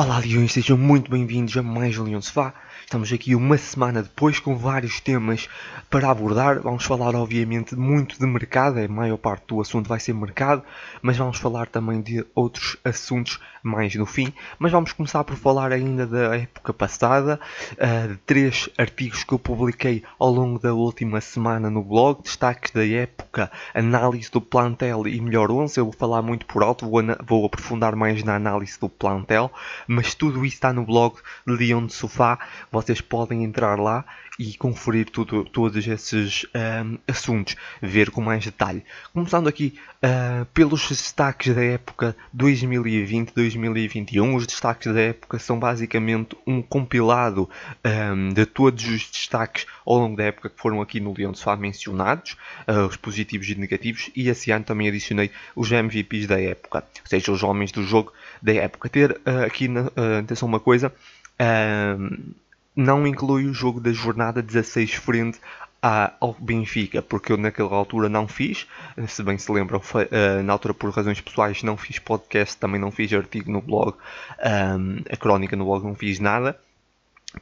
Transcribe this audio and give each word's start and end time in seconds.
Olá 0.00 0.20
Leões, 0.20 0.52
sejam 0.52 0.78
muito 0.78 1.10
bem-vindos 1.10 1.56
a 1.56 1.60
mais 1.60 1.98
um 1.98 2.04
Leão 2.04 2.22
Sofá. 2.22 2.54
Estamos 2.82 3.12
aqui 3.12 3.34
uma 3.34 3.58
semana 3.58 4.00
depois 4.00 4.38
com 4.38 4.56
vários 4.56 5.00
temas 5.00 5.48
para 5.90 6.08
abordar. 6.08 6.60
Vamos 6.60 6.84
falar 6.84 7.16
obviamente 7.16 7.74
muito 7.74 8.16
de 8.16 8.24
mercado, 8.24 8.78
a 8.78 8.86
maior 8.86 9.16
parte 9.16 9.48
do 9.48 9.60
assunto 9.60 9.88
vai 9.88 9.98
ser 9.98 10.14
mercado, 10.14 10.62
mas 11.02 11.16
vamos 11.16 11.38
falar 11.38 11.66
também 11.66 12.00
de 12.00 12.24
outros 12.32 12.76
assuntos 12.84 13.40
mais 13.60 13.94
no 13.96 14.06
fim. 14.06 14.32
Mas 14.58 14.72
vamos 14.72 14.92
começar 14.92 15.24
por 15.24 15.36
falar 15.36 15.72
ainda 15.72 16.06
da 16.06 16.36
época 16.36 16.72
passada, 16.72 17.40
uh, 17.72 18.08
de 18.08 18.16
três 18.18 18.70
artigos 18.78 19.24
que 19.24 19.32
eu 19.34 19.38
publiquei 19.38 20.04
ao 20.18 20.30
longo 20.30 20.58
da 20.58 20.72
última 20.72 21.20
semana 21.20 21.68
no 21.68 21.82
blog, 21.82 22.22
destaques 22.22 22.70
da 22.70 22.86
época, 22.86 23.50
análise 23.74 24.30
do 24.30 24.40
plantel 24.40 25.06
e 25.06 25.20
melhor 25.20 25.50
11. 25.50 25.78
Eu 25.78 25.86
vou 25.86 25.92
falar 25.92 26.22
muito 26.22 26.46
por 26.46 26.62
alto, 26.62 26.88
vou, 26.88 27.02
vou 27.26 27.46
aprofundar 27.46 27.96
mais 27.96 28.22
na 28.22 28.36
análise 28.36 28.78
do 28.78 28.88
plantel 28.88 29.50
mas 29.88 30.14
tudo 30.14 30.44
isso 30.44 30.56
está 30.56 30.72
no 30.72 30.84
blog 30.84 31.16
de 31.46 31.52
Leão 31.54 31.84
de 31.86 31.94
Sofá. 31.94 32.38
Vocês 32.70 33.00
podem 33.00 33.42
entrar 33.42 33.80
lá 33.80 34.04
e 34.38 34.54
conferir 34.54 35.10
tudo, 35.10 35.44
todos 35.44 35.86
esses 35.86 36.46
um, 36.84 36.96
assuntos, 37.08 37.56
ver 37.82 38.10
com 38.10 38.20
mais 38.20 38.44
detalhe. 38.44 38.84
Começando 39.12 39.48
aqui 39.48 39.74
uh, 39.96 40.44
pelos 40.54 40.88
destaques 40.88 41.54
da 41.54 41.64
época 41.64 42.14
2020-2021. 42.36 44.36
Os 44.36 44.46
destaques 44.46 44.94
da 44.94 45.00
época 45.00 45.40
são 45.40 45.58
basicamente 45.58 46.36
um 46.46 46.62
compilado 46.62 47.50
um, 47.84 48.28
de 48.28 48.46
todos 48.46 48.84
os 48.84 49.10
destaques 49.10 49.66
ao 49.84 49.98
longo 49.98 50.16
da 50.16 50.24
época 50.24 50.50
que 50.50 50.60
foram 50.60 50.80
aqui 50.80 51.00
no 51.00 51.12
Leão 51.12 51.32
de 51.32 51.38
Sofá 51.38 51.56
mencionados, 51.56 52.36
uh, 52.68 52.86
os 52.86 52.96
positivos 52.96 53.48
e 53.48 53.56
negativos, 53.56 54.08
e 54.14 54.28
esse 54.28 54.52
ano 54.52 54.64
também 54.64 54.86
adicionei 54.86 55.32
os 55.56 55.72
MVPs 55.72 56.28
da 56.28 56.40
época, 56.40 56.78
ou 56.78 57.08
seja, 57.08 57.32
os 57.32 57.42
homens 57.42 57.72
do 57.72 57.82
jogo 57.82 58.12
da 58.40 58.54
época. 58.54 58.88
Ter 58.88 59.12
uh, 59.12 59.44
aqui 59.44 59.66
na 59.66 59.90
atenção 60.20 60.46
uma 60.46 60.60
coisa, 60.60 60.92
uh, 61.40 62.34
não 62.78 63.04
inclui 63.04 63.44
o 63.44 63.52
jogo 63.52 63.80
da 63.80 63.92
jornada 63.92 64.40
16 64.40 64.94
frente 64.94 65.40
ao 65.82 66.32
Benfica, 66.38 67.02
porque 67.02 67.32
eu 67.32 67.36
naquela 67.36 67.74
altura 67.74 68.08
não 68.08 68.28
fiz, 68.28 68.68
se 69.08 69.20
bem 69.22 69.36
se 69.36 69.50
lembram, 69.50 69.80
uh, 69.80 70.42
na 70.44 70.52
altura 70.52 70.74
por 70.74 70.90
razões 70.90 71.20
pessoais 71.20 71.62
não 71.64 71.76
fiz 71.76 71.98
podcast, 71.98 72.56
também 72.56 72.80
não 72.80 72.92
fiz 72.92 73.12
artigo 73.12 73.50
no 73.50 73.60
blog, 73.60 73.96
um, 73.96 75.02
a 75.10 75.16
crónica 75.16 75.56
no 75.56 75.64
blog 75.64 75.84
não 75.84 75.94
fiz 75.96 76.20
nada. 76.20 76.56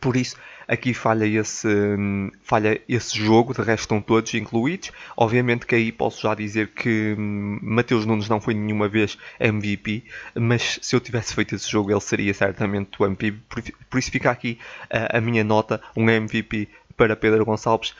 Por 0.01 0.17
isso, 0.17 0.37
aqui 0.67 0.93
falha 0.93 1.25
esse, 1.25 1.69
falha 2.43 2.81
esse 2.89 3.17
jogo, 3.17 3.55
de 3.55 3.61
resto 3.61 3.83
estão 3.83 4.01
todos 4.01 4.35
incluídos. 4.35 4.91
Obviamente 5.17 5.65
que 5.65 5.75
aí 5.75 5.93
posso 5.93 6.23
já 6.23 6.35
dizer 6.35 6.69
que 6.69 7.15
hum, 7.17 7.59
Mateus 7.63 8.05
Nunes 8.05 8.29
não 8.29 8.41
foi 8.41 8.55
nenhuma 8.55 8.89
vez 8.89 9.17
MVP, 9.39 10.05
mas 10.35 10.81
se 10.83 10.97
eu 10.97 11.01
tivesse 11.01 11.35
feito 11.35 11.55
esse 11.55 11.71
jogo 11.71 11.93
ele 11.93 12.01
seria 12.01 12.35
certamente 12.35 12.91
o 13.01 13.07
MVP. 13.07 13.39
Por 13.89 13.99
isso 13.99 14.11
fica 14.11 14.31
aqui 14.31 14.59
a, 14.91 15.19
a 15.19 15.21
minha 15.21 15.45
nota, 15.45 15.81
um 15.97 16.11
MVP 16.11 16.69
para 16.97 17.15
Pedro 17.15 17.45
Gonçalves 17.45 17.95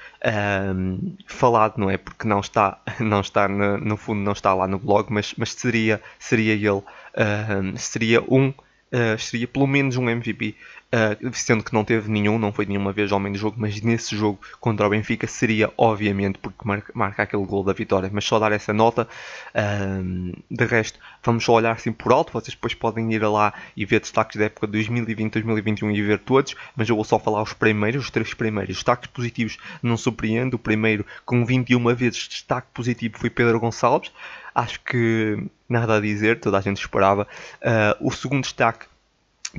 um, 0.75 1.15
falado, 1.27 1.79
não 1.79 1.91
é? 1.91 1.97
Porque 1.97 2.27
não 2.27 2.41
está, 2.41 2.81
não 2.99 3.21
está 3.21 3.47
no, 3.47 3.79
no, 3.79 3.97
fundo, 3.97 4.21
não 4.21 4.33
está 4.33 4.55
lá 4.55 4.67
no 4.67 4.79
blog, 4.79 5.13
mas, 5.13 5.35
mas 5.37 5.53
seria, 5.53 6.01
seria 6.19 6.55
ele, 6.55 6.71
um, 6.71 7.77
seria 7.77 8.23
um, 8.23 8.49
uh, 8.49 9.19
seria 9.19 9.47
pelo 9.47 9.67
menos 9.67 9.97
um 9.97 10.09
MVP 10.09 10.57
Uh, 10.87 11.35
sendo 11.35 11.65
que 11.65 11.75
não 11.75 11.85
teve 11.85 12.09
nenhum, 12.09 12.39
não 12.39 12.53
foi 12.53 12.65
nenhuma 12.65 12.93
vez 12.93 13.11
homem 13.11 13.33
do 13.33 13.39
jogo, 13.39 13.57
mas 13.59 13.81
nesse 13.81 14.17
jogo 14.17 14.39
contra 14.61 14.87
o 14.87 14.91
Benfica 14.91 15.27
seria 15.27 15.73
obviamente 15.77 16.39
porque 16.39 16.59
marca, 16.65 16.93
marca 16.95 17.23
aquele 17.25 17.45
gol 17.45 17.65
da 17.65 17.73
vitória, 17.73 18.09
mas 18.13 18.25
só 18.25 18.39
dar 18.39 18.53
essa 18.53 18.73
nota. 18.73 19.09
Uh, 19.53 20.33
de 20.49 20.65
resto, 20.65 20.99
vamos 21.25 21.45
só 21.45 21.55
olhar 21.55 21.73
assim 21.73 21.93
por 21.93 22.13
alto. 22.13 22.33
Vocês 22.33 22.55
depois 22.55 22.73
podem 22.73 23.13
ir 23.13 23.19
lá 23.27 23.53
e 23.77 23.85
ver 23.85 24.01
destaques 24.01 24.37
da 24.37 24.45
época 24.45 24.69
2020-2021 24.69 25.95
e 25.95 26.03
ver 26.03 26.21
todos, 26.21 26.55
mas 26.77 26.89
eu 26.89 26.95
vou 26.95 27.05
só 27.05 27.19
falar 27.19 27.43
os 27.43 27.53
primeiros, 27.53 28.05
os 28.05 28.11
três 28.11 28.33
primeiros. 28.33 28.77
Destaques 28.77 29.11
positivos 29.11 29.59
não 29.83 29.97
surpreendo. 29.97 30.55
O 30.55 30.59
primeiro, 30.59 31.05
com 31.25 31.45
21 31.45 31.95
vezes 31.97 32.29
destaque 32.29 32.69
positivo, 32.73 33.19
foi 33.19 33.29
Pedro 33.29 33.59
Gonçalves. 33.59 34.13
Acho 34.55 34.81
que 34.81 35.37
nada 35.69 35.97
a 35.97 36.01
dizer, 36.01 36.39
toda 36.41 36.59
a 36.59 36.61
gente 36.61 36.79
esperava. 36.79 37.27
Uh, 37.61 38.07
o 38.07 38.13
segundo 38.13 38.43
destaque 38.43 38.87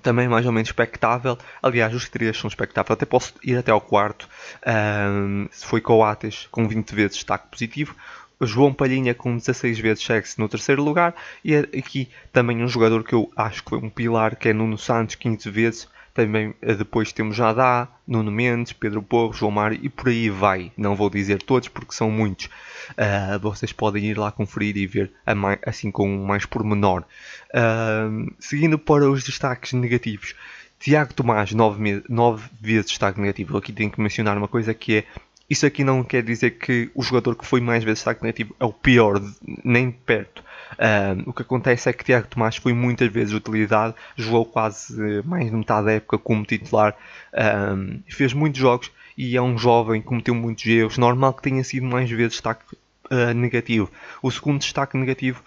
também 0.01 0.27
mais 0.27 0.45
ou 0.45 0.51
menos 0.51 0.69
expectável. 0.69 1.37
Aliás, 1.61 1.93
os 1.93 2.09
três 2.09 2.37
são 2.37 2.47
expectáveis. 2.47 2.91
Até 2.91 3.05
posso 3.05 3.33
ir 3.43 3.57
até 3.57 3.71
ao 3.71 3.81
quarto. 3.81 4.27
Um, 4.65 5.47
foi 5.51 5.81
Coates 5.81 6.47
com 6.51 6.67
20 6.67 6.95
vezes 6.95 7.17
destaque 7.17 7.47
positivo. 7.49 7.95
João 8.39 8.71
Palhinha 8.71 9.15
com 9.15 9.35
16 9.35 9.79
vezes 9.79 10.03
segue-se 10.03 10.39
no 10.39 10.47
terceiro 10.47 10.83
lugar. 10.83 11.15
E 11.43 11.55
aqui 11.55 12.09
também 12.31 12.63
um 12.63 12.67
jogador 12.67 13.03
que 13.03 13.13
eu 13.13 13.31
acho 13.35 13.63
que 13.63 13.69
foi 13.71 13.79
um 13.79 13.89
pilar, 13.89 14.35
que 14.35 14.49
é 14.49 14.53
Nuno 14.53 14.77
Santos, 14.77 15.15
15 15.15 15.49
vezes. 15.49 15.87
Também 16.17 16.55
eh, 16.63 16.73
depois 16.73 17.11
temos 17.11 17.35
Jadá, 17.35 17.87
Nuno 18.07 18.31
Mendes, 18.31 18.73
Pedro 18.73 19.03
Porro, 19.03 19.33
João 19.33 19.51
Mário 19.51 19.77
e 19.83 19.87
por 19.87 20.09
aí 20.09 20.31
vai. 20.31 20.71
Não 20.75 20.95
vou 20.95 21.11
dizer 21.11 21.43
todos 21.43 21.67
porque 21.67 21.93
são 21.93 22.09
muitos. 22.09 22.45
Uh, 22.45 23.37
vocês 23.39 23.71
podem 23.71 24.03
ir 24.03 24.17
lá 24.17 24.31
conferir 24.31 24.75
e 24.77 24.87
ver 24.87 25.11
mais, 25.35 25.59
assim 25.63 25.91
com 25.91 26.07
mais 26.25 26.43
pormenor. 26.43 27.03
Uh, 27.53 28.33
seguindo 28.39 28.79
para 28.79 29.07
os 29.07 29.23
destaques 29.23 29.73
negativos. 29.73 30.33
Tiago 30.79 31.13
Tomás, 31.13 31.53
9, 31.53 32.01
9 32.09 32.49
vezes 32.59 32.87
destaque 32.87 33.21
negativo. 33.21 33.55
Aqui 33.55 33.71
tenho 33.71 33.91
que 33.91 34.01
mencionar 34.01 34.35
uma 34.39 34.47
coisa 34.47 34.73
que 34.73 34.97
é 34.97 35.03
isso 35.47 35.67
aqui 35.67 35.83
não 35.83 36.03
quer 36.03 36.23
dizer 36.23 36.57
que 36.57 36.89
o 36.95 37.03
jogador 37.03 37.35
que 37.35 37.45
foi 37.45 37.61
mais 37.61 37.83
vezes 37.83 37.99
destaque 37.99 38.23
negativo 38.23 38.55
é 38.59 38.65
o 38.65 38.73
pior, 38.73 39.21
nem 39.63 39.91
perto. 39.91 40.43
Um, 40.79 41.29
o 41.29 41.33
que 41.33 41.41
acontece 41.41 41.89
é 41.89 41.93
que 41.93 42.03
Tiago 42.03 42.27
Tomás 42.27 42.57
foi 42.57 42.73
muitas 42.73 43.11
vezes 43.11 43.33
utilizado, 43.33 43.95
jogou 44.15 44.45
quase 44.45 45.21
mais 45.23 45.49
de 45.49 45.55
metade 45.55 45.85
da 45.85 45.91
época 45.93 46.17
como 46.17 46.43
titular, 46.45 46.95
um, 47.33 47.99
fez 48.07 48.33
muitos 48.33 48.59
jogos 48.59 48.91
e 49.17 49.35
é 49.35 49.41
um 49.41 49.57
jovem, 49.57 50.01
cometeu 50.01 50.35
muitos 50.35 50.65
erros. 50.65 50.97
Normal 50.97 51.33
que 51.33 51.41
tenha 51.41 51.63
sido 51.63 51.85
mais 51.85 52.09
vezes 52.09 52.33
destaque 52.33 52.63
uh, 53.11 53.33
negativo. 53.33 53.91
O 54.21 54.29
segundo 54.29 54.59
destaque 54.59 54.97
negativo 54.97 55.41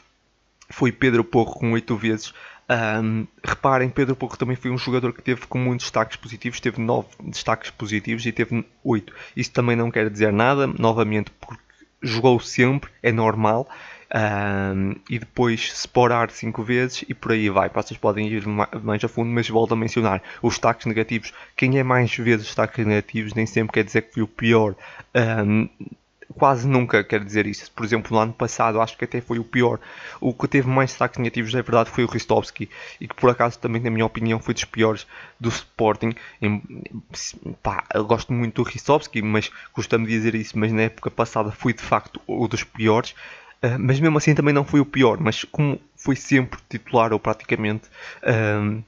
foi 0.69 0.91
Pedro 0.91 1.23
Porro 1.23 1.55
com 1.55 1.73
8 1.73 1.97
vezes. 1.97 2.35
Um, 2.71 3.27
reparem, 3.43 3.89
Pedro 3.89 4.15
Porro 4.15 4.37
também 4.37 4.55
foi 4.55 4.71
um 4.71 4.79
jogador 4.79 5.13
que 5.13 5.23
teve 5.23 5.45
com 5.47 5.59
muitos 5.59 5.87
destaques 5.87 6.17
positivos, 6.17 6.61
teve 6.61 6.81
9 6.81 7.09
destaques 7.25 7.71
positivos 7.71 8.25
e 8.25 8.33
teve 8.33 8.65
8. 8.85 9.13
Isso 9.37 9.53
também 9.53 9.75
não 9.75 9.91
quer 9.91 10.09
dizer 10.09 10.33
nada, 10.33 10.69
novamente, 10.69 11.33
porque 11.41 11.63
jogou 12.01 12.39
sempre, 12.39 12.91
é 13.03 13.11
normal. 13.11 13.69
Um, 14.13 14.97
e 15.09 15.21
depois 15.21 15.73
separar 15.73 16.33
5 16.33 16.65
vezes 16.65 17.05
e 17.09 17.15
por 17.15 17.33
aí 17.33 17.49
vai. 17.49 17.69
Vocês 17.69 17.99
podem 17.99 18.27
ir 18.27 18.45
mais 18.47 19.05
a 19.05 19.09
fundo, 19.09 19.31
mas 19.31 19.49
volto 19.49 19.75
a 19.75 19.77
mencionar 19.77 20.21
os 20.43 20.55
destaques 20.55 20.87
negativos. 20.87 21.33
Quem 21.57 21.79
é 21.79 21.83
mais 21.85 22.15
vezes 22.17 22.47
destaques 22.47 22.85
negativos 22.85 23.35
nem 23.35 23.47
sempre 23.47 23.75
quer 23.75 23.85
dizer 23.85 24.03
que 24.03 24.15
foi 24.15 24.23
o 24.23 24.29
pior. 24.29 24.75
Um, 25.15 25.69
quase 26.35 26.67
nunca 26.67 27.03
quer 27.03 27.25
dizer 27.25 27.47
isso. 27.47 27.71
Por 27.73 27.85
exemplo, 27.85 28.17
no 28.17 28.23
ano 28.23 28.33
passado 28.33 28.81
acho 28.81 28.97
que 28.97 29.05
até 29.05 29.21
foi 29.21 29.39
o 29.39 29.45
pior. 29.45 29.79
O 30.21 30.33
que 30.33 30.49
teve 30.49 30.69
mais 30.69 30.91
destaques 30.91 31.19
negativos, 31.19 31.55
é 31.55 31.63
verdade, 31.63 31.91
foi 31.91 32.05
o 32.05 32.09
Ristovski 32.09 32.69
e 33.01 33.09
que 33.09 33.15
por 33.15 33.31
acaso 33.31 33.59
também, 33.59 33.83
na 33.83 33.91
minha 33.91 34.07
opinião, 34.07 34.39
foi 34.39 34.55
dos 34.55 34.65
piores 34.65 35.07
do 35.39 35.49
Sporting. 35.49 36.15
Pá, 37.63 37.85
eu 37.95 38.05
gosto 38.05 38.33
muito 38.33 38.63
do 38.63 38.69
Ristovski, 38.69 39.23
mas 39.23 39.51
custa-me 39.73 40.07
dizer 40.07 40.35
isso, 40.35 40.59
mas 40.59 40.73
na 40.73 40.83
época 40.83 41.11
passada 41.11 41.51
foi 41.51 41.73
de 41.73 41.83
facto 41.83 42.21
o 42.27 42.47
dos 42.47 42.65
piores. 42.65 43.15
Uh, 43.63 43.79
mas 43.79 44.01
mesmo 44.01 44.17
assim 44.17 44.35
também 44.35 44.55
não 44.55 44.65
foi 44.65 44.81
o 44.81 44.87
pior, 44.87 45.19
mas 45.21 45.45
como 45.45 45.79
foi 45.95 46.17
sempre 46.17 46.59
titular 46.69 47.13
ou 47.13 47.19
praticamente, 47.19 47.89
uh, 48.23 48.83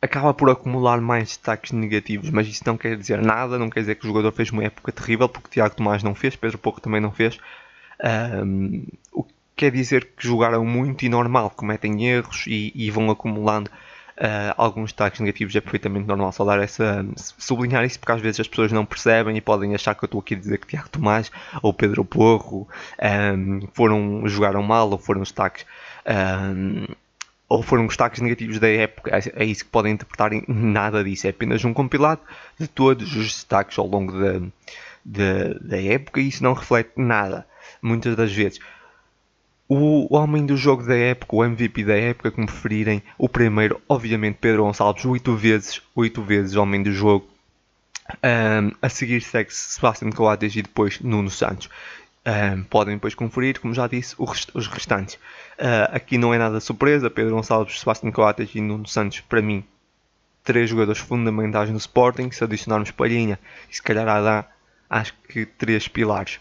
acaba 0.00 0.32
por 0.32 0.48
acumular 0.48 1.00
mais 1.00 1.28
destaques 1.28 1.72
negativos, 1.72 2.30
mas 2.30 2.46
isso 2.46 2.62
não 2.64 2.76
quer 2.76 2.96
dizer 2.96 3.20
nada, 3.20 3.58
não 3.58 3.68
quer 3.68 3.80
dizer 3.80 3.96
que 3.96 4.04
o 4.04 4.08
jogador 4.08 4.32
fez 4.32 4.50
uma 4.50 4.64
época 4.64 4.92
terrível, 4.92 5.28
porque 5.28 5.50
Tiago 5.50 5.74
Tomás 5.74 6.02
não 6.02 6.14
fez, 6.14 6.36
Pedro 6.36 6.58
Pouco 6.58 6.80
também 6.80 7.00
não 7.00 7.10
fez. 7.10 7.36
Uh, 8.00 8.86
o 9.12 9.24
que 9.24 9.34
quer 9.56 9.72
dizer 9.72 10.12
que 10.16 10.26
jogaram 10.26 10.64
muito 10.64 11.04
e 11.04 11.08
normal, 11.08 11.50
cometem 11.50 12.06
erros 12.06 12.44
e, 12.46 12.72
e 12.74 12.90
vão 12.90 13.10
acumulando 13.10 13.70
Uh, 14.18 14.50
alguns 14.56 14.90
destaques 14.90 15.20
negativos 15.20 15.54
é 15.54 15.60
perfeitamente 15.60 16.08
normal 16.08 16.32
só 16.32 16.44
dar 16.44 16.58
essa, 16.60 17.06
sublinhar 17.16 17.84
isso 17.84 18.00
porque 18.00 18.10
às 18.10 18.20
vezes 18.20 18.40
as 18.40 18.48
pessoas 18.48 18.72
não 18.72 18.84
percebem 18.84 19.36
e 19.36 19.40
podem 19.40 19.76
achar 19.76 19.94
que 19.94 20.02
eu 20.02 20.06
estou 20.06 20.20
aqui 20.20 20.34
a 20.34 20.36
dizer 20.36 20.58
que 20.58 20.66
Tiago 20.66 20.88
Tomás 20.88 21.30
ou 21.62 21.72
Pedro 21.72 22.04
Porro 22.04 22.66
um, 23.00 23.60
foram, 23.72 24.26
jogaram 24.26 24.60
mal 24.60 24.90
ou 24.90 24.98
foram 24.98 25.20
destaques 25.20 25.64
um, 26.04 26.86
ou 27.48 27.62
foram 27.62 27.86
destaques 27.86 28.20
negativos 28.20 28.58
da 28.58 28.68
época, 28.68 29.16
é, 29.16 29.42
é 29.42 29.44
isso 29.44 29.64
que 29.64 29.70
podem 29.70 29.92
interpretar 29.92 30.32
em 30.32 30.44
nada 30.48 31.04
disso, 31.04 31.28
é 31.28 31.30
apenas 31.30 31.64
um 31.64 31.72
compilado 31.72 32.20
de 32.58 32.66
todos 32.66 33.14
os 33.14 33.26
destaques 33.26 33.78
ao 33.78 33.86
longo 33.86 34.12
da, 34.12 34.40
da, 35.04 35.54
da 35.60 35.80
época 35.80 36.20
e 36.20 36.26
isso 36.26 36.42
não 36.42 36.54
reflete 36.54 36.90
nada, 36.96 37.46
muitas 37.80 38.16
das 38.16 38.32
vezes. 38.32 38.58
O 39.68 40.16
homem 40.16 40.46
do 40.46 40.56
jogo 40.56 40.82
da 40.82 40.96
época, 40.96 41.36
o 41.36 41.44
MVP 41.44 41.84
da 41.84 41.94
época, 41.94 42.30
como 42.30 42.46
preferirem, 42.46 43.02
o 43.18 43.28
primeiro, 43.28 43.78
obviamente, 43.86 44.38
Pedro 44.40 44.64
Gonçalves, 44.64 45.04
8 45.04 45.36
vezes, 45.36 45.82
8 45.94 46.22
vezes 46.22 46.56
homem 46.56 46.82
do 46.82 46.90
jogo. 46.90 47.28
Um, 48.24 48.72
a 48.80 48.88
seguir 48.88 49.20
segue-se 49.20 49.72
Sebastian 49.72 50.10
Coates 50.10 50.56
e 50.56 50.62
depois 50.62 50.98
Nuno 51.00 51.28
Santos. 51.28 51.68
Uh, 52.26 52.64
podem 52.64 52.94
depois 52.94 53.14
conferir, 53.14 53.60
como 53.60 53.74
já 53.74 53.86
disse, 53.86 54.14
os 54.18 54.66
restantes. 54.68 55.16
Uh, 55.58 55.92
aqui 55.92 56.16
não 56.16 56.32
é 56.32 56.38
nada 56.38 56.60
surpresa. 56.60 57.10
Pedro 57.10 57.34
Gonçalves, 57.34 57.78
Sebastião 57.78 58.10
Coates 58.10 58.54
e 58.54 58.62
Nuno 58.62 58.86
Santos, 58.86 59.20
para 59.20 59.42
mim, 59.42 59.62
três 60.42 60.70
jogadores 60.70 61.02
fundamentais 61.02 61.68
no 61.68 61.76
Sporting. 61.76 62.30
Se 62.30 62.42
adicionarmos 62.42 62.90
Palhinha 62.90 63.38
se 63.70 63.82
calhar 63.82 64.08
Adá, 64.08 64.46
acho 64.88 65.12
que 65.28 65.44
três 65.44 65.88
pilares. 65.88 66.40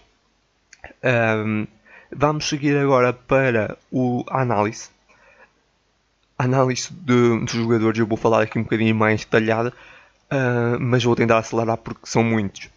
Um, 1.04 1.68
vamos 2.16 2.48
seguir 2.48 2.78
agora 2.78 3.14
para 3.14 3.78
o, 3.92 4.24
análise. 4.30 4.90
A 6.38 6.44
análise 6.44 6.94
de, 6.94 7.40
dos 7.40 7.52
jogadores, 7.52 8.00
eu 8.00 8.08
vou 8.08 8.18
falar 8.18 8.44
aqui 8.44 8.60
um 8.60 8.64
bocadinho 8.64 8.96
mais 8.96 9.22
detalhada, 9.22 9.74
uh, 10.32 10.80
mas 10.80 11.04
vou 11.04 11.16
tentar 11.16 11.40
acelerar 11.40 11.78
porque 11.78 12.02
são 12.06 12.24
muitos. 12.24 12.70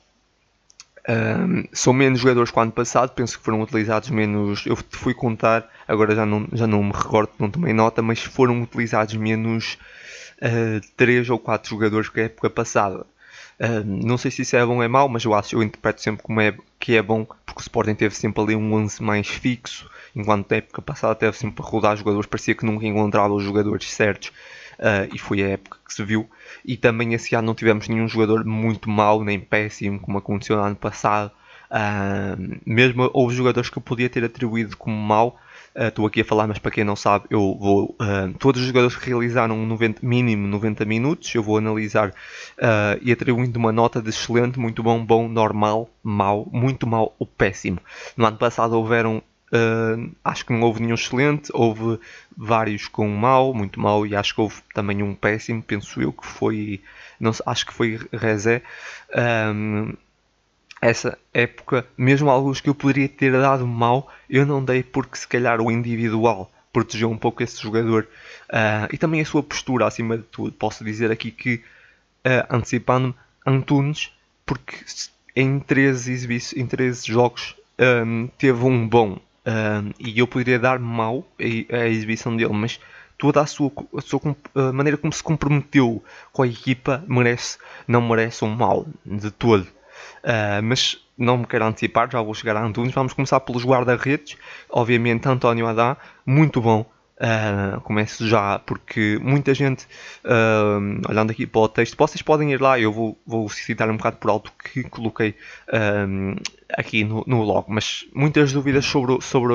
Um, 1.09 1.65
são 1.73 1.93
menos 1.93 2.21
jogadores 2.21 2.51
que 2.51 2.59
o 2.59 2.63
ano 2.63 2.73
passado, 2.73 3.11
penso 3.11 3.39
que 3.39 3.45
foram 3.45 3.61
utilizados 3.63 4.11
menos. 4.11 4.65
Eu 4.67 4.77
fui 4.91 5.15
contar, 5.15 5.69
agora 5.89 6.15
já 6.15 6.25
não, 6.25 6.47
já 6.53 6.67
não 6.67 6.83
me 6.83 6.93
recordo, 6.93 7.31
não 7.39 7.51
tomei 7.51 7.73
nota, 7.73 8.03
mas 8.03 8.23
foram 8.23 8.63
utilizados 8.63 9.15
menos 9.15 9.79
uh, 10.43 10.81
3 10.97 11.31
ou 11.31 11.39
4 11.39 11.69
jogadores 11.71 12.09
que 12.09 12.21
a 12.21 12.25
época 12.25 12.51
passada. 12.51 13.07
Uh, 13.61 13.85
não 13.85 14.17
sei 14.17 14.31
se 14.31 14.41
isso 14.41 14.57
é 14.57 14.65
bom 14.65 14.77
ou 14.77 14.83
é 14.83 14.89
mau, 14.89 15.07
mas 15.07 15.23
eu 15.23 15.35
acho 15.35 15.55
eu 15.55 15.63
interpreto 15.63 16.01
sempre 16.01 16.23
como 16.23 16.41
é, 16.41 16.57
que 16.79 16.97
é 16.97 17.03
bom, 17.03 17.27
porque 17.45 17.61
o 17.61 17.63
Sporting 17.63 17.95
teve 17.95 18.15
sempre 18.15 18.43
ali 18.43 18.57
um 18.57 18.73
11 18.73 19.03
mais 19.03 19.29
fixo, 19.29 19.91
enquanto 20.17 20.51
na 20.51 20.57
época 20.57 20.81
passada 20.81 21.15
teve 21.15 21.37
sempre 21.37 21.63
a 21.63 21.67
rodar 21.67 21.95
jogadores, 21.95 22.27
parecia 22.27 22.55
que 22.55 22.65
nunca 22.65 22.87
encontrava 22.87 23.35
os 23.35 23.45
jogadores 23.45 23.91
certos 23.91 24.33
uh, 24.81 25.15
e 25.15 25.19
foi 25.19 25.43
a 25.43 25.49
época 25.51 25.79
que 25.87 25.93
se 25.93 26.03
viu. 26.03 26.29
E 26.65 26.77
também 26.77 27.15
esse 27.15 27.35
ano 27.35 27.49
não 27.49 27.55
tivemos 27.55 27.87
nenhum 27.89 28.09
jogador 28.09 28.45
muito 28.45 28.89
mau 28.89 29.23
nem 29.23 29.39
péssimo, 29.39 30.01
como 30.01 30.19
aconteceu 30.19 30.57
no 30.57 30.63
ano 30.63 30.77
passado. 30.77 31.31
Uh, 31.71 32.59
mesmo 32.67 33.09
houve 33.13 33.35
jogadores 33.37 33.71
que 33.71 33.79
eu 33.79 33.83
podia 33.83 34.09
ter 34.09 34.25
atribuído 34.25 34.77
como 34.77 34.97
mau. 34.97 35.39
Estou 35.75 36.05
uh, 36.05 36.09
aqui 36.09 36.23
a 36.23 36.25
falar, 36.25 36.47
mas 36.47 36.59
para 36.59 36.71
quem 36.71 36.85
não 36.85 36.97
sabe, 36.97 37.27
eu 37.31 37.57
vou. 37.59 37.97
Uh, 38.01 38.33
todos 38.39 38.61
os 38.61 38.67
jogadores 38.67 38.97
que 38.97 39.09
realizaram 39.09 39.65
90, 39.67 40.05
mínimo 40.05 40.47
90 40.49 40.85
minutos, 40.85 41.35
eu 41.35 41.43
vou 41.43 41.59
analisar 41.59 42.13
e 43.01 43.13
atribuindo 43.13 43.59
uma 43.59 43.73
nota 43.73 44.03
de 44.03 44.11
excelente, 44.11 44.59
muito 44.59 44.83
bom, 44.83 45.05
bom, 45.05 45.29
normal, 45.29 45.89
mau, 46.03 46.49
muito 46.53 46.87
mau 46.87 47.15
ou 47.19 47.27
péssimo. 47.27 47.79
No 48.17 48.27
ano 48.27 48.37
passado 48.37 48.77
houveram 48.77 49.23
Uh, 49.53 50.15
acho 50.25 50.47
que 50.47 50.53
não 50.53 50.63
houve 50.63 50.81
nenhum 50.81 50.95
excelente, 50.95 51.51
houve 51.53 51.99
vários 52.37 52.87
com 52.87 53.09
mau, 53.09 53.53
muito 53.53 53.81
mau, 53.81 54.07
e 54.07 54.15
acho 54.15 54.33
que 54.35 54.41
houve 54.41 54.63
também 54.73 55.03
um 55.03 55.13
péssimo, 55.13 55.61
penso 55.61 56.01
eu, 56.01 56.13
que 56.13 56.25
foi, 56.25 56.81
não 57.19 57.33
acho 57.45 57.67
que 57.67 57.75
foi 57.75 57.99
Rezé. 58.13 58.63
Um, 59.53 59.93
essa 60.81 61.19
época, 61.33 61.87
mesmo 61.97 62.31
alguns 62.31 62.61
que 62.61 62.69
eu 62.69 62.75
poderia 62.75 63.09
ter 63.09 63.33
dado 63.33 63.67
mal, 63.67 64.11
eu 64.29 64.47
não 64.47 64.65
dei 64.65 64.83
porque 64.83 65.19
se 65.19 65.29
calhar 65.29 65.61
o 65.61 65.71
individual 65.71 66.51
protegeu 66.73 67.11
um 67.11 67.19
pouco 67.19 67.43
esse 67.43 67.61
jogador 67.61 68.07
uh, 68.49 68.89
e 68.93 68.97
também 68.97 69.21
a 69.21 69.25
sua 69.25 69.43
postura 69.43 69.87
acima 69.87 70.17
de 70.17 70.23
tudo. 70.25 70.53
Posso 70.53 70.85
dizer 70.85 71.11
aqui 71.11 71.31
que, 71.31 71.57
uh, 71.57 72.47
antecipando-me, 72.49 73.15
Antunes, 73.47 74.13
porque 74.47 74.77
em 75.35 75.59
13, 75.59 76.55
em 76.57 76.67
13 76.67 77.07
jogos 77.07 77.57
um, 78.07 78.29
teve 78.39 78.65
um 78.65 78.87
bom 78.87 79.19
Uh, 79.41 79.95
e 79.99 80.19
eu 80.19 80.27
poderia 80.27 80.59
dar 80.59 80.79
mal 80.79 81.27
a, 81.41 81.77
a, 81.77 81.89
exibição 81.89 82.37
dele, 82.37 82.53
mas 82.53 82.79
toda 83.17 83.41
a 83.41 83.47
sua, 83.47 83.73
a 83.97 84.01
sua 84.03 84.21
a 84.55 84.73
maneira 84.73 84.99
como 84.99 85.13
se 85.13 85.23
comprometeu 85.23 86.05
com 86.31 86.43
a 86.43 86.47
equipa 86.47 87.03
merece, 87.09 87.57
não 87.89 88.03
merece 88.03 88.45
um 88.45 88.55
mal 88.55 88.87
de 89.05 89.31
todo. 89.31 89.67
Uh, 90.25 90.63
mas 90.63 90.99
não 91.17 91.39
me 91.39 91.47
quero 91.47 91.65
antecipar, 91.65 92.11
já 92.11 92.21
vou 92.23 92.35
chegar 92.35 92.57
a 92.57 92.65
Antunes. 92.65 92.95
Vamos 92.95 93.13
começar 93.13 93.41
pelos 93.41 93.65
guarda-redes. 93.65 94.37
Obviamente, 94.71 95.29
António 95.29 95.67
Adá, 95.67 95.97
muito 96.25 96.61
bom. 96.61 96.87
Uh, 97.21 97.79
começo 97.83 98.27
já, 98.27 98.59
porque 98.61 99.19
muita 99.21 99.53
gente, 99.53 99.85
uh, 100.25 101.07
olhando 101.07 101.31
aqui 101.33 101.47
para 101.47 101.61
o 101.61 101.69
texto, 101.69 101.95
vocês 101.95 102.23
podem 102.23 102.51
ir 102.51 102.63
lá, 102.63 102.81
eu 102.81 102.91
vou, 102.91 103.19
vou 103.27 103.47
citar 103.51 103.91
um 103.91 103.99
bocado 103.99 104.17
por 104.17 104.31
alto 104.31 104.51
que 104.65 104.85
coloquei 104.85 105.37
uh, 105.69 106.41
aqui 106.73 107.05
no, 107.05 107.23
no 107.27 107.43
log, 107.43 107.67
mas 107.69 108.07
muitas 108.15 108.55
dúvidas 108.55 108.87
sobre, 108.87 109.21
sobre 109.21 109.53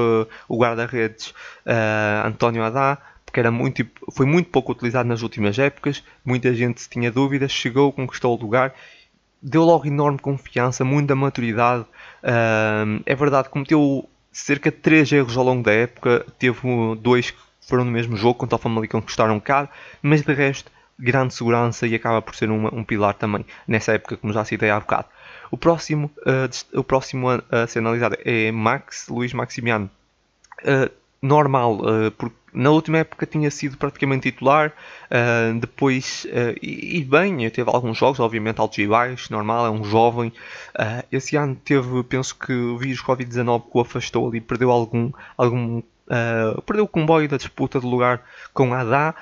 o 0.48 0.58
guarda-redes 0.60 1.34
António 2.24 2.62
Adá, 2.62 3.00
porque 3.26 3.40
era 3.40 3.50
muito, 3.50 3.84
foi 4.12 4.28
muito 4.28 4.52
pouco 4.52 4.72
utilizado 4.72 5.10
nas 5.10 5.24
últimas 5.24 5.58
épocas, 5.58 6.04
muita 6.24 6.54
gente 6.54 6.88
tinha 6.88 7.12
dúvidas, 7.12 7.52
chegou, 7.52 7.92
conquistou 7.92 8.38
o 8.38 8.40
lugar, 8.40 8.76
deu 9.46 9.64
logo 9.64 9.86
enorme 9.86 10.18
confiança, 10.18 10.84
muita 10.84 11.16
maturidade, 11.16 11.86
é 13.06 13.16
verdade, 13.16 13.50
cometeu 13.50 14.10
cerca 14.32 14.72
de 14.72 14.78
3 14.78 15.12
erros 15.12 15.38
ao 15.38 15.44
longo 15.44 15.64
da 15.64 15.72
época, 15.72 16.26
teve 16.40 16.60
dois 17.00 17.34
foram 17.68 17.84
no 17.84 17.92
mesmo 17.92 18.16
jogo 18.16 18.36
contra 18.36 18.56
o 18.56 18.60
Famalicão 18.60 19.02
que 19.02 19.08
custaram 19.08 19.40
caro, 19.40 19.68
mas 20.02 20.22
de 20.22 20.34
resto, 20.34 20.72
grande 20.98 21.34
segurança 21.34 21.86
e 21.88 21.96
acaba 21.96 22.22
por 22.22 22.36
ser 22.36 22.50
uma, 22.50 22.74
um 22.74 22.84
pilar 22.84 23.14
também 23.16 23.46
nessa 23.68 23.94
época, 23.94 24.18
como 24.18 24.32
já 24.32 24.46
citei 24.46 24.70
há 24.70 24.80
bocado. 24.80 25.08
O 25.52 25.58
próximo, 25.58 26.12
uh, 26.20 26.80
o 26.80 26.84
próximo 26.84 27.28
a 27.30 27.68
ser 27.68 27.80
analisado 27.80 28.18
é 28.24 28.52
Max, 28.52 29.08
Luís 29.10 29.34
Maximiano. 29.34 29.90
Uh, 30.62 30.92
normal, 31.26 31.80
uh, 31.80 32.12
porque 32.12 32.36
na 32.54 32.72
última 32.72 33.00
época 33.00 33.26
tinha 33.26 33.52
sido 33.52 33.78
praticamente 33.78 34.32
titular, 34.32 34.72
uh, 35.12 35.60
depois, 35.60 36.26
uh, 36.30 36.58
e, 36.62 37.04
bem, 37.04 37.50
teve 37.50 37.70
alguns 37.70 37.98
jogos, 37.98 38.20
obviamente 38.20 38.60
altos 38.60 38.78
e 38.78 38.88
baixos, 38.88 39.30
normal, 39.30 39.66
é 39.66 39.70
um 39.70 39.84
jovem. 39.84 40.32
esse 41.12 41.36
ano 41.36 41.56
teve, 41.56 42.04
penso 42.04 42.36
que 42.38 42.54
o 42.54 42.78
vírus 42.78 43.02
Covid-19 43.04 43.64
que 43.64 43.78
o 43.78 43.82
afastou 43.82 44.28
ali, 44.28 44.40
perdeu 44.40 44.72
algum, 44.72 45.12
algum 45.38 45.82
Uh, 46.06 46.62
perdeu 46.62 46.86
o 46.86 46.88
comboio 46.88 47.28
da 47.28 47.36
disputa 47.36 47.80
de 47.80 47.86
lugar 47.88 48.22
com 48.54 48.72
uh, 48.74 49.16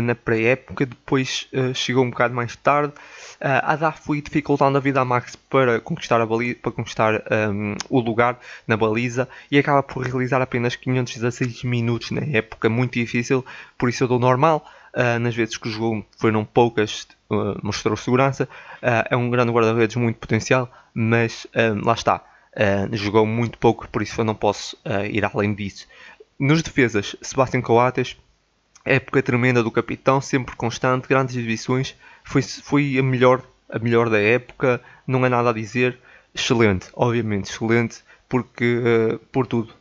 na 0.00 0.14
pré-época, 0.14 0.86
depois 0.86 1.48
uh, 1.52 1.74
chegou 1.74 2.04
um 2.04 2.10
bocado 2.10 2.34
mais 2.34 2.54
tarde. 2.54 2.92
Uh, 3.40 3.58
Adá 3.62 3.90
foi 3.90 4.20
dificultando 4.20 4.76
a 4.76 4.80
vida 4.80 5.00
a 5.00 5.04
Max 5.04 5.34
para 5.34 5.80
conquistar, 5.80 6.20
a 6.20 6.26
baliza, 6.26 6.58
para 6.62 6.72
conquistar 6.72 7.22
um, 7.50 7.74
o 7.88 7.98
lugar 7.98 8.38
na 8.66 8.76
baliza 8.76 9.28
e 9.50 9.58
acaba 9.58 9.82
por 9.82 10.06
realizar 10.06 10.40
apenas 10.40 10.76
516 10.76 11.64
minutos 11.64 12.10
na 12.10 12.20
época, 12.20 12.68
muito 12.68 12.92
difícil, 12.92 13.44
por 13.76 13.88
isso 13.88 14.04
eu 14.04 14.08
dou 14.08 14.18
normal. 14.18 14.64
nas 15.20 15.34
vezes 15.34 15.56
que 15.56 15.70
jogou 15.70 16.04
foram 16.18 16.44
poucas, 16.44 17.06
mostrou 17.62 17.96
segurança. 17.96 18.48
é 18.82 19.16
um 19.16 19.30
grande 19.30 19.52
guarda-redes, 19.52 19.96
muito 19.96 20.18
potencial, 20.18 20.70
mas 20.92 21.46
lá 21.82 21.94
está. 21.94 22.22
jogou 22.92 23.24
muito 23.24 23.56
pouco, 23.56 23.88
por 23.88 24.02
isso 24.02 24.20
eu 24.20 24.24
não 24.24 24.34
posso 24.34 24.76
ir 25.10 25.24
além 25.24 25.54
disso. 25.54 25.86
Nos 26.38 26.62
defesas, 26.62 27.16
Sebastião 27.22 27.62
Coates, 27.62 28.16
época 28.90 29.22
tremenda 29.22 29.62
do 29.62 29.70
capitão, 29.70 30.20
sempre 30.20 30.56
constante, 30.56 31.08
grandes 31.08 31.36
exibições, 31.36 31.94
foi, 32.24 32.42
foi 32.42 32.98
a, 32.98 33.02
melhor, 33.02 33.42
a 33.68 33.78
melhor 33.78 34.08
da 34.08 34.18
época, 34.20 34.80
não 35.06 35.24
há 35.24 35.28
nada 35.28 35.50
a 35.50 35.52
dizer, 35.52 35.98
excelente, 36.34 36.88
obviamente, 36.94 37.50
excelente, 37.50 38.02
porque 38.28 38.78
uh, 38.78 39.18
por 39.32 39.46
tudo 39.46 39.72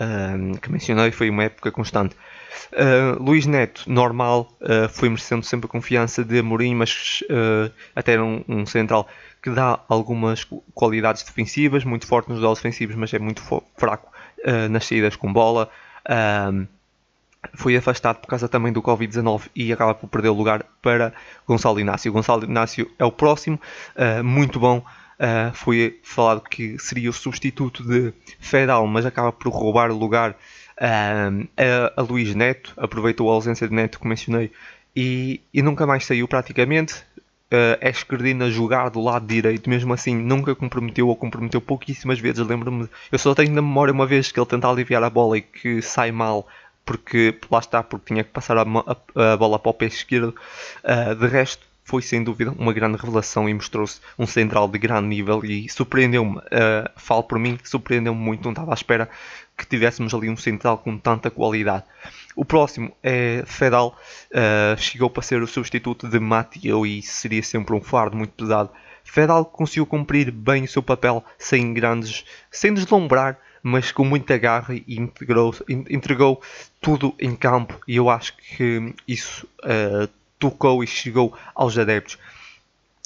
uh, 0.00 0.58
que 0.58 0.70
mencionei 0.70 1.10
foi 1.10 1.30
uma 1.30 1.44
época 1.44 1.70
constante. 1.70 2.14
Uh, 2.72 3.22
Luís 3.22 3.46
Neto, 3.46 3.84
normal, 3.86 4.50
foi 4.90 5.08
merecendo 5.08 5.44
sempre 5.44 5.66
a 5.66 5.68
confiança 5.68 6.24
de 6.24 6.38
Amorim, 6.38 6.74
mas 6.74 7.22
até 7.94 8.12
era 8.12 8.24
um, 8.24 8.42
um, 8.48 8.66
central 8.66 9.08
que 9.42 9.50
dá 9.50 9.78
algumas 9.88 10.44
qualidades 10.74 11.22
defensivas, 11.22 11.84
muito 11.84 12.06
forte 12.06 12.28
nos 12.30 12.38
duelos 12.38 12.58
defensivos, 12.58 12.96
mas 12.96 13.12
é 13.12 13.18
muito 13.18 13.42
fraco 13.76 14.10
nas 14.70 14.86
saídas 14.86 15.16
com 15.16 15.32
bola 15.32 15.70
foi 17.54 17.76
afastado 17.76 18.18
por 18.18 18.28
causa 18.28 18.48
também 18.48 18.72
do 18.72 18.82
Covid-19 18.82 19.42
e 19.54 19.72
acaba 19.72 19.94
por 19.94 20.08
perder 20.08 20.28
o 20.28 20.34
lugar 20.34 20.64
para 20.82 21.12
Gonçalo 21.46 21.80
Inácio. 21.80 22.12
Gonçalo 22.12 22.44
Inácio 22.44 22.90
é 22.98 23.04
o 23.04 23.12
próximo, 23.12 23.60
uh, 23.96 24.24
muito 24.24 24.58
bom. 24.58 24.78
Uh, 24.78 25.54
foi 25.54 25.98
falado 26.02 26.42
que 26.42 26.78
seria 26.78 27.08
o 27.08 27.12
substituto 27.12 27.82
de 27.82 28.12
Fedal, 28.38 28.86
mas 28.86 29.06
acaba 29.06 29.32
por 29.32 29.50
roubar 29.50 29.90
o 29.90 29.96
lugar 29.96 30.32
uh, 30.32 31.48
a, 31.56 32.00
a 32.00 32.02
Luís 32.02 32.34
Neto. 32.34 32.74
Aproveitou 32.76 33.30
a 33.30 33.34
ausência 33.34 33.66
de 33.66 33.74
Neto, 33.74 33.98
que 33.98 34.06
mencionei, 34.06 34.52
e, 34.94 35.40
e 35.52 35.62
nunca 35.62 35.86
mais 35.86 36.04
saiu 36.04 36.28
praticamente 36.28 37.02
uh, 37.52 37.78
é 37.80 37.90
esquerdino 37.90 38.44
a 38.44 38.50
jogar 38.50 38.88
do 38.88 39.00
lado 39.00 39.26
direito, 39.26 39.68
mesmo 39.68 39.92
assim 39.92 40.14
nunca 40.14 40.54
comprometeu 40.54 41.08
ou 41.08 41.16
comprometeu 41.16 41.60
pouquíssimas 41.60 42.18
vezes. 42.18 42.44
Lembro-me, 42.46 42.88
eu 43.10 43.18
só 43.18 43.34
tenho 43.34 43.52
na 43.52 43.62
memória 43.62 43.92
uma 43.92 44.06
vez 44.06 44.32
que 44.32 44.38
ele 44.38 44.46
tenta 44.46 44.68
aliviar 44.68 45.02
a 45.02 45.10
bola 45.10 45.38
e 45.38 45.42
que 45.42 45.82
sai 45.82 46.12
mal 46.12 46.46
porque 46.86 47.38
lá 47.50 47.58
está, 47.58 47.82
porque 47.82 48.14
tinha 48.14 48.24
que 48.24 48.30
passar 48.30 48.56
a, 48.56 48.62
a, 48.62 49.32
a 49.32 49.36
bola 49.36 49.58
para 49.58 49.70
o 49.70 49.74
pé 49.74 49.86
esquerdo. 49.86 50.34
Uh, 50.84 51.14
de 51.16 51.26
resto, 51.26 51.66
foi 51.86 52.00
sem 52.00 52.22
dúvida 52.22 52.52
uma 52.58 52.72
grande 52.72 52.96
revelação 52.96 53.48
e 53.48 53.54
mostrou-se 53.54 54.00
um 54.18 54.26
central 54.26 54.66
de 54.68 54.78
grande 54.78 55.06
nível 55.06 55.44
e 55.44 55.68
surpreendeu-me, 55.68 56.38
uh, 56.38 56.90
falo 56.96 57.22
por 57.24 57.38
mim, 57.38 57.58
surpreendeu-me 57.62 58.18
muito, 58.18 58.44
não 58.44 58.52
estava 58.52 58.72
à 58.72 58.74
espera 58.74 59.10
que 59.56 59.66
tivéssemos 59.66 60.14
ali 60.14 60.28
um 60.28 60.36
central 60.36 60.78
com 60.78 60.96
tanta 60.98 61.30
qualidade. 61.30 61.84
O 62.34 62.44
próximo 62.44 62.92
é 63.02 63.42
Fedal, 63.46 63.96
uh, 64.32 64.78
chegou 64.78 65.08
para 65.08 65.22
ser 65.22 65.42
o 65.42 65.46
substituto 65.46 66.08
de 66.08 66.20
Mateo 66.20 66.86
e 66.86 67.02
seria 67.02 67.42
sempre 67.42 67.74
um 67.74 67.80
fardo 67.80 68.16
muito 68.16 68.32
pesado. 68.32 68.70
Fedal 69.02 69.44
conseguiu 69.44 69.86
cumprir 69.86 70.30
bem 70.30 70.64
o 70.64 70.68
seu 70.68 70.82
papel 70.82 71.24
sem 71.38 71.72
grandes, 71.72 72.24
sem 72.50 72.74
deslumbrar, 72.74 73.38
mas 73.68 73.90
com 73.90 74.04
muita 74.04 74.38
garra 74.38 74.76
e 74.76 74.96
integrou, 74.96 75.52
entregou 75.68 76.40
tudo 76.80 77.12
em 77.18 77.34
campo 77.34 77.80
e 77.88 77.96
eu 77.96 78.08
acho 78.08 78.36
que 78.36 78.94
isso 79.08 79.44
uh, 79.64 80.08
tocou 80.38 80.84
e 80.84 80.86
chegou 80.86 81.36
aos 81.52 81.76
adeptos. 81.76 82.16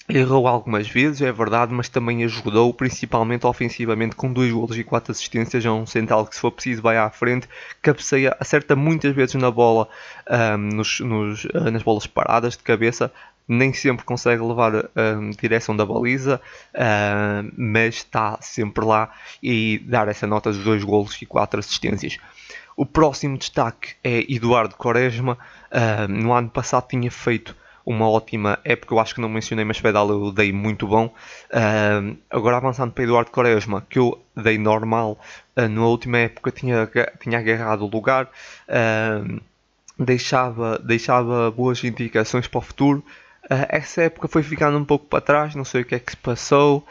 Errou 0.06 0.46
algumas 0.46 0.86
vezes, 0.86 1.22
é 1.22 1.32
verdade, 1.32 1.72
mas 1.72 1.88
também 1.88 2.22
ajudou, 2.24 2.74
principalmente 2.74 3.46
ofensivamente, 3.46 4.14
com 4.14 4.30
dois 4.30 4.52
golos 4.52 4.76
e 4.76 4.84
quatro 4.84 5.12
assistências. 5.12 5.64
É 5.64 5.70
um 5.70 5.86
central 5.86 6.26
que, 6.26 6.34
se 6.34 6.40
for 6.42 6.50
preciso, 6.50 6.82
vai 6.82 6.98
à 6.98 7.08
frente, 7.08 7.48
cabeceia, 7.80 8.36
acerta 8.38 8.76
muitas 8.76 9.14
vezes 9.14 9.36
na 9.36 9.50
bola, 9.50 9.88
um, 10.28 10.58
nos, 10.58 11.00
nos, 11.00 11.44
uh, 11.44 11.70
nas 11.70 11.82
bolas 11.82 12.06
paradas 12.06 12.54
de 12.54 12.62
cabeça. 12.62 13.10
Nem 13.46 13.72
sempre 13.72 14.04
consegue 14.04 14.42
levar 14.42 14.72
um, 14.74 15.30
direção 15.30 15.76
da 15.76 15.84
baliza, 15.84 16.40
uh, 16.74 17.52
mas 17.56 17.96
está 17.96 18.38
sempre 18.40 18.84
lá 18.84 19.10
e 19.42 19.78
dar 19.86 20.06
essa 20.08 20.26
nota 20.26 20.52
de 20.52 20.60
dois 20.60 20.84
golos 20.84 21.20
e 21.20 21.26
quatro 21.26 21.58
assistências. 21.58 22.16
O 22.76 22.86
próximo 22.86 23.36
destaque 23.36 23.94
é 24.04 24.24
Eduardo 24.32 24.76
Quaresma. 24.76 25.36
Uh, 25.70 26.08
no 26.08 26.32
ano 26.32 26.48
passado 26.48 26.86
tinha 26.88 27.10
feito 27.10 27.56
uma 27.84 28.08
ótima 28.08 28.58
época, 28.64 28.94
eu 28.94 29.00
acho 29.00 29.14
que 29.14 29.20
não 29.20 29.28
mencionei, 29.28 29.64
mas 29.64 29.80
Pedal 29.80 30.08
eu 30.10 30.30
dei 30.30 30.52
muito 30.52 30.86
bom. 30.86 31.12
Agora 32.30 32.58
avançando 32.58 32.92
para 32.92 33.02
Eduardo 33.02 33.30
Quaresma, 33.30 33.84
que 33.88 33.98
eu 33.98 34.22
dei 34.36 34.58
normal, 34.58 35.18
na 35.56 35.86
última 35.86 36.18
época 36.18 36.52
tinha, 36.52 36.88
tinha 37.18 37.38
agarrado 37.38 37.82
o 37.84 37.90
lugar, 37.90 38.30
deixava, 39.98 40.78
deixava 40.78 41.50
boas 41.50 41.82
indicações 41.82 42.46
para 42.46 42.58
o 42.58 42.62
futuro. 42.62 43.04
Essa 43.68 44.02
época 44.02 44.28
foi 44.28 44.42
ficando 44.42 44.78
um 44.78 44.84
pouco 44.84 45.06
para 45.06 45.20
trás, 45.20 45.54
não 45.54 45.64
sei 45.64 45.82
o 45.82 45.84
que 45.84 45.94
é 45.94 45.98
que 45.98 46.12
se 46.12 46.16
passou, 46.16 46.86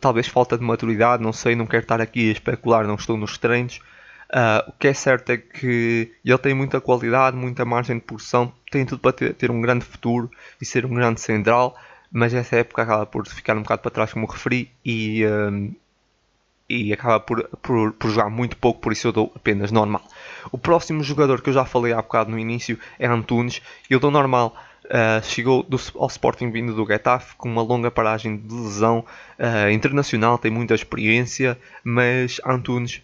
talvez 0.00 0.26
falta 0.26 0.56
de 0.56 0.64
maturidade, 0.64 1.22
não 1.22 1.32
sei, 1.32 1.54
não 1.54 1.66
quero 1.66 1.82
estar 1.82 2.00
aqui 2.00 2.30
a 2.30 2.32
especular, 2.32 2.86
não 2.86 2.94
estou 2.94 3.16
nos 3.16 3.36
treinos. 3.36 3.80
Uh, 4.30 4.70
o 4.70 4.72
que 4.78 4.86
é 4.86 4.94
certo 4.94 5.30
é 5.30 5.36
que 5.36 6.12
ele 6.24 6.38
tem 6.38 6.54
muita 6.54 6.80
qualidade, 6.80 7.36
muita 7.36 7.64
margem 7.64 7.96
de 7.96 8.02
produção, 8.02 8.52
tem 8.70 8.86
tudo 8.86 9.00
para 9.00 9.12
ter, 9.12 9.34
ter, 9.34 9.50
um 9.50 9.60
grande 9.60 9.84
futuro 9.84 10.30
e 10.60 10.64
ser 10.64 10.86
um 10.86 10.94
grande 10.94 11.20
central, 11.20 11.76
mas 12.12 12.32
essa 12.32 12.54
época 12.54 12.82
acaba 12.82 13.04
por 13.04 13.26
ficar 13.26 13.56
um 13.56 13.62
bocado 13.62 13.82
para 13.82 13.90
trás, 13.90 14.12
como 14.12 14.26
referi, 14.26 14.70
e, 14.84 15.26
um, 15.26 15.74
e 16.68 16.92
acaba 16.92 17.18
por, 17.18 17.42
por, 17.60 17.92
por, 17.94 18.08
jogar 18.08 18.30
muito 18.30 18.56
pouco, 18.56 18.80
por 18.80 18.92
isso 18.92 19.08
eu 19.08 19.12
dou 19.12 19.32
apenas 19.34 19.72
normal. 19.72 20.04
O 20.52 20.58
próximo 20.58 21.02
jogador 21.02 21.42
que 21.42 21.50
eu 21.50 21.54
já 21.54 21.64
falei 21.64 21.92
há 21.92 21.96
bocado 21.96 22.30
no 22.30 22.38
início 22.38 22.78
é 23.00 23.08
Antunes, 23.08 23.60
eu 23.90 23.98
dou 23.98 24.12
normal. 24.12 24.56
Uh, 24.90 25.24
chegou 25.24 25.62
do, 25.62 25.80
ao 25.94 26.08
Sporting 26.08 26.50
vindo 26.50 26.74
do 26.74 26.84
Getafe 26.84 27.36
com 27.36 27.48
uma 27.48 27.62
longa 27.62 27.92
paragem 27.92 28.36
de 28.36 28.52
lesão 28.52 29.04
uh, 29.38 29.70
internacional, 29.70 30.36
tem 30.36 30.50
muita 30.50 30.74
experiência, 30.74 31.56
mas 31.84 32.40
Antunes 32.44 33.00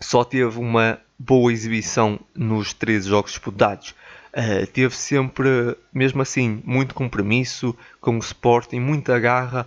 só 0.00 0.24
teve 0.24 0.58
uma 0.58 0.98
boa 1.16 1.52
exibição 1.52 2.18
nos 2.34 2.72
13 2.72 3.08
jogos 3.08 3.30
disputados. 3.30 3.94
Uh, 4.32 4.66
teve 4.66 4.96
sempre, 4.96 5.76
mesmo 5.94 6.22
assim, 6.22 6.60
muito 6.64 6.92
compromisso 6.92 7.72
com 8.00 8.16
o 8.16 8.18
Sporting, 8.18 8.80
muita 8.80 9.16
garra, 9.20 9.64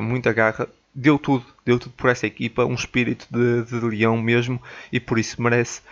muita 0.00 0.32
garra. 0.32 0.66
Deu 0.94 1.18
tudo, 1.18 1.44
deu 1.66 1.78
tudo 1.78 1.92
por 1.98 2.08
essa 2.08 2.26
equipa, 2.26 2.64
um 2.64 2.72
espírito 2.72 3.26
de, 3.30 3.64
de 3.64 3.78
leão 3.78 4.16
mesmo, 4.16 4.58
e 4.90 4.98
por 4.98 5.18
isso 5.18 5.42
merece, 5.42 5.82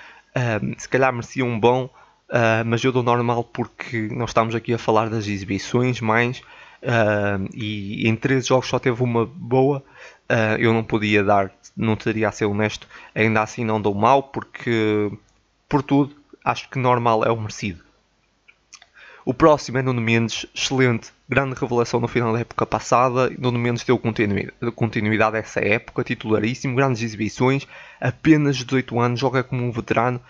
se 0.78 0.88
calhar 0.88 1.12
merecia 1.12 1.44
um 1.44 1.60
bom, 1.60 1.90
mas 2.66 2.82
eu 2.82 2.92
dou 2.92 3.02
normal 3.02 3.44
porque 3.44 4.08
nós 4.12 4.30
estamos 4.30 4.54
aqui 4.54 4.72
a 4.72 4.78
falar 4.78 5.08
das 5.10 5.26
exibições 5.26 6.00
mais, 6.00 6.42
e 7.54 8.08
em 8.08 8.16
13 8.16 8.48
jogos 8.48 8.68
só 8.68 8.78
teve 8.78 9.02
uma 9.02 9.26
boa, 9.26 9.82
eu 10.58 10.72
não 10.72 10.82
podia 10.82 11.22
dar 11.22 11.52
não 11.76 11.96
teria 11.96 12.28
a 12.28 12.32
ser 12.32 12.44
honesto, 12.44 12.86
ainda 13.14 13.42
assim 13.42 13.64
não 13.64 13.80
dou 13.80 13.94
mal, 13.94 14.24
porque 14.24 15.10
por 15.68 15.82
tudo 15.82 16.14
acho 16.44 16.68
que 16.68 16.78
normal 16.78 17.24
é 17.24 17.30
o 17.30 17.40
merecido. 17.40 17.82
O 19.24 19.32
próximo 19.32 19.78
é 19.78 19.82
Nuno 19.82 20.00
Mendes, 20.00 20.44
excelente, 20.54 21.12
grande 21.28 21.58
revelação 21.58 22.00
no 22.00 22.08
final 22.08 22.32
da 22.32 22.40
época 22.40 22.66
passada. 22.66 23.30
Nuno 23.38 23.58
Mendes 23.58 23.84
deu 23.84 23.98
continuidade 24.74 25.36
a 25.36 25.38
essa 25.38 25.60
época, 25.60 26.02
titularíssimo, 26.02 26.74
grandes 26.74 27.02
exibições, 27.02 27.66
apenas 28.00 28.56
18 28.56 28.98
anos, 28.98 29.20
joga 29.20 29.44
como 29.44 29.64
um 29.64 29.70
veterano. 29.70 30.20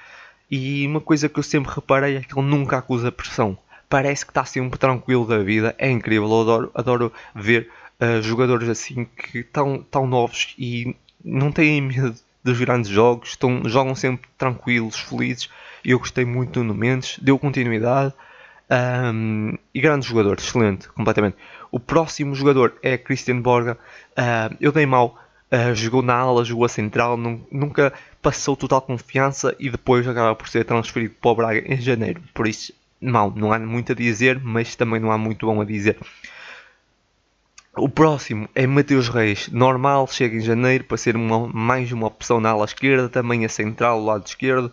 E 0.54 0.86
uma 0.86 1.00
coisa 1.00 1.30
que 1.30 1.38
eu 1.38 1.42
sempre 1.42 1.72
reparei 1.74 2.16
é 2.16 2.20
que 2.20 2.38
ele 2.38 2.46
nunca 2.46 2.76
acusa 2.76 3.10
pressão. 3.10 3.56
Parece 3.88 4.26
que 4.26 4.32
está 4.32 4.44
sempre 4.44 4.78
tranquilo 4.78 5.26
da 5.26 5.38
vida, 5.38 5.74
é 5.78 5.90
incrível, 5.90 6.28
eu 6.28 6.40
adoro, 6.42 6.70
adoro 6.74 7.12
ver 7.34 7.70
uh, 7.98 8.20
jogadores 8.20 8.68
assim 8.68 9.06
que 9.06 9.38
estão 9.38 9.82
tão 9.90 10.06
novos 10.06 10.54
e 10.58 10.94
não 11.24 11.50
têm 11.50 11.80
medo 11.80 12.14
dos 12.44 12.58
grandes 12.58 12.90
jogos, 12.90 13.30
estão, 13.30 13.62
jogam 13.64 13.94
sempre 13.94 14.28
tranquilos, 14.36 14.98
felizes. 14.98 15.48
Eu 15.82 15.98
gostei 15.98 16.26
muito 16.26 16.62
do 16.62 16.74
Mendes, 16.74 17.18
deu 17.18 17.38
continuidade. 17.38 18.12
Um, 18.70 19.56
e 19.74 19.80
grande 19.80 20.06
jogador, 20.06 20.38
excelente, 20.38 20.86
completamente. 20.88 21.36
O 21.70 21.80
próximo 21.80 22.34
jogador 22.34 22.74
é 22.82 22.98
Christian 22.98 23.40
Borga. 23.40 23.78
Uh, 24.12 24.54
eu 24.60 24.70
dei 24.70 24.84
mal, 24.84 25.18
uh, 25.52 25.74
jogou 25.74 26.02
na 26.02 26.14
ala, 26.14 26.44
jogou 26.44 26.64
a 26.64 26.68
central, 26.68 27.16
nunca 27.16 27.92
passou 28.22 28.56
total 28.56 28.80
confiança 28.80 29.54
e 29.58 29.68
depois 29.68 30.08
acaba 30.08 30.34
por 30.34 30.48
ser 30.48 30.64
transferido 30.64 31.14
para 31.20 31.30
o 31.30 31.34
Braga 31.34 31.72
em 31.72 31.80
janeiro. 31.80 32.22
Por 32.32 32.48
isso, 32.48 32.72
mal, 33.00 33.32
não 33.36 33.52
há 33.52 33.58
muito 33.58 33.92
a 33.92 33.94
dizer, 33.94 34.40
mas 34.42 34.74
também 34.74 35.00
não 35.00 35.12
há 35.12 35.18
muito 35.18 35.46
bom 35.46 35.60
a 35.60 35.64
dizer. 35.64 35.98
O 37.74 37.88
próximo 37.88 38.48
é 38.54 38.66
Mateus 38.66 39.08
Reis, 39.08 39.48
normal, 39.48 40.06
chega 40.06 40.36
em 40.36 40.40
janeiro 40.40 40.84
para 40.84 40.98
ser 40.98 41.16
uma, 41.16 41.48
mais 41.48 41.90
uma 41.90 42.06
opção 42.06 42.38
na 42.38 42.50
ala 42.50 42.66
esquerda, 42.66 43.08
também 43.08 43.44
a 43.46 43.48
central, 43.48 44.00
o 44.00 44.04
lado 44.04 44.26
esquerdo. 44.26 44.70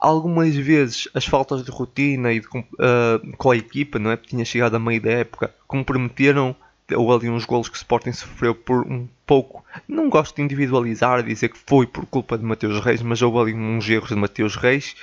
Algumas 0.00 0.56
vezes 0.56 1.08
as 1.14 1.26
faltas 1.26 1.62
de 1.62 1.70
rotina 1.70 2.32
e 2.32 2.40
de, 2.40 2.46
uh, 2.48 3.36
com 3.36 3.50
a 3.50 3.56
equipa, 3.56 3.98
não 3.98 4.10
é? 4.10 4.16
Porque 4.16 4.30
tinha 4.30 4.44
chegado 4.46 4.74
a 4.74 4.78
meio 4.78 5.00
da 5.00 5.10
época, 5.10 5.54
comprometeram 5.68 6.56
ou 6.94 7.14
ali 7.14 7.28
uns 7.28 7.44
golos 7.44 7.68
que 7.68 7.76
o 7.76 7.76
Sporting 7.76 8.12
sofreu 8.12 8.54
por 8.54 8.86
um 8.86 9.08
pouco. 9.26 9.64
Não 9.88 10.08
gosto 10.08 10.36
de 10.36 10.42
individualizar, 10.42 11.22
dizer 11.22 11.48
que 11.48 11.58
foi 11.66 11.86
por 11.86 12.04
culpa 12.06 12.36
de 12.36 12.44
Mateus 12.44 12.82
Reis, 12.84 13.02
mas 13.02 13.22
houve 13.22 13.38
ali 13.38 13.54
uns 13.54 13.88
erros 13.88 14.08
de 14.08 14.16
Mateus 14.16 14.56
Reis. 14.56 14.94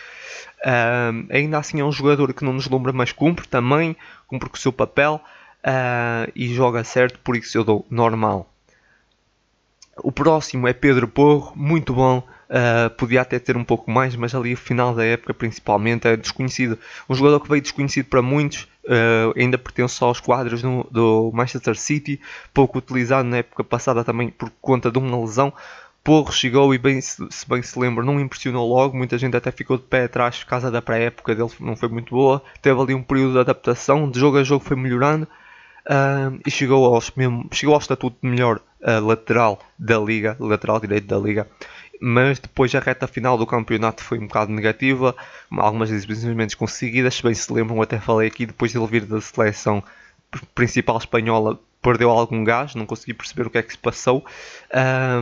Uh, 0.59 1.25
ainda 1.29 1.57
assim 1.57 1.79
é 1.79 1.83
um 1.83 1.91
jogador 1.91 2.33
que 2.33 2.43
não 2.43 2.53
nos 2.53 2.69
lembra, 2.69 2.91
mas 2.91 3.11
cumpre 3.11 3.47
também, 3.47 3.95
cumpre 4.27 4.49
com 4.49 4.55
o 4.55 4.59
seu 4.59 4.73
papel 4.73 5.21
uh, 5.65 6.31
e 6.35 6.53
joga 6.53 6.83
certo, 6.83 7.19
por 7.19 7.35
isso 7.35 7.57
eu 7.57 7.63
dou 7.63 7.85
normal. 7.89 8.51
O 10.01 10.11
próximo 10.11 10.67
é 10.67 10.73
Pedro 10.73 11.07
Porro, 11.07 11.53
muito 11.55 11.93
bom. 11.93 12.23
Uh, 12.49 12.89
podia 12.95 13.21
até 13.21 13.37
ter 13.37 13.55
um 13.55 13.63
pouco 13.63 13.91
mais, 13.91 14.15
mas 14.15 14.33
ali 14.33 14.51
no 14.51 14.57
final 14.57 14.95
da 14.95 15.05
época, 15.05 15.33
principalmente, 15.33 16.07
é 16.07 16.17
desconhecido. 16.17 16.79
Um 17.07 17.13
jogador 17.13 17.39
que 17.41 17.49
veio 17.49 17.61
desconhecido 17.61 18.05
para 18.05 18.21
muitos, 18.21 18.67
uh, 18.89 19.39
ainda 19.39 19.57
pertence 19.57 20.03
aos 20.03 20.19
quadros 20.19 20.63
no, 20.63 20.85
do 20.91 21.31
Manchester 21.33 21.77
City, 21.77 22.19
pouco 22.53 22.79
utilizado 22.79 23.27
na 23.29 23.37
época 23.37 23.63
passada 23.63 24.03
também 24.03 24.29
por 24.29 24.51
conta 24.59 24.91
de 24.91 24.97
uma 24.97 25.19
lesão. 25.19 25.53
Porro 26.03 26.31
chegou 26.31 26.73
e, 26.73 26.77
bem, 26.77 26.99
se, 27.01 27.21
bem 27.47 27.61
se 27.61 27.77
lembra, 27.77 28.03
não 28.03 28.19
impressionou 28.19 28.67
logo. 28.67 28.97
Muita 28.97 29.17
gente 29.17 29.37
até 29.37 29.51
ficou 29.51 29.77
de 29.77 29.83
pé 29.83 30.05
atrás 30.05 30.39
por 30.39 30.47
causa 30.47 30.71
da 30.71 30.81
pré-época 30.81 31.35
dele, 31.35 31.51
não 31.59 31.75
foi 31.75 31.89
muito 31.89 32.15
boa. 32.15 32.41
Teve 32.61 32.81
ali 32.81 32.93
um 32.95 33.03
período 33.03 33.33
de 33.33 33.39
adaptação, 33.39 34.09
de 34.09 34.19
jogo 34.19 34.37
a 34.37 34.43
jogo 34.43 34.63
foi 34.63 34.77
melhorando 34.77 35.27
uh, 35.85 36.39
e 36.45 36.49
chegou, 36.49 36.93
aos, 36.93 37.11
mesmo, 37.11 37.47
chegou 37.51 37.75
ao 37.75 37.81
estatuto 37.81 38.17
de 38.23 38.29
melhor 38.29 38.61
uh, 38.81 39.05
lateral 39.05 39.59
da 39.77 39.99
liga, 39.99 40.35
lateral 40.39 40.79
direito 40.79 41.05
da 41.05 41.17
liga. 41.17 41.47
Mas 41.99 42.39
depois 42.39 42.73
a 42.73 42.79
reta 42.79 43.07
final 43.07 43.37
do 43.37 43.45
campeonato 43.45 44.03
foi 44.03 44.17
um 44.19 44.27
bocado 44.27 44.51
negativa, 44.51 45.15
algumas 45.51 45.91
exibições 45.91 46.33
menos 46.35 46.55
conseguidas. 46.55 47.15
Se 47.15 47.23
bem 47.23 47.33
se 47.33 47.51
lembram, 47.51 47.81
até 47.81 47.99
falei 47.99 48.27
aqui, 48.27 48.45
depois 48.45 48.71
de 48.71 48.77
ele 48.77 48.87
vir 48.87 49.05
da 49.05 49.19
seleção 49.19 49.83
principal 50.55 50.97
espanhola, 50.97 51.59
perdeu 51.81 52.09
algum 52.09 52.43
gás, 52.43 52.75
não 52.75 52.85
consegui 52.85 53.13
perceber 53.13 53.47
o 53.47 53.49
que 53.49 53.57
é 53.57 53.63
que 53.63 53.71
se 53.71 53.77
passou. 53.77 54.25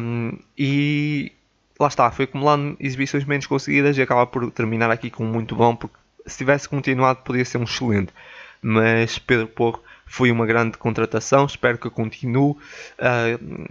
Um, 0.01 0.37
e 0.57 1.31
lá 1.79 1.87
está, 1.87 2.11
foi 2.11 2.25
acumulando 2.25 2.75
exibições 2.79 3.25
menos 3.25 3.47
conseguidas 3.47 3.97
e 3.97 4.01
acaba 4.01 4.25
por 4.27 4.51
terminar 4.51 4.91
aqui 4.91 5.09
com 5.09 5.23
muito 5.23 5.55
bom, 5.55 5.75
porque 5.75 5.97
se 6.25 6.37
tivesse 6.37 6.67
continuado 6.67 7.21
podia 7.23 7.45
ser 7.45 7.57
um 7.57 7.63
excelente. 7.63 8.13
Mas 8.61 9.19
Pedro 9.19 9.47
Porro 9.47 9.81
foi 10.07 10.31
uma 10.31 10.45
grande 10.45 10.77
contratação, 10.77 11.45
espero 11.45 11.77
que 11.77 11.89
continue. 11.89 12.51
Uh, 12.51 12.57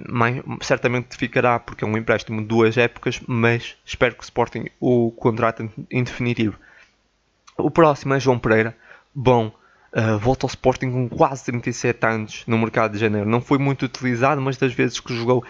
mais, 0.08 0.42
certamente 0.60 1.16
ficará 1.16 1.58
porque 1.58 1.82
é 1.82 1.86
um 1.86 1.96
empréstimo 1.96 2.40
de 2.42 2.46
duas 2.46 2.76
épocas, 2.76 3.20
mas 3.26 3.76
espero 3.84 4.14
que 4.14 4.20
o 4.20 4.24
Sporting 4.24 4.66
o 4.78 5.10
contrate 5.10 5.68
em 5.90 6.04
definitivo. 6.04 6.56
O 7.56 7.70
próximo 7.70 8.14
é 8.14 8.20
João 8.20 8.38
Pereira. 8.38 8.76
Bom, 9.14 9.50
uh, 9.92 10.18
volta 10.18 10.44
ao 10.44 10.48
Sporting 10.48 10.92
com 10.92 11.08
quase 11.08 11.46
37 11.46 12.06
anos 12.06 12.44
no 12.46 12.58
mercado 12.58 12.92
de 12.92 12.98
janeiro. 12.98 13.28
Não 13.28 13.40
foi 13.40 13.58
muito 13.58 13.86
utilizado, 13.86 14.40
mas 14.40 14.58
das 14.58 14.74
vezes 14.74 15.00
que 15.00 15.16
jogou 15.16 15.42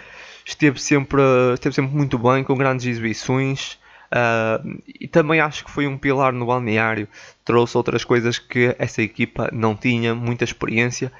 esteve 0.44 0.80
sempre, 0.80 1.20
esteve 1.54 1.74
sempre 1.74 1.94
muito 1.94 2.16
bem, 2.16 2.44
com 2.44 2.54
grandes 2.54 2.86
exibições. 2.86 3.78
Uh, 4.06 4.80
e 5.00 5.08
também 5.08 5.40
acho 5.40 5.64
que 5.64 5.70
foi 5.70 5.86
um 5.86 5.98
pilar 5.98 6.32
no 6.32 6.46
balneário, 6.46 7.08
trouxe 7.44 7.76
outras 7.76 8.04
coisas 8.04 8.38
que 8.38 8.74
essa 8.78 9.02
equipa 9.02 9.50
não 9.52 9.74
tinha, 9.74 10.14
muita 10.14 10.44
experiência. 10.44 11.12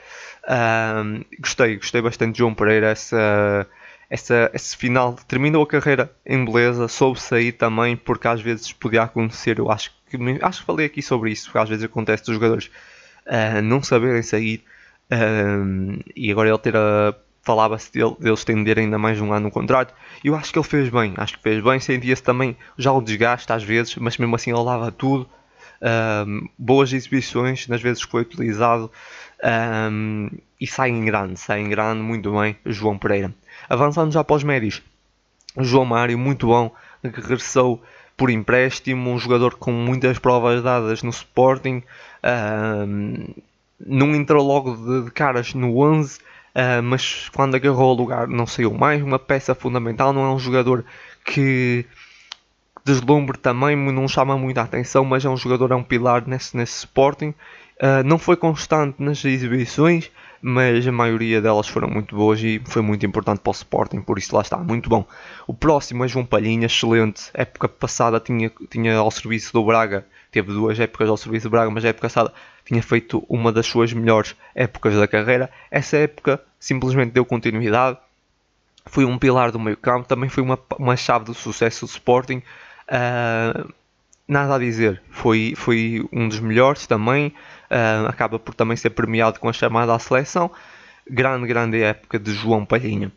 Uh, 0.45 1.25
gostei, 1.41 1.77
gostei 1.77 2.01
bastante 2.01 2.33
de 2.33 2.39
João 2.39 2.55
Pereira, 2.55 2.89
essa, 2.89 3.67
essa, 4.09 4.51
esse 4.55 4.77
final 4.77 5.15
terminou 5.27 5.63
a 5.63 5.67
carreira 5.67 6.11
em 6.25 6.45
beleza, 6.45 6.87
soube 6.89 7.21
sair 7.21 7.53
também, 7.53 7.97
porque 7.97 8.29
às 8.29 8.41
vezes 8.41 8.73
podia 8.73 9.03
acontecer, 9.03 9.59
eu 9.59 9.71
acho 9.71 9.91
que 10.09 10.17
acho 10.41 10.61
que 10.61 10.67
falei 10.67 10.87
aqui 10.87 11.03
sobre 11.03 11.33
isso, 11.33 11.47
porque 11.47 11.59
às 11.59 11.69
vezes 11.69 11.85
acontece 11.85 12.25
dos 12.25 12.35
jogadores 12.35 12.71
uh, 13.27 13.61
não 13.63 13.83
saberem 13.83 14.23
sair 14.23 14.65
e 16.17 16.33
agora 16.33 16.49
ele 16.49 16.59
ter 16.59 16.77
a 16.77 17.15
falava-se 17.47 17.93
dele, 17.93 18.17
dele 18.19 18.35
estender 18.35 18.77
ainda 18.77 18.99
mais 18.99 19.21
um 19.21 19.33
ano 19.33 19.47
no 19.47 19.51
contrato. 19.53 19.95
Eu 20.25 20.35
acho 20.35 20.53
que 20.53 20.59
ele 20.59 20.67
fez 20.67 20.89
bem, 20.89 21.15
acho 21.17 21.37
que 21.37 21.43
fez 21.43 21.63
bem. 21.63 21.79
Sentia-se 21.79 22.23
também 22.23 22.57
já 22.77 22.93
o 22.93 23.01
desgaste 23.01 23.53
às 23.53 23.63
vezes, 23.63 23.95
mas 23.97 24.19
mesmo 24.19 24.35
assim 24.35 24.51
ele 24.51 24.65
dava 24.65 24.91
tudo. 24.91 25.29
Um, 25.81 26.49
boas 26.59 26.93
exibições 26.93 27.69
nas 27.69 27.81
vezes 27.81 28.05
que 28.05 28.11
foi 28.11 28.23
utilizado 28.23 28.91
um, 29.93 30.31
e 30.61 30.67
sai 30.67 30.89
em 30.89 31.05
grande, 31.05 31.39
sai 31.39 31.61
em 31.61 31.69
grande, 31.69 32.03
muito 32.03 32.33
bem, 32.33 32.57
João 32.67 32.99
Pereira. 32.99 33.33
Avançando 33.69 34.11
já 34.11 34.25
para 34.25 34.37
os 34.37 34.43
médios, 34.43 34.83
João 35.59 35.85
Mário, 35.85 36.19
muito 36.19 36.47
bom, 36.47 36.75
regressou 37.05 37.81
por 38.17 38.31
empréstimo, 38.31 39.11
um 39.11 39.19
jogador 39.19 39.55
com 39.57 39.71
muitas 39.71 40.19
provas 40.19 40.63
dadas 40.63 41.03
no 41.03 41.11
Sporting, 41.11 41.83
um, 42.89 43.27
não 43.79 44.15
entrou 44.15 44.45
logo 44.45 44.75
de, 44.75 45.05
de 45.05 45.11
caras 45.11 45.53
no 45.53 45.79
11, 45.79 46.19
Uh, 46.57 46.83
mas 46.83 47.29
quando 47.35 47.55
agarrou 47.55 47.93
o 47.93 47.99
lugar 47.99 48.27
não 48.27 48.47
saiu 48.47 48.73
mais. 48.73 49.03
Uma 49.03 49.19
peça 49.19 49.55
fundamental, 49.55 50.15
não 50.15 50.25
é 50.25 50.31
um 50.31 50.39
jogador 50.39 50.87
que 51.23 51.85
deslumbre 52.83 53.37
também, 53.37 53.77
não 53.77 54.09
chama 54.09 54.39
muita 54.39 54.63
atenção, 54.63 55.05
mas 55.05 55.23
é 55.23 55.29
um 55.29 55.37
jogador, 55.37 55.71
é 55.73 55.75
um 55.75 55.83
pilar 55.83 56.27
nesse, 56.27 56.57
nesse 56.57 56.79
Sporting. 56.79 57.35
Uh, 57.83 58.03
não 58.07 58.17
foi 58.17 58.37
constante 58.37 59.03
nas 59.03 59.23
exibições, 59.23 60.11
mas 60.41 60.87
a 60.87 60.93
maioria 60.93 61.43
delas 61.43 61.69
foram 61.69 61.89
muito 61.89 62.17
boas 62.17 62.41
e 62.43 62.63
foi 62.65 62.81
muito 62.81 63.05
importante 63.05 63.41
para 63.41 63.51
o 63.51 63.53
Sporting, 63.53 64.01
por 64.01 64.17
isso 64.17 64.35
lá 64.35 64.41
está, 64.41 64.57
muito 64.57 64.89
bom. 64.89 65.05
O 65.47 65.53
próximo 65.53 66.07
é 66.07 66.09
João 66.09 66.25
Palhinha, 66.25 66.65
excelente. 66.65 67.25
Época 67.35 67.69
passada 67.69 68.19
tinha, 68.19 68.51
tinha 68.71 68.97
ao 68.97 69.11
serviço 69.11 69.53
do 69.53 69.63
Braga, 69.63 70.07
teve 70.31 70.53
duas 70.55 70.81
épocas 70.81 71.11
ao 71.11 71.19
serviço 71.19 71.49
do 71.49 71.51
Braga, 71.51 71.71
mas 71.71 71.85
a 71.85 71.89
época 71.89 72.09
passada 72.09 72.33
tinha 72.67 72.83
feito 72.83 73.25
uma 73.29 73.53
das 73.53 73.67
suas 73.67 73.93
melhores 73.93 74.37
épocas 74.55 74.95
da 74.95 75.07
carreira. 75.07 75.49
Essa 75.71 75.97
época 75.97 76.43
simplesmente 76.59 77.13
deu 77.13 77.25
continuidade, 77.25 77.97
foi 78.85 79.05
um 79.05 79.19
pilar 79.19 79.51
do 79.51 79.59
meio 79.59 79.77
campo, 79.77 80.07
também 80.07 80.29
foi 80.29 80.43
uma, 80.43 80.59
uma 80.79 80.97
chave 80.97 81.25
do 81.25 81.35
sucesso 81.35 81.87
do 81.87 81.89
Sporting. 81.89 82.43
Uh, 82.89 83.73
nada 84.27 84.57
a 84.57 84.59
dizer, 84.59 85.01
foi, 85.11 85.55
foi 85.57 86.05
um 86.13 86.29
dos 86.29 86.41
melhores 86.41 86.87
também, 86.87 87.29
uh, 87.71 88.07
acaba 88.09 88.39
por 88.39 88.55
também 88.55 88.77
ser 88.77 88.91
premiado 88.91 89.39
com 89.39 89.49
a 89.49 89.53
chamada 89.53 89.95
à 89.95 89.99
seleção. 89.99 90.51
Grande, 91.09 91.47
grande 91.47 91.81
época 91.83 92.19
de 92.19 92.33
João 92.33 92.65
Palhinha. 92.65 93.13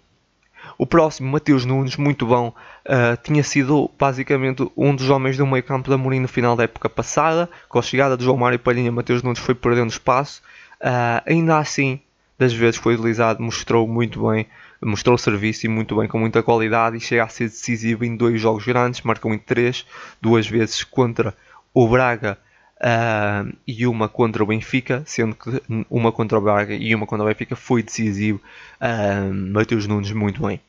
O 0.79 0.87
próximo, 0.87 1.29
Mateus 1.29 1.65
Nunes, 1.65 1.97
muito 1.97 2.25
bom, 2.25 2.53
uh, 2.85 3.21
tinha 3.21 3.43
sido 3.43 3.91
basicamente 3.99 4.65
um 4.77 4.95
dos 4.95 5.09
homens 5.09 5.35
do 5.35 5.45
meio 5.45 5.61
campo 5.61 5.89
da 5.89 5.97
Mourinho 5.97 6.21
no 6.21 6.27
final 6.29 6.55
da 6.55 6.63
época 6.63 6.87
passada. 6.87 7.49
Com 7.67 7.79
a 7.79 7.81
chegada 7.81 8.15
de 8.15 8.23
João 8.23 8.37
Mário 8.37 8.57
Palhinha, 8.57 8.89
Mateus 8.89 9.21
Nunes 9.21 9.39
foi 9.39 9.53
perdendo 9.53 9.89
espaço. 9.89 10.41
Uh, 10.79 11.21
ainda 11.25 11.57
assim, 11.57 11.99
das 12.37 12.53
vezes 12.53 12.77
foi 12.77 12.93
utilizado, 12.93 13.43
mostrou 13.43 13.85
muito 13.89 14.29
bem, 14.29 14.45
mostrou 14.81 15.17
serviço 15.17 15.65
e 15.65 15.69
muito 15.69 15.97
bem, 15.97 16.07
com 16.07 16.17
muita 16.17 16.41
qualidade 16.41 16.95
e 16.95 17.01
chega 17.01 17.25
a 17.25 17.27
ser 17.27 17.49
decisivo 17.49 18.05
em 18.05 18.15
dois 18.15 18.39
jogos 18.39 18.65
grandes, 18.65 19.01
marcou 19.01 19.33
em 19.33 19.37
três, 19.37 19.85
duas 20.21 20.47
vezes 20.47 20.85
contra 20.85 21.35
o 21.73 21.89
Braga 21.89 22.37
uh, 22.77 23.53
e 23.67 23.85
uma 23.85 24.07
contra 24.07 24.41
o 24.41 24.47
Benfica, 24.47 25.03
sendo 25.05 25.35
que 25.35 25.61
uma 25.89 26.13
contra 26.13 26.37
o 26.37 26.41
Braga 26.41 26.73
e 26.73 26.95
uma 26.95 27.05
contra 27.05 27.25
o 27.25 27.27
Benfica 27.27 27.57
foi 27.57 27.83
decisivo. 27.83 28.39
Uh, 28.79 29.33
Mateus 29.51 29.85
Nunes 29.85 30.13
muito 30.13 30.41
bem. 30.41 30.61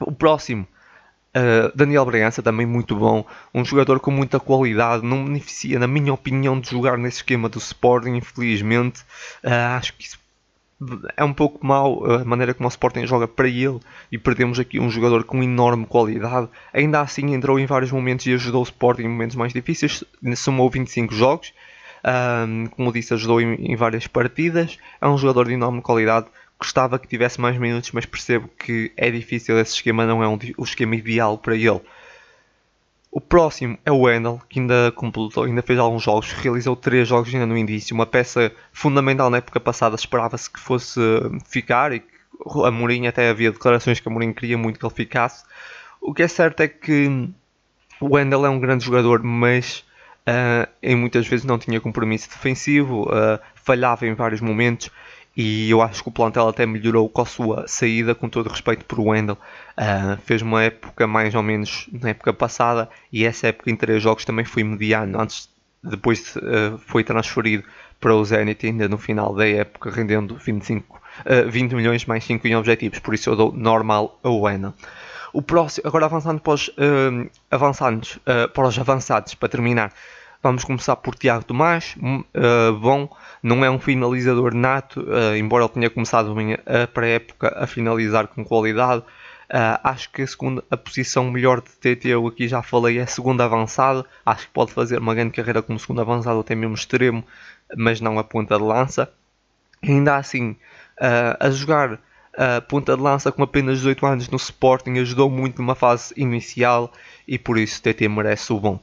O 0.00 0.12
próximo, 0.12 0.66
uh, 1.36 1.76
Daniel 1.76 2.04
Bragança, 2.04 2.42
também 2.42 2.66
muito 2.66 2.96
bom. 2.96 3.24
Um 3.54 3.64
jogador 3.64 4.00
com 4.00 4.10
muita 4.10 4.40
qualidade, 4.40 5.04
não 5.04 5.24
beneficia, 5.24 5.78
na 5.78 5.86
minha 5.86 6.12
opinião, 6.12 6.58
de 6.58 6.70
jogar 6.70 6.96
nesse 6.98 7.18
esquema 7.18 7.48
do 7.48 7.58
Sporting, 7.58 8.16
infelizmente. 8.16 9.02
Uh, 9.44 9.76
acho 9.76 9.94
que 9.94 10.04
isso 10.04 10.18
é 11.16 11.22
um 11.22 11.32
pouco 11.32 11.64
mau 11.64 12.04
a 12.10 12.24
maneira 12.24 12.54
como 12.54 12.66
o 12.66 12.70
Sporting 12.70 13.06
joga 13.06 13.28
para 13.28 13.46
ele 13.46 13.78
e 14.10 14.16
perdemos 14.16 14.58
aqui 14.58 14.80
um 14.80 14.88
jogador 14.88 15.24
com 15.24 15.42
enorme 15.42 15.84
qualidade. 15.84 16.48
Ainda 16.72 17.00
assim 17.00 17.34
entrou 17.34 17.58
em 17.58 17.66
vários 17.66 17.92
momentos 17.92 18.26
e 18.26 18.32
ajudou 18.32 18.60
o 18.60 18.64
Sporting 18.64 19.02
em 19.02 19.08
momentos 19.08 19.36
mais 19.36 19.52
difíceis. 19.52 20.02
Somou 20.36 20.70
25 20.70 21.14
jogos, 21.14 21.52
um, 22.02 22.66
como 22.68 22.92
disse, 22.92 23.12
ajudou 23.12 23.40
em, 23.42 23.72
em, 23.72 23.76
várias 23.76 24.06
partidas. 24.06 24.78
É 25.00 25.06
um 25.06 25.18
jogador 25.18 25.48
de 25.48 25.52
enorme 25.52 25.82
qualidade. 25.82 26.28
Gostava 26.60 26.98
que 26.98 27.08
tivesse 27.08 27.40
mais 27.40 27.56
minutos, 27.56 27.90
mas 27.92 28.04
percebo 28.04 28.48
que 28.48 28.92
é 28.96 29.10
difícil. 29.10 29.58
Esse 29.58 29.74
esquema 29.74 30.04
não 30.04 30.22
é 30.22 30.28
um, 30.28 30.38
o 30.58 30.64
esquema 30.64 30.94
ideal 30.94 31.38
para 31.38 31.56
ele. 31.56 31.80
O 33.10 33.20
próximo 33.20 33.76
é 33.84 33.90
o 33.90 34.02
Wendel, 34.02 34.40
que 34.48 34.60
ainda 34.60 34.92
completou, 34.94 35.42
ainda 35.42 35.62
fez 35.62 35.78
alguns 35.78 36.02
jogos, 36.02 36.30
realizou 36.32 36.76
três 36.76 37.08
jogos 37.08 37.34
ainda 37.34 37.46
no 37.46 37.58
início, 37.58 37.92
uma 37.92 38.06
peça 38.06 38.52
fundamental 38.72 39.28
na 39.30 39.38
época 39.38 39.58
passada, 39.58 39.96
esperava-se 39.96 40.48
que 40.48 40.60
fosse 40.60 41.00
ficar 41.48 41.92
e 41.92 42.04
a 42.64 42.70
Mourinho 42.70 43.08
até 43.08 43.28
havia 43.28 43.50
declarações 43.50 43.98
que 43.98 44.08
a 44.08 44.12
Mourinho 44.12 44.32
queria 44.32 44.56
muito 44.56 44.78
que 44.78 44.86
ele 44.86 44.94
ficasse. 44.94 45.44
O 46.00 46.14
que 46.14 46.22
é 46.22 46.28
certo 46.28 46.60
é 46.60 46.68
que 46.68 47.28
o 48.00 48.14
Wendel 48.14 48.46
é 48.46 48.48
um 48.48 48.60
grande 48.60 48.84
jogador, 48.84 49.22
mas 49.22 49.84
uh, 50.20 50.70
em 50.82 50.94
muitas 50.94 51.26
vezes 51.26 51.44
não 51.44 51.58
tinha 51.58 51.80
compromisso 51.80 52.28
defensivo, 52.28 53.02
uh, 53.02 53.38
falhava 53.56 54.06
em 54.06 54.14
vários 54.14 54.40
momentos 54.40 54.88
e 55.36 55.70
eu 55.70 55.80
acho 55.80 56.02
que 56.02 56.08
o 56.08 56.12
plantel 56.12 56.48
até 56.48 56.66
melhorou 56.66 57.08
com 57.08 57.22
a 57.22 57.26
sua 57.26 57.66
saída, 57.68 58.14
com 58.14 58.28
todo 58.28 58.48
respeito 58.48 58.84
por 58.84 58.98
Wendel. 58.98 59.38
Uh, 59.78 60.18
fez 60.24 60.42
uma 60.42 60.62
época 60.62 61.06
mais 61.06 61.34
ou 61.34 61.42
menos 61.42 61.88
na 61.92 62.10
época 62.10 62.32
passada 62.32 62.88
e 63.12 63.24
essa 63.24 63.48
época 63.48 63.70
em 63.70 63.76
três 63.76 64.02
jogos 64.02 64.24
também 64.24 64.44
foi 64.44 64.64
mediano. 64.64 65.20
Antes, 65.20 65.48
depois 65.82 66.34
uh, 66.36 66.76
foi 66.78 67.04
transferido 67.04 67.64
para 68.00 68.14
o 68.14 68.24
Zenit 68.24 68.66
ainda 68.66 68.88
no 68.88 68.98
final 68.98 69.34
da 69.34 69.48
época, 69.48 69.90
rendendo 69.90 70.34
25, 70.34 70.96
uh, 70.96 71.50
20 71.50 71.74
milhões 71.74 72.04
mais 72.06 72.24
5 72.24 72.46
em 72.48 72.56
objetivos. 72.56 72.98
Por 72.98 73.14
isso 73.14 73.30
eu 73.30 73.36
dou 73.36 73.52
normal 73.52 74.18
a 74.24 74.30
Wendel. 74.30 74.74
O 75.32 75.40
próximo, 75.40 75.86
agora 75.86 76.06
avançando 76.06 76.40
para 76.40 76.52
os, 76.54 76.68
uh, 76.68 77.30
avançando, 77.48 78.06
para 78.52 78.66
os 78.66 78.78
avançados, 78.78 79.34
para 79.34 79.48
terminar. 79.48 79.92
Vamos 80.42 80.64
começar 80.64 80.96
por 80.96 81.14
Tiago 81.14 81.44
Tomás, 81.44 81.94
uh, 82.00 82.72
bom, 82.78 83.14
não 83.42 83.62
é 83.62 83.70
um 83.70 83.78
finalizador 83.78 84.54
nato, 84.54 85.02
uh, 85.02 85.36
embora 85.36 85.64
ele 85.64 85.72
tenha 85.74 85.90
começado 85.90 86.34
bem 86.34 86.54
a 86.54 86.86
pré-época 86.86 87.54
a 87.54 87.66
finalizar 87.66 88.26
com 88.26 88.42
qualidade. 88.42 89.02
Uh, 89.02 89.76
acho 89.84 90.10
que 90.10 90.22
a, 90.22 90.26
segunda, 90.26 90.64
a 90.70 90.78
posição 90.78 91.30
melhor 91.30 91.60
de 91.60 91.68
TT, 91.72 92.08
eu 92.08 92.26
aqui 92.26 92.48
já 92.48 92.62
falei, 92.62 92.98
é 92.98 93.04
segundo 93.04 93.42
avançado. 93.42 94.06
Acho 94.24 94.46
que 94.46 94.52
pode 94.54 94.72
fazer 94.72 94.98
uma 94.98 95.14
grande 95.14 95.32
carreira 95.32 95.60
como 95.60 95.78
segundo 95.78 96.00
avançado, 96.00 96.40
até 96.40 96.54
mesmo 96.54 96.74
extremo, 96.74 97.22
mas 97.76 98.00
não 98.00 98.18
a 98.18 98.24
ponta 98.24 98.56
de 98.56 98.64
lança. 98.64 99.12
Ainda 99.82 100.16
assim, 100.16 100.56
a 101.38 101.50
jogar 101.50 102.00
a 102.34 102.62
ponta 102.62 102.96
de 102.96 103.02
lança 103.02 103.30
com 103.30 103.42
apenas 103.42 103.78
18 103.78 104.06
anos 104.06 104.28
no 104.30 104.36
Sporting 104.36 104.98
ajudou 105.00 105.28
muito 105.28 105.60
numa 105.60 105.74
fase 105.74 106.14
inicial 106.16 106.90
e 107.28 107.38
por 107.38 107.58
isso 107.58 107.82
TT 107.82 108.08
merece 108.08 108.52
o 108.54 108.58
bom. 108.58 108.80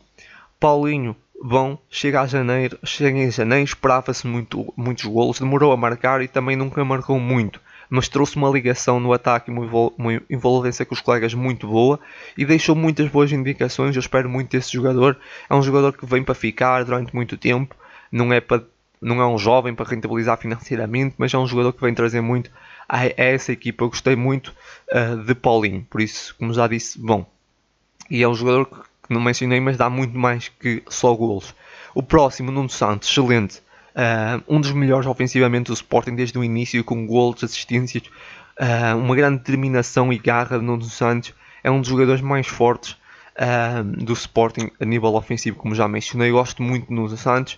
Paulinho 0.59 1.15
Bom, 1.39 1.77
chega 1.89 2.21
a 2.21 2.27
janeiro, 2.27 2.79
chega 2.83 3.19
em 3.19 3.29
janeiro, 3.29 3.63
esperava-se 3.63 4.25
muito, 4.25 4.73
muitos 4.75 5.05
golos, 5.05 5.39
demorou 5.39 5.71
a 5.71 5.77
marcar 5.77 6.21
e 6.21 6.27
também 6.27 6.55
nunca 6.55 6.83
marcou 6.83 7.19
muito, 7.19 7.61
mas 7.89 8.09
trouxe 8.09 8.35
uma 8.35 8.49
ligação 8.49 8.99
no 8.99 9.13
ataque 9.13 9.51
uma 9.51 10.21
envolvência 10.29 10.83
com 10.83 10.95
os 10.95 10.99
colegas 10.99 11.35
muito 11.35 11.67
boa 11.67 11.99
e 12.35 12.43
deixou 12.43 12.75
muitas 12.75 13.07
boas 13.09 13.31
indicações. 13.31 13.95
Eu 13.95 13.99
espero 13.99 14.27
muito 14.27 14.49
desse 14.49 14.73
jogador. 14.73 15.17
É 15.47 15.53
um 15.53 15.61
jogador 15.61 15.93
que 15.93 16.07
vem 16.07 16.23
para 16.23 16.33
ficar 16.33 16.83
durante 16.83 17.15
muito 17.15 17.37
tempo, 17.37 17.75
não 18.11 18.33
é, 18.33 18.41
para, 18.41 18.63
não 18.99 19.21
é 19.21 19.27
um 19.27 19.37
jovem 19.37 19.75
para 19.75 19.87
rentabilizar 19.87 20.39
financeiramente, 20.39 21.13
mas 21.19 21.31
é 21.33 21.37
um 21.37 21.47
jogador 21.47 21.71
que 21.71 21.81
vem 21.81 21.93
trazer 21.93 22.19
muito 22.19 22.49
a, 22.89 23.05
essa 23.15 23.51
equipa. 23.51 23.83
Eu 23.83 23.89
gostei 23.89 24.15
muito 24.15 24.53
uh, 24.91 25.23
de 25.23 25.35
Paulinho, 25.35 25.85
por 25.87 26.01
isso, 26.01 26.35
como 26.39 26.51
já 26.51 26.67
disse, 26.67 26.99
bom. 26.99 27.29
E 28.09 28.23
é 28.23 28.27
um 28.27 28.33
jogador 28.33 28.65
que 28.65 28.77
que 29.07 29.13
não 29.13 29.21
mencionei, 29.21 29.59
mas 29.59 29.77
dá 29.77 29.89
muito 29.89 30.17
mais 30.17 30.49
que 30.49 30.83
só 30.89 31.13
golos. 31.13 31.55
O 31.95 32.03
próximo, 32.03 32.51
Nuno 32.51 32.69
Santos, 32.69 33.09
excelente. 33.09 33.61
Uh, 33.95 34.43
um 34.47 34.61
dos 34.61 34.71
melhores 34.71 35.07
ofensivamente 35.07 35.67
do 35.67 35.73
Sporting 35.73 36.13
desde 36.13 36.37
o 36.37 36.43
início, 36.43 36.83
com 36.83 37.07
golos, 37.07 37.43
assistências, 37.43 38.03
uh, 38.59 38.95
uma 38.95 39.15
grande 39.15 39.39
determinação 39.39 40.13
e 40.13 40.19
garra 40.19 40.59
de 40.59 40.63
Nuno 40.63 40.83
Santos. 40.83 41.33
É 41.63 41.71
um 41.71 41.79
dos 41.79 41.89
jogadores 41.89 42.21
mais 42.21 42.45
fortes 42.45 42.91
uh, 42.91 43.83
do 43.83 44.13
Sporting 44.13 44.69
a 44.79 44.85
nível 44.85 45.15
ofensivo, 45.15 45.57
como 45.57 45.73
já 45.73 45.87
mencionei. 45.87 46.29
Gosto 46.29 46.61
muito 46.61 46.89
de 46.89 46.93
Nuno 46.93 47.17
Santos. 47.17 47.57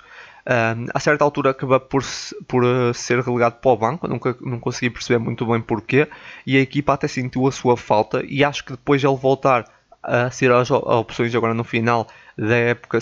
a 0.94 1.00
certa 1.02 1.26
altura 1.26 1.50
acaba 1.50 1.78
por, 1.78 2.02
por 2.48 2.64
ser 2.96 3.20
relegado 3.20 3.60
para 3.60 3.72
o 3.72 3.76
banco, 3.76 4.08
nunca 4.08 4.38
não 4.40 4.60
consegui 4.60 4.90
perceber 4.90 5.20
muito 5.20 5.46
bem 5.46 5.60
porquê, 5.60 6.08
e 6.48 6.56
a 6.56 6.62
equipa 6.62 6.94
até 6.94 7.10
sentiu 7.10 7.46
a 7.48 7.52
sua 7.52 7.76
falta. 7.76 8.24
E 8.26 8.46
acho 8.46 8.64
que 8.64 8.72
depois 8.72 9.04
ele 9.04 9.18
voltar 9.18 9.66
a 10.02 10.32
ser 10.32 10.52
as 10.52 10.72
opções 10.72 11.34
agora 11.36 11.54
no 11.54 11.64
final 11.64 12.08
da 12.38 12.56
época 12.56 13.00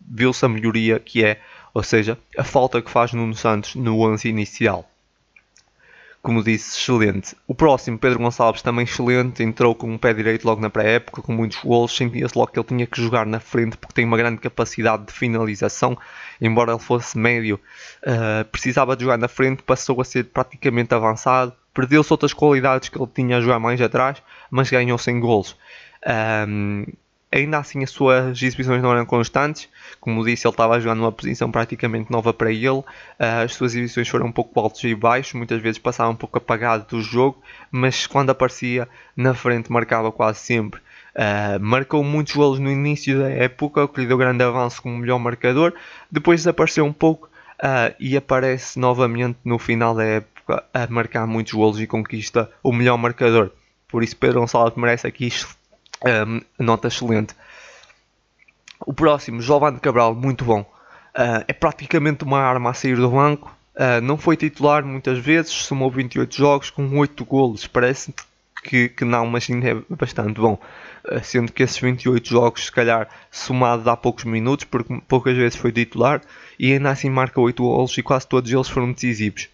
viu-se 0.00 0.44
a 0.44 0.48
melhoria 0.48 0.98
que 0.98 1.24
é, 1.24 1.40
ou 1.74 1.82
seja, 1.82 2.16
a 2.38 2.44
falta 2.44 2.80
que 2.80 2.90
faz 2.90 3.12
Nuno 3.12 3.34
Santos 3.34 3.74
no 3.74 4.00
11 4.00 4.28
inicial. 4.28 4.88
como 6.22 6.44
disse, 6.44 6.78
excelente. 6.78 7.34
O 7.48 7.54
próximo, 7.54 7.98
Pedro 7.98 8.20
Gonçalves, 8.20 8.62
também 8.62 8.84
excelente, 8.84 9.42
entrou 9.42 9.74
com 9.74 9.90
um 9.90 9.98
pé 9.98 10.14
direito 10.14 10.44
logo 10.44 10.60
na 10.60 10.70
pré-época, 10.70 11.20
com 11.20 11.32
muitos 11.32 11.58
gols, 11.58 11.96
sentia-se 11.96 12.38
logo 12.38 12.52
que 12.52 12.58
ele 12.60 12.68
tinha 12.68 12.86
que 12.86 13.02
jogar 13.02 13.26
na 13.26 13.40
frente 13.40 13.76
porque 13.76 13.94
tem 13.94 14.04
uma 14.04 14.16
grande 14.16 14.38
capacidade 14.38 15.06
de 15.06 15.12
finalização, 15.12 15.98
embora 16.40 16.70
ele 16.70 16.78
fosse 16.78 17.18
médio, 17.18 17.58
uh, 18.06 18.44
precisava 18.44 18.94
de 18.94 19.02
jogar 19.02 19.18
na 19.18 19.26
frente, 19.26 19.64
passou 19.64 20.00
a 20.00 20.04
ser 20.04 20.26
praticamente 20.26 20.94
avançado, 20.94 21.52
perdeu-se 21.74 22.12
outras 22.12 22.32
qualidades 22.32 22.88
que 22.88 22.96
ele 22.96 23.10
tinha 23.12 23.38
a 23.38 23.40
jogar 23.40 23.58
mais 23.58 23.80
atrás, 23.80 24.22
mas 24.48 24.70
ganhou 24.70 24.98
sem 24.98 25.18
gols. 25.18 25.56
Um, 26.06 26.84
ainda 27.32 27.58
assim 27.58 27.82
as 27.82 27.90
suas 27.90 28.42
exibições 28.42 28.82
não 28.82 28.92
eram 28.92 29.06
constantes. 29.06 29.68
Como 29.98 30.24
disse, 30.24 30.46
ele 30.46 30.52
estava 30.52 30.76
a 30.76 30.80
jogar 30.80 30.94
numa 30.94 31.10
posição 31.10 31.50
praticamente 31.50 32.12
nova 32.12 32.32
para 32.32 32.52
ele. 32.52 32.82
Ah, 33.18 33.42
as 33.42 33.54
suas 33.54 33.72
exibições 33.72 34.08
foram 34.08 34.26
um 34.26 34.32
pouco 34.32 34.58
altos 34.60 34.84
e 34.84 34.94
baixos, 34.94 35.32
muitas 35.32 35.60
vezes 35.62 35.78
passava 35.78 36.10
um 36.10 36.16
pouco 36.16 36.36
apagado 36.38 36.84
do 36.88 37.00
jogo, 37.00 37.42
mas 37.70 38.06
quando 38.06 38.30
aparecia 38.30 38.86
na 39.16 39.32
frente 39.34 39.72
marcava 39.72 40.12
quase 40.12 40.40
sempre. 40.40 40.80
Uh, 41.14 41.60
marcou 41.60 42.02
muitos 42.02 42.34
golos 42.34 42.58
no 42.58 42.70
início 42.70 43.18
da 43.18 43.28
época, 43.28 43.84
o 43.84 43.88
que 43.88 44.00
lhe 44.00 44.06
deu 44.06 44.16
grande 44.16 44.42
avanço 44.42 44.80
como 44.80 44.96
melhor 44.96 45.18
marcador. 45.18 45.74
Depois 46.10 46.40
desapareceu 46.40 46.86
um 46.86 46.92
pouco 46.92 47.28
uh, 47.62 47.94
e 48.00 48.16
aparece 48.16 48.78
novamente 48.78 49.38
no 49.44 49.58
final 49.58 49.94
da 49.94 50.04
época 50.04 50.64
a 50.72 50.86
marcar 50.88 51.26
muitos 51.26 51.52
golos 51.52 51.80
e 51.80 51.86
conquista 51.86 52.50
o 52.62 52.72
melhor 52.72 52.96
marcador. 52.96 53.50
Por 53.88 54.02
isso, 54.02 54.16
Pedro 54.16 54.40
Gonçalves 54.40 54.74
merece 54.74 55.06
aqui 55.06 55.28
um, 56.06 56.40
nota 56.58 56.88
excelente. 56.88 57.34
O 58.84 58.92
próximo, 58.92 59.40
Giovanni 59.40 59.78
Cabral, 59.78 60.14
muito 60.14 60.44
bom. 60.44 60.60
Uh, 60.60 61.44
é 61.46 61.52
praticamente 61.52 62.24
uma 62.24 62.40
arma 62.40 62.70
a 62.70 62.74
sair 62.74 62.96
do 62.96 63.10
banco. 63.10 63.54
Uh, 63.74 64.00
não 64.02 64.18
foi 64.18 64.36
titular 64.36 64.84
muitas 64.84 65.18
vezes, 65.18 65.52
somou 65.52 65.90
28 65.90 66.34
jogos 66.34 66.70
com 66.70 66.98
8 66.98 67.24
golos. 67.24 67.66
Parece 67.66 68.12
que, 68.64 68.88
que 68.88 69.04
não, 69.04 69.26
mas 69.26 69.48
ainda 69.48 69.70
é 69.70 69.76
bastante 69.90 70.40
bom. 70.40 70.58
Uh, 71.04 71.22
sendo 71.22 71.52
que 71.52 71.62
esses 71.62 71.78
28 71.78 72.28
jogos, 72.28 72.64
se 72.64 72.72
calhar, 72.72 73.08
somados 73.30 73.86
há 73.86 73.96
poucos 73.96 74.24
minutos, 74.24 74.64
porque 74.64 75.00
poucas 75.06 75.36
vezes 75.36 75.56
foi 75.56 75.70
titular, 75.70 76.20
e 76.58 76.72
ainda 76.72 76.90
assim 76.90 77.10
marca 77.10 77.40
8 77.40 77.62
golos 77.62 77.96
e 77.96 78.02
quase 78.02 78.26
todos 78.26 78.50
eles 78.50 78.68
foram 78.68 78.92
decisivos. 78.92 79.48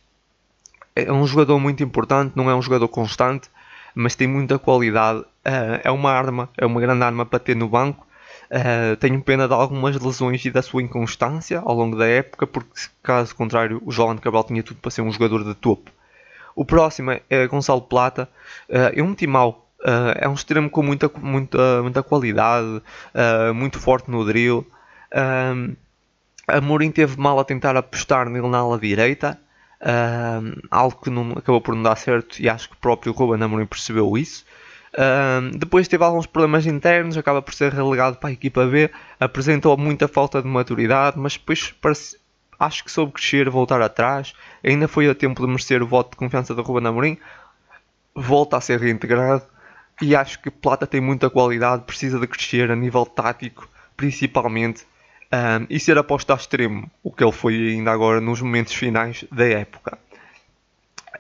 É 0.95 1.13
um 1.13 1.27
jogador 1.27 1.59
muito 1.61 1.83
importante, 1.83 2.33
não 2.35 2.51
é 2.51 2.55
um 2.55 2.63
jogador 2.63 2.89
constante, 2.89 3.49
mas 3.95 4.15
tem 4.15 4.27
muita 4.27 4.59
qualidade. 4.59 5.25
Uh, 5.49 5.81
é 5.83 5.91
uma 5.91 6.13
arma, 6.13 6.51
é 6.59 6.67
uma 6.67 6.79
grande 6.79 7.03
arma 7.03 7.25
para 7.25 7.39
ter 7.39 7.57
no 7.57 7.69
banco. 7.69 8.07
Uh, 8.51 8.97
tenho 8.97 9.21
pena 9.23 9.49
de 9.49 9.55
algumas 9.55 9.99
lesões 9.99 10.45
e 10.45 10.51
da 10.51 10.61
sua 10.61 10.83
inconstância 10.83 11.61
ao 11.61 11.75
longo 11.75 11.97
da 11.97 12.07
época, 12.07 12.47
porque 12.47 12.69
caso 13.03 13.35
contrário, 13.35 13.81
o 13.85 13.91
João 13.91 14.17
Cabral 14.19 14.45
tinha 14.45 14.63
tudo 14.63 14.79
para 14.81 14.91
ser 14.91 15.01
um 15.01 15.11
jogador 15.11 15.45
de 15.45 15.55
topo. 15.55 15.91
O 16.55 16.67
próximo 16.67 17.13
é 17.31 17.47
Gonçalo 17.47 17.81
Plata. 17.81 18.29
Uh, 18.69 18.93
é 18.95 19.03
um 19.03 19.15
timão. 19.15 19.63
Uh, 19.81 20.13
é 20.17 20.29
um 20.29 20.35
extremo 20.35 20.69
com 20.69 20.83
muita, 20.83 21.11
muita, 21.17 21.83
muita 21.83 22.03
qualidade, 22.03 22.83
muito 23.55 23.79
forte 23.79 24.11
no 24.11 24.25
drill. 24.25 24.67
Uh, 25.13 25.75
Amorim 26.47 26.91
teve 26.91 27.17
mal 27.19 27.39
a 27.39 27.45
tentar 27.45 27.77
apostar 27.77 28.29
nele 28.29 28.49
na 28.49 28.59
ala 28.59 28.79
direita, 28.79 29.39
Uh, 29.81 30.61
algo 30.73 31.01
que 31.01 31.09
não, 31.09 31.33
acabou 31.33 31.61
por 31.61 31.73
não 31.73 31.85
dar 31.85 31.95
certo 31.95 32.43
e 32.43 32.49
acho 32.49 32.69
que 32.69 32.75
o 32.75 32.79
próprio 32.79 33.13
Ruben 33.13 33.41
Amorim 33.41 33.65
percebeu 33.65 34.19
isso. 34.19 34.45
Depois 35.55 35.87
teve 35.89 36.05
alguns 36.05 36.27
problemas 36.27 36.67
internos, 36.67 37.17
acaba 37.17 37.43
por 37.43 37.55
ser 37.55 37.73
relegado 37.73 38.17
para 38.17 38.31
a 38.31 38.33
equipa 38.33 38.67
B, 38.67 38.91
apresentou 39.21 39.77
muita 39.77 40.09
falta 40.09 40.41
de 40.43 40.49
maturidade, 40.49 41.19
mas 41.19 41.35
depois 41.35 41.73
parece, 41.81 42.19
acho 42.59 42.85
que 42.85 42.91
soube 42.91 43.13
crescer, 43.13 43.49
voltar 43.49 43.81
atrás, 43.83 44.35
ainda 44.65 44.89
foi 44.89 45.09
a 45.09 45.15
tempo 45.15 45.43
de 45.43 45.49
merecer 45.49 45.83
o 45.83 45.87
voto 45.87 46.13
de 46.13 46.17
confiança 46.17 46.55
do 46.55 46.63
Ruben 46.63 46.89
Amorim, 46.89 47.19
volta 48.15 48.57
a 48.57 48.61
ser 48.61 48.81
reintegrado. 48.81 49.43
E 50.01 50.15
acho 50.15 50.41
que 50.41 50.49
Plata 50.49 50.87
tem 50.87 51.01
muita 51.01 51.29
qualidade, 51.29 51.83
precisa 51.83 52.21
de 52.21 52.27
crescer 52.29 52.71
a 52.71 52.77
nível 52.77 53.05
tático, 53.05 53.69
principalmente 53.97 54.87
um, 55.33 55.67
e 55.69 55.81
ser 55.81 55.99
aposto 55.99 56.33
a 56.33 56.37
extremo, 56.37 56.89
o 57.03 57.11
que 57.13 57.25
ele 57.25 57.33
foi 57.33 57.55
ainda 57.73 57.91
agora 57.91 58.21
nos 58.21 58.41
momentos 58.41 58.75
finais 58.75 59.25
da 59.31 59.45
época. 59.45 59.99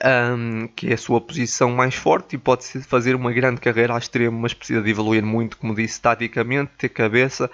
Um, 0.04 0.68
que 0.68 0.90
é 0.90 0.94
a 0.94 0.96
sua 0.96 1.20
posição 1.20 1.72
mais 1.72 1.96
forte 1.96 2.37
e 2.37 2.38
pode 2.38 2.64
fazer 2.82 3.16
uma 3.16 3.32
grande 3.32 3.61
carreira 3.61 3.96
a 3.96 3.98
extremo, 3.98 4.38
mas 4.38 4.54
precisa 4.54 4.80
de 4.80 4.88
evoluir 4.88 5.24
muito, 5.24 5.56
como 5.56 5.74
disse, 5.74 6.00
taticamente, 6.00 6.70
ter 6.78 6.88
cabeça, 6.88 7.50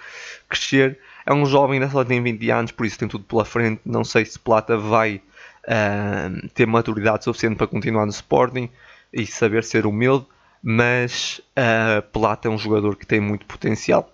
crescer. 0.47 0.99
É 1.25 1.33
um 1.33 1.47
jovem, 1.47 1.81
ainda 1.81 1.91
só 1.91 2.05
tem 2.05 2.23
20 2.23 2.51
anos, 2.51 2.73
por 2.73 2.85
isso 2.85 2.99
tem 2.99 3.09
tudo 3.09 3.25
pela 3.25 3.47
frente. 3.47 3.81
Não 3.85 4.05
sei 4.05 4.27
se 4.27 4.39
Plata 4.39 4.77
vai 4.77 5.23
um, 5.67 6.49
ter 6.49 6.67
maturidade 6.67 7.25
suficiente 7.25 7.57
para 7.57 7.67
continuar 7.67 8.05
no 8.05 8.13
Sporting 8.13 8.69
e 9.11 9.27
saber 9.27 9.65
ser 9.65 9.87
humilde, 9.87 10.27
mas 10.63 11.41
uh, 11.57 12.03
Plata 12.13 12.49
é 12.49 12.51
um 12.51 12.59
jogador 12.59 12.97
que 12.97 13.07
tem 13.07 13.21
muito 13.21 13.47
potencial 13.47 14.11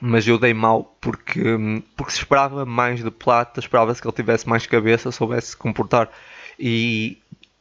mas 0.00 0.26
eu 0.28 0.38
dei 0.38 0.52
mal 0.52 0.96
porque, 1.00 1.42
porque 1.96 2.12
se 2.12 2.18
esperava 2.18 2.66
mais 2.66 3.02
de 3.02 3.10
Plata, 3.10 3.60
esperava-se 3.60 4.00
que 4.00 4.06
ele 4.06 4.14
tivesse 4.14 4.48
mais 4.48 4.66
cabeça, 4.66 5.10
soubesse 5.10 5.48
se 5.48 5.56
comportar 5.56 6.10
e 6.58 7.18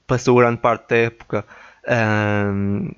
passou 0.07 0.37
grande 0.37 0.57
parte 0.57 0.89
da 0.89 0.97
época 0.97 1.45
um, 1.87 2.91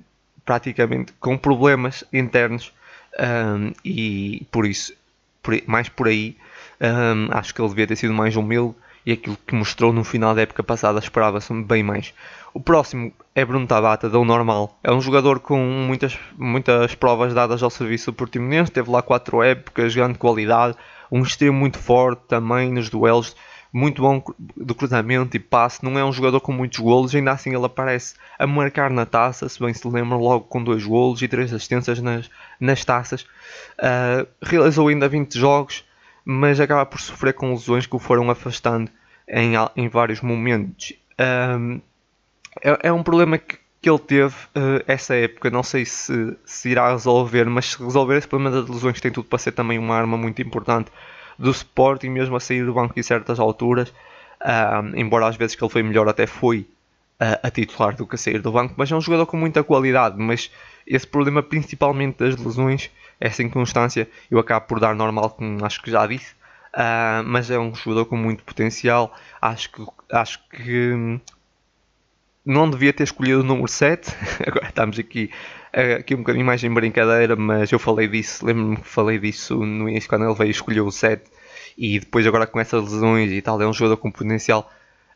praticamente 0.44 1.12
com 1.20 1.36
problemas 1.36 2.04
internos 2.12 2.72
um, 3.18 3.72
e 3.84 4.46
por 4.50 4.66
isso, 4.66 4.92
por, 5.42 5.54
mais 5.66 5.88
por 5.88 6.08
aí, 6.08 6.36
um, 6.80 7.28
acho 7.36 7.54
que 7.54 7.60
ele 7.60 7.68
devia 7.68 7.86
ter 7.86 7.96
sido 7.96 8.14
mais 8.14 8.36
humilde 8.36 8.74
e 9.04 9.12
aquilo 9.12 9.38
que 9.46 9.54
mostrou 9.54 9.92
no 9.92 10.04
final 10.04 10.34
da 10.34 10.42
época 10.42 10.62
passada 10.62 10.98
esperava-se 10.98 11.52
bem 11.62 11.82
mais. 11.82 12.12
O 12.52 12.60
próximo 12.60 13.12
é 13.34 13.44
Bruno 13.44 13.66
Tabata, 13.66 14.08
do 14.08 14.24
normal. 14.24 14.78
É 14.82 14.92
um 14.92 15.00
jogador 15.00 15.40
com 15.40 15.58
muitas, 15.58 16.18
muitas 16.36 16.94
provas 16.94 17.32
dadas 17.32 17.62
ao 17.62 17.70
serviço 17.70 18.10
do 18.10 18.14
Portimonense, 18.14 18.70
teve 18.70 18.90
lá 18.90 19.00
quatro 19.00 19.42
épocas, 19.42 19.94
grande 19.94 20.18
qualidade, 20.18 20.76
um 21.10 21.22
extremo 21.22 21.58
muito 21.58 21.78
forte 21.78 22.22
também 22.28 22.70
nos 22.70 22.90
duelos, 22.90 23.34
muito 23.72 24.00
bom 24.00 24.22
do 24.56 24.74
cruzamento 24.74 25.36
e 25.36 25.40
passe, 25.40 25.84
não 25.84 25.98
é 25.98 26.04
um 26.04 26.12
jogador 26.12 26.40
com 26.40 26.52
muitos 26.52 26.78
golos, 26.78 27.14
ainda 27.14 27.32
assim 27.32 27.54
ele 27.54 27.66
aparece 27.66 28.14
a 28.38 28.46
marcar 28.46 28.90
na 28.90 29.04
taça, 29.04 29.48
se 29.48 29.60
bem 29.60 29.72
se 29.74 29.86
lembram, 29.86 30.18
logo 30.18 30.44
com 30.46 30.62
dois 30.62 30.84
golos 30.84 31.20
e 31.20 31.28
três 31.28 31.52
assistências 31.52 32.00
nas, 32.00 32.30
nas 32.58 32.84
taças. 32.84 33.22
Uh, 33.78 34.26
realizou 34.42 34.88
ainda 34.88 35.08
20 35.08 35.38
jogos, 35.38 35.84
mas 36.24 36.60
acaba 36.60 36.86
por 36.86 37.00
sofrer 37.00 37.34
com 37.34 37.50
lesões 37.50 37.86
que 37.86 37.96
o 37.96 37.98
foram 37.98 38.30
afastando 38.30 38.90
em, 39.28 39.52
em 39.76 39.88
vários 39.88 40.20
momentos. 40.20 40.94
É, 41.18 42.88
é, 42.88 42.92
um 42.92 43.02
problema 43.02 43.38
que, 43.38 43.58
que 43.80 43.88
ele 43.88 43.98
teve 43.98 44.34
uh, 44.34 44.82
essa 44.86 45.14
época. 45.14 45.50
Não 45.50 45.62
sei 45.62 45.84
se, 45.84 46.36
se 46.44 46.70
irá 46.70 46.90
resolver, 46.90 47.44
mas 47.44 47.66
se 47.66 47.82
resolver 47.82 48.16
esse 48.16 48.28
problema 48.28 48.60
das 48.60 48.68
lesões, 48.68 49.00
tem 49.00 49.10
tudo 49.10 49.28
para 49.28 49.38
ser 49.38 49.52
também 49.52 49.78
uma 49.78 49.94
arma 49.94 50.16
muito 50.16 50.40
importante 50.42 50.90
do 51.38 51.50
Sporting, 51.50 52.08
mesmo 52.08 52.36
a 52.36 52.40
sair 52.40 52.64
do 52.64 52.74
banco 52.74 52.98
em 52.98 53.02
certas 53.02 53.38
alturas. 53.38 53.92
embora 54.94 55.26
às 55.26 55.36
vezes 55.36 55.54
que 55.54 55.62
ele 55.62 55.70
foi 55.70 55.82
melhor, 55.82 56.08
até 56.08 56.26
foi 56.26 56.66
uh, 57.20 57.38
a 57.42 57.50
titular 57.50 57.94
do 57.94 58.06
que 58.06 58.14
a 58.14 58.18
sair 58.18 58.40
do 58.40 58.52
banco. 58.52 58.74
Mas 58.76 58.90
é 58.90 58.96
um 58.96 59.00
jogador 59.00 59.26
com 59.26 59.36
muita 59.36 59.62
qualidade. 59.62 60.16
Mas 60.18 60.50
esse 60.86 61.06
problema, 61.06 61.42
principalmente 61.42 62.18
das 62.18 62.36
lesões, 62.36 62.90
essa 63.20 63.42
inconstância, 63.42 64.08
eu 64.30 64.38
acabo 64.38 64.66
por 64.66 64.80
dar 64.80 64.94
normal, 64.94 65.30
como 65.30 65.64
acho 65.64 65.82
que 65.82 65.90
já 65.90 66.06
disse. 66.06 66.32
Uh, 66.74 67.24
mas 67.24 67.50
é 67.50 67.58
um 67.58 67.74
jogador 67.74 68.06
com 68.06 68.16
muito 68.16 68.44
potencial. 68.44 69.14
Acho 69.40 69.70
que, 69.70 69.86
acho 70.12 70.40
que 70.50 70.92
hum, 70.92 71.20
não 72.44 72.70
devia 72.70 72.92
ter 72.92 73.04
escolhido 73.04 73.40
o 73.40 73.44
número 73.44 73.68
7. 73.68 74.14
Agora 74.46 74.68
estamos 74.68 74.98
aqui, 74.98 75.30
aqui 75.72 76.14
um 76.14 76.18
bocadinho 76.18 76.44
mais 76.44 76.62
em 76.62 76.72
brincadeira, 76.72 77.36
mas 77.36 77.70
eu 77.70 77.78
falei 77.78 78.08
disso, 78.08 78.44
lembro-me 78.44 78.76
que 78.76 78.88
falei 78.88 79.18
disso 79.18 79.64
no 79.64 79.88
início 79.88 80.08
quando 80.08 80.24
ele 80.24 80.34
veio 80.34 80.50
escolher 80.50 80.80
o 80.80 80.90
7 80.90 81.22
e 81.76 82.00
depois 82.00 82.26
agora 82.26 82.46
com 82.46 82.58
essas 82.58 82.82
lesões 82.92 83.30
e 83.30 83.40
tal, 83.40 83.60
é 83.62 83.66
um 83.66 83.72
jogador 83.72 83.96
com 83.98 84.10
potencial. 84.10 84.70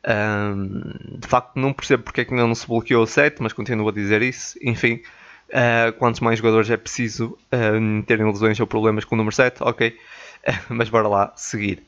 Um, 0.05 1.19
de 1.19 1.29
facto 1.29 1.57
não 1.57 1.73
percebo 1.73 2.03
porque 2.03 2.23
é 2.23 2.25
que 2.25 2.35
não 2.35 2.55
se 2.55 2.67
bloqueou 2.67 3.03
o 3.03 3.07
7, 3.07 3.43
mas 3.43 3.53
continuo 3.53 3.89
a 3.89 3.93
dizer 3.93 4.23
isso. 4.23 4.59
Enfim, 4.63 5.03
uh, 5.49 5.93
quantos 5.99 6.21
mais 6.21 6.39
jogadores 6.39 6.71
é 6.71 6.77
preciso 6.77 7.39
uh, 7.53 8.03
terem 8.05 8.27
lesões 8.27 8.59
ou 8.61 8.67
problemas 8.67 9.05
com 9.05 9.15
o 9.15 9.19
número 9.19 9.35
7, 9.35 9.63
ok. 9.63 9.97
mas 10.69 10.89
bora 10.89 11.09
lá 11.09 11.33
seguir. 11.37 11.83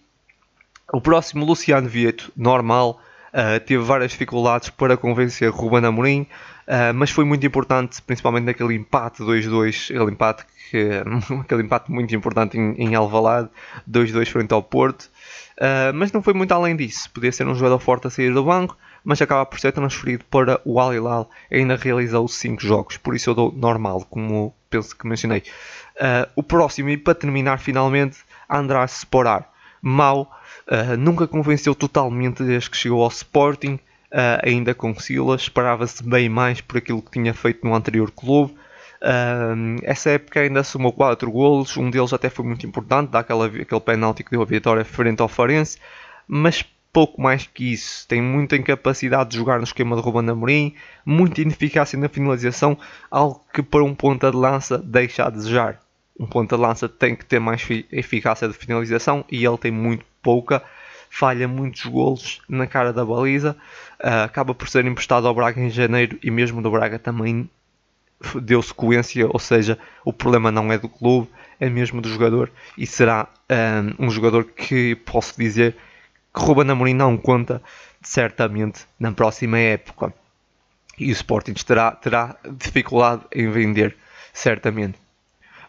O 0.93 1.01
próximo, 1.01 1.45
Luciano 1.45 1.89
Vieto, 1.89 2.31
normal, 2.37 3.01
uh, 3.35 3.61
teve 3.61 3.83
várias 3.83 4.13
dificuldades 4.13 4.71
para 4.71 4.97
convencer 4.97 5.51
Ruben 5.51 5.85
Amorim, 5.85 6.23
uh, 6.23 6.95
mas 6.95 7.11
foi 7.11 7.25
muito 7.25 7.45
importante, 7.45 8.01
principalmente 8.01 8.45
naquele 8.45 8.75
empate 8.75 9.23
2-2, 9.23 9.95
aquele 9.95 10.13
empate, 10.13 10.45
que, 10.71 10.89
aquele 11.43 11.63
empate 11.63 11.91
muito 11.91 12.15
importante 12.15 12.57
em, 12.57 12.75
em 12.75 12.95
Alvalade, 12.95 13.49
2-2 13.91 14.31
frente 14.31 14.55
ao 14.55 14.63
Porto. 14.63 15.11
Uh, 15.59 15.93
mas 15.95 16.13
não 16.13 16.23
foi 16.23 16.35
muito 16.35 16.53
além 16.53 16.77
disso, 16.77 17.11
podia 17.11 17.33
ser 17.33 17.47
um 17.47 17.55
jogador 17.55 17.79
forte 17.79 18.07
a 18.07 18.11
sair 18.11 18.33
do 18.33 18.45
banco, 18.45 18.77
mas 19.05 19.21
acaba 19.21 19.45
por 19.45 19.61
ser 19.61 19.73
transferido 19.73 20.25
para 20.25 20.61
o 20.65 20.81
Al 20.81 20.95
Hilal 20.95 21.31
ainda 21.53 21.77
realizou 21.77 22.27
5 22.27 22.63
jogos, 22.63 22.97
por 22.97 23.15
isso 23.15 23.31
eu 23.31 23.35
dou 23.35 23.53
normal, 23.53 24.07
como 24.09 24.55
penso 24.71 24.97
que 24.97 25.07
mencionei. 25.07 25.43
O 26.35 26.43
próximo, 26.43 26.89
e 26.89 26.97
para 26.97 27.15
terminar 27.15 27.59
finalmente, 27.59 28.17
András 28.49 28.97
Sporar. 28.97 29.49
Mau, 29.83 30.31
uh, 30.69 30.97
nunca 30.97 31.27
convenceu 31.27 31.75
totalmente 31.75 32.43
desde 32.43 32.71
que 32.71 32.77
chegou 32.77 33.03
ao 33.03 33.09
Sporting. 33.09 33.79
uh, 34.15 34.39
ainda 34.43 34.75
com 34.75 34.95
Silas. 34.95 35.43
Esperava-se 35.43 36.03
bem 36.03 36.29
mais 36.29 36.61
por 36.61 36.79
aquilo 36.79 37.03
que 37.03 37.11
tinha 37.11 37.35
feito 37.35 37.67
no 37.67 37.75
anterior 37.75 38.11
clube. 38.11 38.55
Uh, 39.03 39.77
essa 39.83 40.11
época 40.11 40.41
ainda 40.41 40.63
somou 40.63 40.93
4 40.93 41.31
golos, 41.31 41.77
um 41.77 41.91
deles 41.91 42.13
até 42.13 42.31
foi 42.31 42.45
muito 42.45 42.67
importante, 42.67 43.11
daquela, 43.11 43.47
aquele 43.47 43.81
penalti 43.81 44.25
que 44.25 44.31
deu 44.31 44.41
a 44.41 44.47
vitória 44.47 44.83
frente 44.83 45.21
ao 45.21 45.29
Farense, 45.29 45.79
mas 46.27 46.65
pouco 46.91 47.21
mais 47.21 47.47
que 47.47 47.73
isso. 47.73 48.09
Tem 48.09 48.23
muita 48.23 48.57
incapacidade 48.57 49.31
de 49.31 49.37
jogar 49.37 49.59
no 49.59 49.65
esquema 49.65 49.95
de 49.95 50.01
Ruben 50.01 50.31
Amorim, 50.31 50.75
muita 51.05 51.43
ineficácia 51.43 51.99
na 51.99 52.09
finalização, 52.09 52.79
algo 53.11 53.45
que 53.53 53.63
para 53.63 53.85
um 53.85 53.95
ponta 53.95 54.31
de 54.31 54.37
lança 54.39 54.79
deixa 54.79 55.27
a 55.27 55.31
desejar. 55.31 55.84
Um 56.19 56.27
ponta 56.27 56.57
de 56.57 56.63
lança 56.63 56.89
tem 56.89 57.17
que 57.17 57.25
ter 57.25 57.41
mais 57.41 57.67
eficácia 57.91 58.47
de 58.47 58.55
finalização 58.55 59.25
e 59.31 59.45
ele 59.45 59.59
tem 59.59 59.71
muito 59.71 60.05
pouca 60.23 60.63
falha 61.15 61.47
muitos 61.47 61.85
golos 61.85 62.41
na 62.49 62.67
cara 62.67 62.93
da 62.93 63.05
baliza, 63.05 63.57
uh, 64.03 64.25
acaba 64.25 64.53
por 64.53 64.69
ser 64.69 64.85
emprestado 64.85 65.29
ao 65.29 65.35
Braga 65.35 65.61
em 65.61 65.71
janeiro 65.71 66.19
e 66.21 66.29
mesmo 66.29 66.61
do 66.61 66.73
Braga 66.73 66.99
também 66.99 67.49
deu 68.43 68.61
sequência, 68.61 69.29
ou 69.29 69.39
seja, 69.39 69.79
o 70.05 70.13
problema 70.13 70.51
não 70.51 70.73
é 70.73 70.79
do 70.79 70.89
clube, 70.89 71.29
é 71.61 71.71
mesmo 71.71 72.01
do 72.01 72.09
jogador 72.09 72.51
e 72.77 72.85
será 72.85 73.29
um, 73.99 74.07
um 74.07 74.11
jogador 74.11 74.45
que 74.45 74.97
posso 74.97 75.39
dizer 75.39 75.77
que 76.35 76.41
Ruben 76.41 76.69
Amorim 76.69 76.95
não 76.95 77.17
conta 77.17 77.63
certamente 78.03 78.85
na 78.99 79.13
próxima 79.13 79.59
época 79.59 80.13
e 80.99 81.11
o 81.11 81.13
Sporting 81.13 81.55
terá, 81.55 81.93
terá 81.93 82.37
dificuldade 82.45 83.23
em 83.33 83.49
vender 83.51 83.97
certamente. 84.33 85.04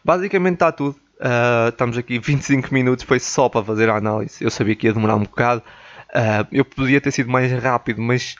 Basicamente 0.06 0.54
está 0.54 0.72
tudo. 0.72 0.96
Uh, 1.16 1.70
estamos 1.70 1.98
aqui 1.98 2.20
25 2.20 2.72
minutos, 2.72 3.04
foi 3.04 3.20
só 3.20 3.50
para 3.50 3.66
fazer 3.66 3.90
a 3.90 3.96
análise. 3.96 4.44
Eu 4.44 4.52
sabia 4.52 4.76
que 4.76 4.86
ia 4.86 4.94
demorar 4.94 5.16
um 5.16 5.24
bocado. 5.24 5.64
Uh, 6.10 6.48
eu 6.52 6.64
podia 6.64 7.02
ter 7.02 7.10
sido 7.10 7.32
mais 7.32 7.52
rápido, 7.52 8.00
mas 8.04 8.36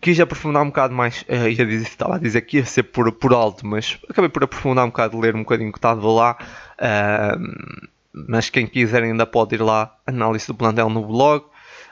quis 0.00 0.20
aprofundar 0.20 0.62
um 0.62 0.66
bocado 0.66 0.94
mais. 0.94 1.22
Uh, 1.22 1.48
estava 1.48 2.14
a 2.14 2.18
dizer 2.18 2.42
que 2.42 2.58
ia 2.58 2.64
ser 2.64 2.84
por, 2.84 3.10
por 3.10 3.34
alto, 3.34 3.66
mas 3.66 3.98
acabei 4.08 4.28
por 4.28 4.44
aprofundar 4.44 4.84
um 4.84 4.88
bocado, 4.88 5.18
ler 5.18 5.34
um 5.34 5.40
bocadinho 5.40 5.72
que 5.72 5.78
estava 5.78 6.06
lá. 6.08 6.38
Uh, 6.78 7.88
mas 8.12 8.48
quem 8.48 8.68
quiser 8.68 9.02
ainda 9.02 9.26
pode 9.26 9.56
ir 9.56 9.60
lá, 9.60 9.96
análise 10.06 10.46
do 10.46 10.54
plantel 10.54 10.88
no 10.88 11.04
blog. 11.04 11.44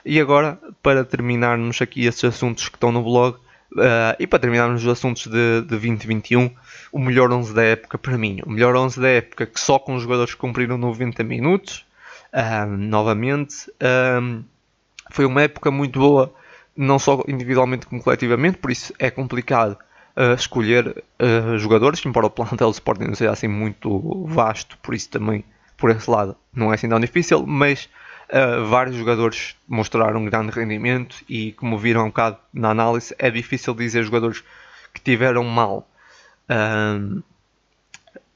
E 0.05 0.17
agora, 0.17 0.57
para 0.81 1.03
terminarmos 1.03 1.81
aqui 1.81 2.05
esses 2.05 2.23
assuntos 2.23 2.69
que 2.69 2.77
estão 2.77 2.89
no 2.89 3.03
blog, 3.03 3.37
Uh, 3.71 4.15
e 4.19 4.27
para 4.27 4.39
terminarmos 4.39 4.83
os 4.83 4.89
assuntos 4.89 5.27
de, 5.27 5.61
de 5.61 5.67
2021, 5.67 6.49
o 6.91 6.99
melhor 6.99 7.31
11 7.31 7.53
da 7.53 7.63
época 7.63 7.97
para 7.97 8.17
mim. 8.17 8.41
O 8.45 8.49
melhor 8.49 8.75
11 8.75 8.99
da 8.99 9.09
época 9.09 9.45
que 9.45 9.59
só 9.59 9.79
com 9.79 9.95
os 9.95 10.03
jogadores 10.03 10.33
que 10.33 10.39
cumpriram 10.39 10.77
90 10.77 11.23
minutos, 11.23 11.85
uh, 12.33 12.65
novamente. 12.67 13.71
Um, 14.21 14.43
foi 15.11 15.25
uma 15.25 15.41
época 15.41 15.71
muito 15.71 15.99
boa, 15.99 16.33
não 16.75 16.97
só 16.97 17.23
individualmente 17.27 17.85
como 17.85 18.01
coletivamente, 18.01 18.57
por 18.57 18.71
isso 18.71 18.93
é 18.97 19.11
complicado 19.11 19.77
uh, 20.15 20.33
escolher 20.33 21.03
jogadores, 21.57 22.03
embora 22.05 22.27
o 22.27 22.29
plantel 22.29 22.69
do 22.69 22.73
Sporting 22.73 23.05
não 23.05 23.15
seja 23.15 23.31
assim 23.31 23.47
muito 23.47 24.25
vasto, 24.25 24.77
por 24.79 24.93
isso 24.95 25.09
também, 25.09 25.43
por 25.77 25.91
esse 25.91 26.09
lado, 26.09 26.35
não 26.53 26.71
é 26.71 26.75
assim 26.75 26.89
tão 26.89 26.99
difícil, 26.99 27.45
mas 27.45 27.87
Uh, 28.27 28.65
vários 28.65 28.95
jogadores 28.95 29.55
mostraram 29.67 30.19
um 30.19 30.25
grande 30.25 30.51
rendimento 30.51 31.17
e, 31.29 31.51
como 31.53 31.77
viram 31.77 32.05
um 32.05 32.07
bocado 32.07 32.37
na 32.53 32.71
análise, 32.71 33.15
é 33.19 33.29
difícil 33.29 33.73
dizer 33.75 34.03
jogadores 34.03 34.43
que 34.93 34.99
tiveram 34.99 35.43
mal. 35.43 35.87
Uh, 36.49 37.23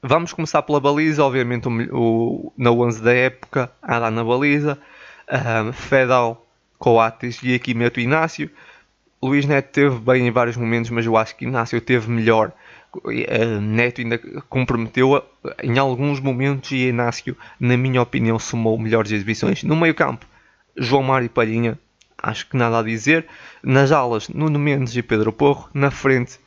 vamos 0.02 0.32
começar 0.32 0.62
pela 0.62 0.80
baliza, 0.80 1.24
obviamente 1.24 1.66
o, 1.68 1.72
o, 1.92 2.52
na 2.56 2.70
11 2.70 3.02
da 3.02 3.12
época, 3.12 3.72
Adam 3.82 4.10
na 4.10 4.24
baliza, 4.24 4.78
uh, 5.28 5.72
Fedal, 5.72 6.46
Coates 6.78 7.40
e 7.42 7.54
aqui 7.54 7.74
meto 7.74 8.00
Inácio. 8.00 8.50
Luís 9.22 9.44
Neto 9.44 9.72
teve 9.72 9.98
bem 9.98 10.26
em 10.26 10.30
vários 10.30 10.56
momentos, 10.56 10.90
mas 10.90 11.04
eu 11.04 11.16
acho 11.16 11.36
que 11.36 11.44
Inácio 11.44 11.80
teve 11.80 12.10
melhor. 12.10 12.52
Neto 13.60 14.00
ainda 14.00 14.18
comprometeu 14.48 15.22
em 15.62 15.78
alguns 15.78 16.20
momentos 16.20 16.72
e 16.72 16.88
Inácio, 16.88 17.36
na 17.58 17.76
minha 17.76 18.02
opinião, 18.02 18.38
somou 18.38 18.78
melhores 18.78 19.12
exibições. 19.12 19.62
No 19.62 19.76
meio 19.76 19.94
campo, 19.94 20.26
João 20.76 21.02
Mário 21.02 21.26
e 21.26 21.28
Palhinha, 21.28 21.78
acho 22.18 22.48
que 22.48 22.56
nada 22.56 22.78
a 22.78 22.82
dizer. 22.82 23.26
Nas 23.62 23.92
alas, 23.92 24.28
Nuno 24.28 24.58
Mendes 24.58 24.96
e 24.96 25.02
Pedro 25.02 25.32
Porro. 25.32 25.68
Na 25.72 25.90
frente, 25.90 26.38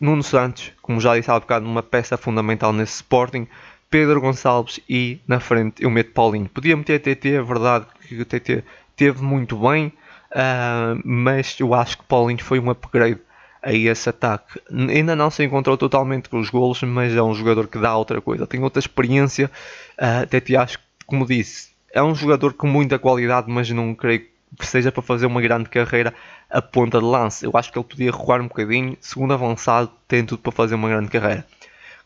Nuno 0.00 0.22
Santos, 0.22 0.72
como 0.80 1.00
já 1.00 1.16
disse 1.16 1.30
há 1.30 1.38
bocado, 1.38 1.66
uma 1.66 1.82
peça 1.82 2.16
fundamental 2.16 2.72
nesse 2.72 2.96
Sporting. 2.96 3.46
Pedro 3.90 4.22
Gonçalves 4.22 4.80
e 4.88 5.20
na 5.28 5.38
frente 5.38 5.82
eu 5.82 5.90
meto 5.90 6.12
Paulinho. 6.12 6.48
Podia 6.48 6.74
meter 6.74 6.98
TT, 6.98 7.34
é 7.34 7.42
verdade 7.42 7.86
que 8.08 8.18
o 8.20 8.24
TT 8.24 8.64
teve 8.96 9.22
muito 9.22 9.54
bem, 9.56 9.92
uh, 10.30 10.98
mas 11.04 11.60
eu 11.60 11.74
acho 11.74 11.98
que 11.98 12.04
Paulinho 12.04 12.42
foi 12.42 12.58
um 12.58 12.70
upgrade 12.70 13.20
a 13.62 13.72
esse 13.72 14.08
ataque. 14.08 14.60
Ainda 14.70 15.14
não 15.14 15.30
se 15.30 15.44
encontrou 15.44 15.76
totalmente 15.76 16.28
com 16.28 16.38
os 16.38 16.50
golos, 16.50 16.82
mas 16.82 17.14
é 17.14 17.22
um 17.22 17.32
jogador 17.32 17.68
que 17.68 17.78
dá 17.78 17.96
outra 17.96 18.20
coisa. 18.20 18.46
Tem 18.46 18.62
outra 18.62 18.80
experiência. 18.80 19.50
Uh, 19.98 20.22
até 20.22 20.40
te 20.40 20.56
acho, 20.56 20.78
como 21.06 21.24
disse, 21.24 21.70
é 21.92 22.02
um 22.02 22.14
jogador 22.14 22.54
com 22.54 22.66
muita 22.66 22.98
qualidade, 22.98 23.50
mas 23.50 23.70
não 23.70 23.94
creio 23.94 24.26
que 24.58 24.66
seja 24.66 24.90
para 24.90 25.02
fazer 25.02 25.26
uma 25.26 25.40
grande 25.40 25.68
carreira 25.68 26.12
a 26.50 26.60
ponta 26.60 26.98
de 26.98 27.04
lance. 27.04 27.46
Eu 27.46 27.52
acho 27.54 27.72
que 27.72 27.78
ele 27.78 27.86
podia 27.86 28.10
recuar 28.10 28.40
um 28.40 28.48
bocadinho. 28.48 28.96
Segundo 29.00 29.32
avançado, 29.32 29.90
tem 30.08 30.24
tudo 30.24 30.42
para 30.42 30.52
fazer 30.52 30.74
uma 30.74 30.88
grande 30.88 31.08
carreira. 31.08 31.46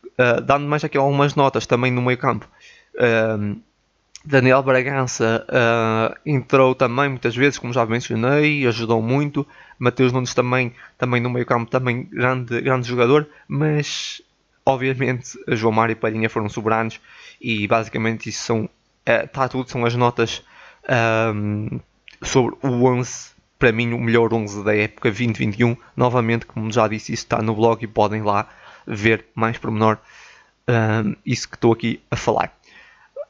Uh, 0.03 0.41
dando 0.41 0.67
mais 0.67 0.83
aqui 0.83 0.97
algumas 0.97 1.35
notas 1.35 1.65
também 1.65 1.91
no 1.91 2.01
meio 2.01 2.17
campo. 2.17 2.47
Uh, 2.95 3.59
Daniel 4.27 4.61
Bragança 4.61 5.45
uh, 5.47 6.19
entrou 6.25 6.75
também 6.75 7.07
muitas 7.07 7.33
vezes, 7.33 7.57
como 7.57 7.71
já 7.71 7.85
mencionei, 7.85 8.67
ajudou 8.67 9.01
muito. 9.01 9.47
Mateus 9.79 10.11
Nunes 10.11 10.33
também, 10.33 10.73
também 10.97 11.21
no 11.21 11.29
meio 11.29 11.45
campo, 11.45 11.71
também 11.71 12.03
grande, 12.03 12.59
grande 12.59 12.85
jogador, 12.85 13.25
mas 13.47 14.21
obviamente 14.65 15.39
João 15.47 15.71
Mário 15.71 15.93
e 15.93 15.95
Palhinha 15.95 16.29
foram 16.29 16.49
soberanos 16.49 16.99
e 17.39 17.65
basicamente 17.69 18.27
isso 18.27 18.43
são, 18.43 18.69
está 19.05 19.45
eh, 19.45 19.47
tudo, 19.47 19.71
são 19.71 19.85
as 19.85 19.95
notas 19.95 20.43
um, 21.33 21.79
sobre 22.21 22.57
o 22.61 22.83
11, 22.83 23.29
para 23.57 23.71
mim 23.71 23.93
o 23.93 23.97
melhor 23.97 24.33
11 24.33 24.61
da 24.61 24.75
época 24.75 25.09
2021. 25.09 25.77
Novamente, 25.95 26.45
como 26.45 26.69
já 26.69 26.85
disse, 26.89 27.13
isso 27.13 27.23
está 27.23 27.41
no 27.41 27.55
blog 27.55 27.81
e 27.81 27.87
podem 27.87 28.21
lá 28.23 28.49
ver 28.85 29.23
mais 29.33 29.57
pormenor 29.57 29.97
um, 30.67 31.15
isso 31.25 31.47
que 31.47 31.55
estou 31.55 31.71
aqui 31.71 32.01
a 32.11 32.17
falar. 32.17 32.56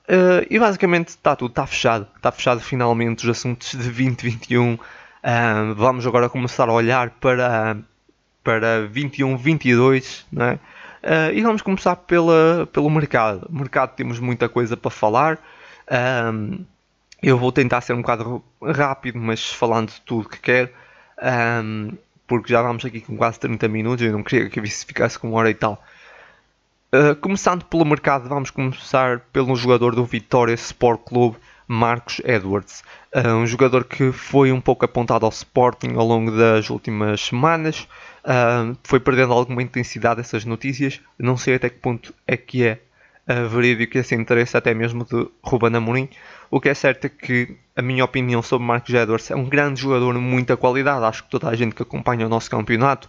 Uh, 0.08 0.48
e 0.50 0.58
basicamente 0.58 1.10
está 1.10 1.36
tudo, 1.36 1.50
está 1.50 1.68
fechado. 1.68 2.08
Está 2.16 2.32
fechado 2.32 2.62
finalmente 2.62 3.26
os 3.26 3.38
assuntos 3.38 3.72
de 3.72 3.78
2021. 3.78 4.74
Uh, 4.74 4.80
ah, 5.22 5.74
vamos 5.76 6.08
agora 6.08 6.30
começar 6.30 6.70
a 6.70 6.72
olhar 6.72 7.10
para, 7.10 7.78
para 8.44 8.88
21, 8.88 9.36
22, 9.36 10.26
não 10.32 10.46
é? 10.46 10.54
Uh, 11.04 11.34
e 11.34 11.42
vamos 11.42 11.62
começar 11.62 11.96
pela, 11.98 12.68
pelo 12.72 12.90
mercado. 12.90 13.48
mercado 13.50 13.96
temos 13.96 14.20
muita 14.20 14.48
coisa 14.48 14.78
para 14.78 14.90
falar. 14.92 15.40
Um, 15.92 16.66
eu 17.22 17.38
vou 17.38 17.52
tentar 17.52 17.82
ser 17.82 17.94
um 17.94 18.02
bocado 18.02 18.44
rápido, 18.62 19.20
mas 19.20 19.52
falando 19.52 19.90
de 19.90 20.02
tudo 20.02 20.30
que 20.30 20.40
quero. 20.40 20.70
Um, 21.22 21.92
porque 22.26 22.52
já 22.52 22.62
vamos 22.62 22.84
aqui 22.86 23.02
com 23.02 23.18
quase 23.18 23.40
30 23.40 23.68
minutos. 23.68 24.06
Eu 24.06 24.14
não 24.14 24.24
queria 24.24 24.50
que 24.50 24.60
isso 24.62 24.86
ficasse 24.86 25.20
com 25.20 25.30
uma 25.30 25.38
hora 25.38 25.50
e 25.50 25.54
tal. 25.54 25.82
Uh, 26.98 27.16
começando 27.16 27.64
pelo 27.66 27.86
mercado, 27.86 28.28
vamos 28.28 28.50
começar 28.50 29.20
pelo 29.32 29.56
jogador 29.56 29.94
do 29.94 30.04
Vitória 30.04 30.56
Sport 30.56 31.02
Clube, 31.06 31.38
Marcos 31.68 32.20
Edwards. 32.26 32.84
Uh, 33.14 33.36
um 33.36 33.46
jogador 33.46 33.84
que 33.84 34.12
foi 34.12 34.52
um 34.52 34.60
pouco 34.60 34.84
apontado 34.84 35.24
ao 35.24 35.32
Sporting 35.32 35.94
ao 35.96 36.04
longo 36.04 36.32
das 36.32 36.72
últimas 36.72 37.22
semanas. 37.22 37.88
Uh, 38.24 38.76
foi 38.84 39.00
perdendo 39.00 39.32
alguma 39.32 39.62
intensidade 39.62 40.22
essas 40.22 40.44
notícias. 40.44 41.00
Não 41.20 41.38
sei 41.38 41.54
até 41.54 41.70
que 41.70 41.78
ponto 41.78 42.16
é 42.26 42.36
que 42.36 42.66
é 42.66 42.80
uh, 43.30 43.48
verídico 43.48 43.96
esse 44.00 44.16
interesse 44.16 44.58
até 44.58 44.74
mesmo 44.74 45.06
de 45.06 45.30
Ruben 45.44 45.76
Amorim. 45.76 46.10
O 46.50 46.60
que 46.60 46.70
é 46.70 46.74
certo 46.74 47.06
é 47.06 47.10
que 47.10 47.56
a 47.76 47.82
minha 47.84 48.04
opinião 48.04 48.42
sobre 48.42 48.66
Marcos 48.66 48.92
Edwards 48.92 49.30
é 49.30 49.36
um 49.36 49.46
grande 49.46 49.82
jogador 49.82 50.16
de 50.16 50.20
muita 50.20 50.58
qualidade. 50.58 51.06
Acho 51.06 51.26
que 51.26 51.30
toda 51.30 51.48
a 51.48 51.56
gente 51.56 51.76
que 51.76 51.84
acompanha 51.84 52.26
o 52.26 52.30
nosso 52.30 52.50
campeonato 52.50 53.08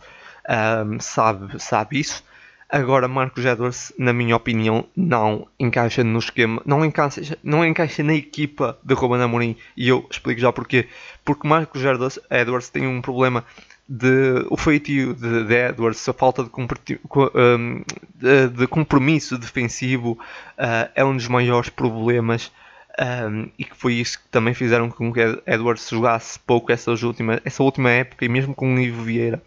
sabe, 1.01 1.59
sabe 1.59 2.01
isso. 2.01 2.23
Agora, 2.71 3.09
Marcos 3.09 3.47
Edwards, 3.47 3.95
na 3.99 4.13
minha 4.13 4.37
opinião, 4.37 4.87
não 4.95 5.49
encaixa 5.59 6.05
no 6.05 6.19
esquema, 6.19 6.61
não 6.67 6.85
encaixa, 6.85 7.39
não 7.43 7.65
encaixa 7.65 8.03
na 8.03 8.13
equipa 8.13 8.79
de 8.85 8.93
Ruben 8.93 9.23
Amorim. 9.23 9.57
E 9.75 9.89
eu 9.89 10.07
explico 10.11 10.39
já 10.39 10.53
porquê. 10.53 10.87
Porque 11.25 11.49
Marcos 11.49 11.83
Edwards, 11.83 12.69
tem 12.69 12.87
um 12.87 13.01
problema 13.01 13.43
de 13.89 14.45
o 14.51 14.57
feitio 14.59 15.15
de, 15.15 15.45
de 15.45 15.55
Edwards, 15.55 16.07
a 16.07 16.13
falta 16.13 16.45
de, 16.45 16.51
hum, 16.51 17.83
de, 18.15 18.49
de 18.49 18.67
compromisso 18.67 19.39
defensivo 19.39 20.13
uh, 20.59 20.91
é 20.95 21.03
um 21.03 21.17
dos 21.17 21.27
maiores 21.27 21.71
problemas. 21.71 22.53
Um, 23.01 23.49
e 23.57 23.65
que 23.65 23.77
foi 23.77 23.95
isso 23.95 24.19
que 24.19 24.29
também 24.29 24.53
fizeram 24.53 24.91
com 24.91 25.11
que 25.11 25.21
Edwards 25.47 25.89
jogasse 25.89 26.39
pouco 26.41 26.71
essas 26.71 27.03
últimas, 27.03 27.41
essa 27.45 27.63
última 27.63 27.91
época 27.91 28.25
e 28.25 28.29
mesmo 28.29 28.55
com 28.55 28.75
o 28.75 28.79
Ivo 28.79 29.05
Vieira 29.05 29.41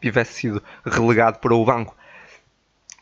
tivesse 0.00 0.34
sido 0.34 0.62
relegado 0.86 1.38
para 1.40 1.54
o 1.54 1.64
banco. 1.64 1.97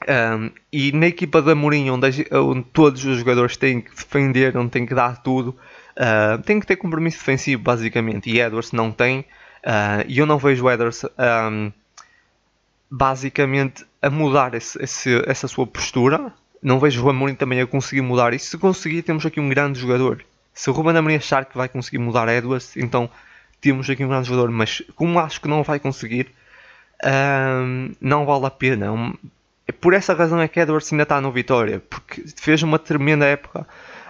Um, 0.05 0.51
e 0.71 0.93
na 0.93 1.07
equipa 1.07 1.41
da 1.41 1.55
Mourinho, 1.55 1.95
onde, 1.95 2.27
onde, 2.31 2.63
todos 2.73 3.05
os 3.05 3.19
jogadores 3.19 3.57
têm 3.57 3.81
que 3.81 3.91
defender, 3.91 4.57
onde 4.57 4.71
têm 4.71 4.85
que 4.85 4.95
dar 4.95 5.23
tudo, 5.23 5.57
uh, 5.97 6.41
tem 6.43 6.61
que 6.61 6.67
ter 6.67 6.77
compromisso 6.77 7.19
defensivo, 7.19 7.63
basicamente. 7.63 8.31
E 8.31 8.41
Edwards 8.41 8.73
não 8.73 8.93
tem. 8.93 9.25
E 10.07 10.19
eu 10.19 10.27
não 10.27 10.39
vejo 10.39 10.71
Ederson 10.71 11.09
um, 11.19 11.73
basicamente 12.89 13.85
a 14.01 14.09
mudar 14.09 14.55
esse, 14.55 14.81
esse, 14.83 15.23
essa 15.27 15.49
sua 15.49 15.67
postura. 15.67 16.33
Não 16.63 16.79
vejo 16.79 17.05
o 17.05 17.11
Amorim 17.11 17.35
também 17.35 17.61
a 17.61 17.67
conseguir 17.67 18.03
mudar 18.03 18.33
isso. 18.33 18.47
Se 18.47 18.59
conseguir, 18.59 19.03
temos 19.03 19.27
aqui 19.27 19.41
um 19.41 19.49
grande 19.49 19.81
jogador. 19.81 20.25
Se 20.55 20.71
o 20.71 20.73
Ruben 20.73 20.97
Amorim 20.97 21.17
achar 21.17 21.45
que 21.45 21.57
vai 21.57 21.69
conseguir 21.69 21.99
mudar 21.99 22.29
Edwards, 22.29 22.77
então 22.77 23.11
temos 23.61 23.91
aqui 23.91 24.05
um 24.05 24.09
grande 24.09 24.29
jogador. 24.29 24.51
Mas 24.51 24.83
como 24.95 25.19
acho 25.19 25.41
que 25.41 25.49
não 25.49 25.63
vai 25.63 25.81
conseguir, 25.81 26.33
um, 27.05 27.93
não 28.01 28.25
vale 28.25 28.47
a 28.47 28.51
pena. 28.51 28.93
Um, 28.93 29.15
por 29.73 29.95
essa 29.95 30.15
razão 30.15 30.41
é 30.41 30.49
que 30.49 30.61
Edwards 30.61 30.93
ainda 30.93 31.03
está 31.03 31.21
no 31.21 31.33
Vitória, 31.33 31.83
porque 31.91 32.25
fez 32.37 32.63
uma 32.63 32.79
tremenda 32.79 33.25
época. 33.25 33.67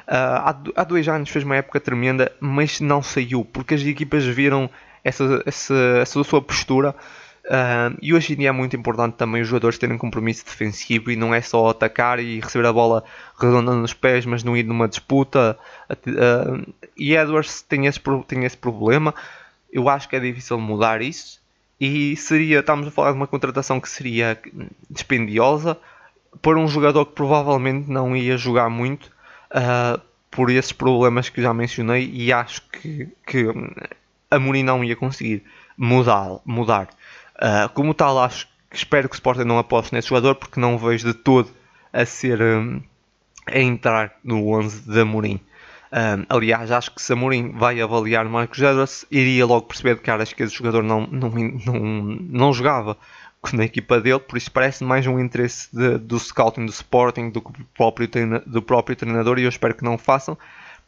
Uh, 0.06 0.12
há, 0.12 0.56
há, 0.76 0.84
dois 0.84 1.08
anos 1.08 1.30
fez 1.30 1.44
uma 1.44 1.56
época 1.56 1.80
tremenda, 1.80 2.30
mas 2.38 2.80
não 2.80 3.02
saiu, 3.02 3.44
porque 3.44 3.74
as 3.74 3.82
equipas 3.82 4.24
viram 4.24 4.70
essa, 5.02 5.42
essa, 5.46 5.74
essa 6.02 6.24
sua 6.24 6.42
postura. 6.42 6.94
Uh, 7.46 7.96
e 8.02 8.12
hoje 8.12 8.32
em 8.32 8.36
dia 8.36 8.48
é 8.48 8.52
muito 8.52 8.74
importante 8.76 9.14
também 9.14 9.40
os 9.40 9.46
jogadores 9.46 9.78
terem 9.78 9.96
compromisso 9.96 10.44
defensivo 10.44 11.12
e 11.12 11.16
não 11.16 11.32
é 11.32 11.40
só 11.40 11.68
atacar 11.68 12.18
e 12.18 12.40
receber 12.40 12.66
a 12.66 12.72
bola 12.72 13.04
redonda 13.40 13.72
nos 13.72 13.94
pés, 13.94 14.26
mas 14.26 14.42
não 14.42 14.56
ir 14.56 14.64
numa 14.64 14.88
disputa. 14.88 15.56
Uh, 15.90 16.72
e 16.96 17.16
Edwards 17.16 17.62
tem 17.62 17.86
esse, 17.86 18.00
tem 18.26 18.44
esse 18.44 18.56
problema. 18.56 19.14
Eu 19.72 19.88
acho 19.88 20.08
que 20.08 20.16
é 20.16 20.20
difícil 20.20 20.58
mudar 20.58 21.00
isso. 21.00 21.40
E 21.80 22.16
seria, 22.16 22.60
estamos 22.60 22.88
a 22.88 22.90
falar 22.90 23.10
de 23.10 23.16
uma 23.16 23.26
contratação 23.26 23.80
que 23.80 23.88
seria 23.88 24.40
dispendiosa 24.90 25.78
por 26.40 26.56
um 26.56 26.66
jogador 26.66 27.04
que 27.06 27.12
provavelmente 27.12 27.90
não 27.90 28.16
ia 28.16 28.36
jogar 28.36 28.70
muito 28.70 29.10
uh, 29.50 30.00
por 30.30 30.50
esses 30.50 30.72
problemas 30.72 31.28
que 31.28 31.42
já 31.42 31.52
mencionei 31.52 32.10
e 32.12 32.32
acho 32.32 32.62
que, 32.68 33.08
que 33.26 33.46
a 34.30 34.38
Mourinho 34.38 34.66
não 34.66 34.84
ia 34.84 34.96
conseguir 34.96 35.42
mudar. 35.76 36.38
mudar. 36.44 36.88
Uh, 37.36 37.68
como 37.74 37.92
tal, 37.92 38.18
acho 38.18 38.46
que 38.70 38.76
espero 38.76 39.08
que 39.08 39.14
o 39.14 39.16
Sporting 39.16 39.44
não 39.44 39.58
aposte 39.58 39.94
nesse 39.94 40.08
jogador 40.08 40.34
porque 40.34 40.60
não 40.60 40.78
vejo 40.78 41.06
de 41.06 41.14
todo 41.14 41.50
a 41.92 42.04
ser 42.04 42.40
um, 42.40 42.82
a 43.46 43.58
entrar 43.58 44.14
no 44.24 44.48
11 44.48 44.90
da 44.90 45.04
Mourinho. 45.04 45.40
Um, 45.92 46.26
aliás, 46.28 46.70
acho 46.70 46.94
que 46.94 47.00
se 47.00 47.12
a 47.12 47.16
Mourinho 47.16 47.52
vai 47.52 47.80
avaliar 47.80 48.24
Marcos 48.26 48.58
Edwards, 48.58 49.06
iria 49.10 49.46
logo 49.46 49.66
perceber 49.66 49.94
de 49.94 50.00
caras 50.00 50.32
que 50.32 50.42
esse 50.42 50.54
jogador 50.54 50.82
não, 50.82 51.06
não, 51.06 51.30
não, 51.30 51.80
não 51.80 52.52
jogava 52.52 52.96
na 53.52 53.64
equipa 53.64 54.00
dele, 54.00 54.18
por 54.18 54.36
isso 54.36 54.50
parece 54.50 54.82
mais 54.82 55.06
um 55.06 55.20
interesse 55.20 55.68
de, 55.72 55.98
do 55.98 56.18
scouting 56.18 56.66
do 56.66 56.72
Sporting 56.72 57.30
do, 57.30 57.40
próprio, 57.74 58.08
do 58.44 58.60
próprio 58.60 58.96
treinador 58.96 59.38
e 59.38 59.44
eu 59.44 59.48
espero 59.48 59.74
que 59.74 59.84
não 59.84 59.96
façam, 59.96 60.36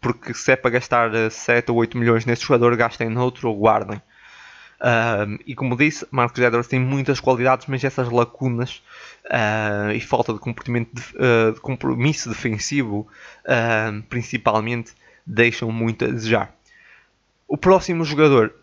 porque 0.01 0.35
se 0.35 0.53
é 0.53 0.57
para 0.57 0.73
gastar 0.73 1.31
7 1.31 1.71
ou 1.71 1.77
8 1.77 1.97
milhões 1.97 2.27
nesse 2.27 2.43
jogador, 2.43 2.77
gastem 2.77 3.09
noutro 3.09 3.49
ou 3.49 3.57
guardem. 3.57 4.03
E 5.45 5.55
como 5.55 5.77
disse, 5.77 6.07
Marcos 6.11 6.41
Edwards 6.41 6.69
tem 6.69 6.79
muitas 6.79 7.19
qualidades, 7.19 7.67
mas 7.67 7.83
essas 7.83 8.09
lacunas 8.11 8.83
uh, 9.27 9.93
e 9.93 10.01
falta 10.01 10.33
de, 10.33 10.39
de, 10.39 11.03
uh, 11.17 11.53
de 11.53 11.61
compromisso 11.61 12.29
defensivo, 12.29 13.07
uh, 13.45 14.03
principalmente, 14.09 14.93
deixam 15.27 15.73
muito 15.73 16.05
a 16.05 16.09
desejar. 16.09 16.55
O 17.47 17.57
próximo 17.57 18.05
jogador 18.05 18.55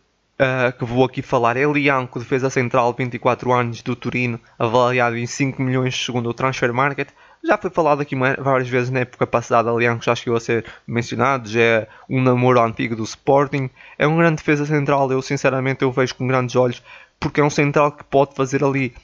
que 0.77 0.83
vou 0.83 1.05
aqui 1.05 1.21
falar 1.21 1.55
é 1.55 1.63
Lianco, 1.63 2.19
defesa 2.19 2.49
central, 2.49 2.93
24 2.93 3.53
anos, 3.53 3.81
do 3.81 3.95
Turino, 3.95 4.37
avaliado 4.59 5.15
em 5.15 5.25
5 5.25 5.61
milhões 5.61 5.95
segundo 5.95 6.29
o 6.29 6.33
Transfer 6.33 6.73
Market. 6.73 7.07
Já 7.45 7.59
foi 7.59 7.69
falado 7.69 8.01
aqui 8.01 8.15
várias 8.15 8.67
vezes 8.67 8.89
na 8.89 9.01
época 9.01 9.27
passada, 9.27 9.69
Alianco 9.69 10.03
já 10.03 10.15
chegou 10.15 10.35
a 10.35 10.39
ser 10.39 10.65
mencionado, 10.87 11.47
já 11.47 11.61
é 11.61 11.87
um 12.09 12.19
namoro 12.19 12.59
antigo 12.59 12.95
do 12.95 13.03
Sporting. 13.03 13.69
É 13.99 14.07
um 14.07 14.17
grande 14.17 14.37
defesa 14.37 14.65
central, 14.65 15.11
eu 15.11 15.21
sinceramente 15.21 15.83
eu 15.83 15.91
vejo 15.91 16.15
com 16.15 16.25
grandes 16.25 16.55
olhos, 16.55 16.81
porque 17.19 17.39
é 17.39 17.43
um 17.43 17.49
central 17.51 17.91
que 17.91 18.03
pode 18.03 18.33
fazer 18.33 18.63
ali 18.63 18.95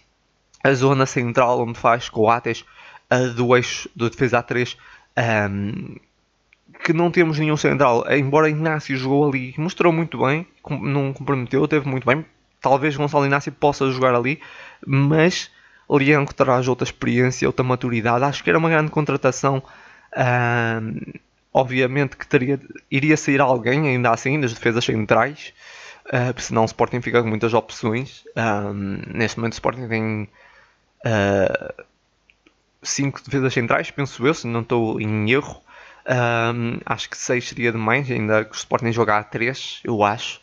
a 0.63 0.73
zona 0.73 1.06
central 1.06 1.62
onde 1.62 1.77
faz 1.77 2.10
coates 2.10 2.65
uh, 3.12 3.32
do 3.36 3.56
eixo 3.56 3.88
do 3.95 4.10
defesa 4.10 4.41
A3. 4.41 4.75
Um, 5.51 5.97
que 6.84 6.93
não 6.93 7.12
temos 7.12 7.38
nenhum 7.38 7.58
central, 7.58 8.04
embora 8.10 8.49
Inácio 8.49 8.97
jogou 8.97 9.30
ali, 9.30 9.54
mostrou 9.56 9.93
muito 9.93 10.17
bem, 10.17 10.47
não 10.67 11.13
comprometeu, 11.13 11.67
teve 11.67 11.88
muito 11.88 12.08
bem. 12.08 12.25
Talvez 12.60 12.95
Gonçalo 12.95 13.25
Inácio 13.27 13.51
possa 13.51 13.91
jogar 13.91 14.15
ali, 14.15 14.39
mas 14.84 15.51
Lianco 15.97 16.34
traz 16.34 16.67
outra 16.67 16.86
experiência, 16.86 17.47
outra 17.47 17.63
maturidade. 17.63 18.23
Acho 18.23 18.43
que 18.43 18.49
era 18.49 18.60
uma 18.60 18.69
grande 18.69 18.91
contratação. 18.91 19.62
Obviamente 21.54 22.15
que 22.15 22.25
teria, 22.25 22.60
iria 22.89 23.17
sair 23.17 23.41
alguém, 23.41 23.89
ainda 23.89 24.10
assim, 24.12 24.39
das 24.39 24.54
defesas 24.54 24.86
centrais. 24.86 25.54
Uh, 26.06 26.39
senão 26.41 26.63
o 26.63 26.65
Sporting 26.65 27.01
fica 27.01 27.21
com 27.21 27.27
muitas 27.27 27.54
opções. 27.54 28.23
Neste 29.13 29.38
momento 29.38 29.54
o 29.54 29.56
Sporting 29.56 29.88
tem 29.88 30.30
5 32.82 33.19
uh, 33.19 33.23
defesas 33.23 33.54
centrais, 33.54 33.91
penso 33.91 34.25
eu, 34.25 34.34
se 34.34 34.47
não 34.47 34.62
estou 34.62 34.99
em 34.99 35.30
erro. 35.30 35.62
acho 36.86 37.10
que 37.10 37.17
6 37.17 37.49
seria 37.49 37.71
demais, 37.71 38.10
ainda 38.10 38.45
que 38.45 38.51
o 38.51 38.56
Sporting 38.56 38.91
jogar 38.91 39.19
a 39.19 39.23
3, 39.23 39.82
eu 39.84 40.04
acho. 40.04 40.39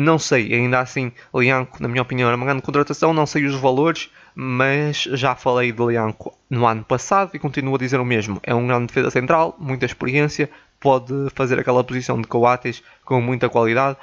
Não 0.00 0.16
sei, 0.16 0.54
ainda 0.54 0.78
assim, 0.78 1.10
Lianco, 1.34 1.82
na 1.82 1.88
minha 1.88 2.02
opinião, 2.02 2.28
era 2.28 2.36
uma 2.36 2.46
grande 2.46 2.62
contratação, 2.62 3.12
não 3.12 3.26
sei 3.26 3.46
os 3.46 3.56
valores, 3.56 4.08
mas 4.32 5.02
já 5.02 5.34
falei 5.34 5.72
de 5.72 5.84
Lianco 5.84 6.32
no 6.48 6.68
ano 6.68 6.84
passado 6.84 7.32
e 7.34 7.38
continuo 7.40 7.74
a 7.74 7.78
dizer 7.78 7.98
o 7.98 8.04
mesmo. 8.04 8.38
É 8.44 8.54
um 8.54 8.64
grande 8.64 8.86
defesa 8.86 9.10
central, 9.10 9.56
muita 9.58 9.86
experiência, 9.86 10.48
pode 10.78 11.12
fazer 11.34 11.58
aquela 11.58 11.82
posição 11.82 12.20
de 12.20 12.28
Coates 12.28 12.80
com 13.04 13.20
muita 13.20 13.48
qualidade. 13.48 13.98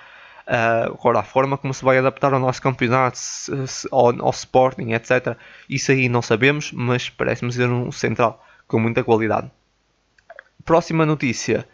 Uh, 0.46 0.92
agora, 1.00 1.20
a 1.20 1.24
forma 1.24 1.58
como 1.58 1.74
se 1.74 1.86
vai 1.86 1.98
adaptar 1.98 2.34
ao 2.34 2.42
nosso 2.42 2.62
campeonato, 2.62 3.18
se, 3.18 3.66
se, 3.66 3.88
ao, 3.90 4.22
ao, 4.22 4.32
Sporting, 4.32 4.92
etc., 4.92 5.38
isso 5.70 5.94
aí 5.94 6.10
não 6.10 6.22
sabemos, 6.22 6.74
mas 6.74 7.10
parece-me 7.10 7.54
ser 7.54 7.70
um 7.70 7.90
central 7.90 8.46
com 8.68 8.82
muita 8.82 9.02
qualidade. 9.02 9.50
Próxima 10.66 11.06
notícia: 11.06 11.66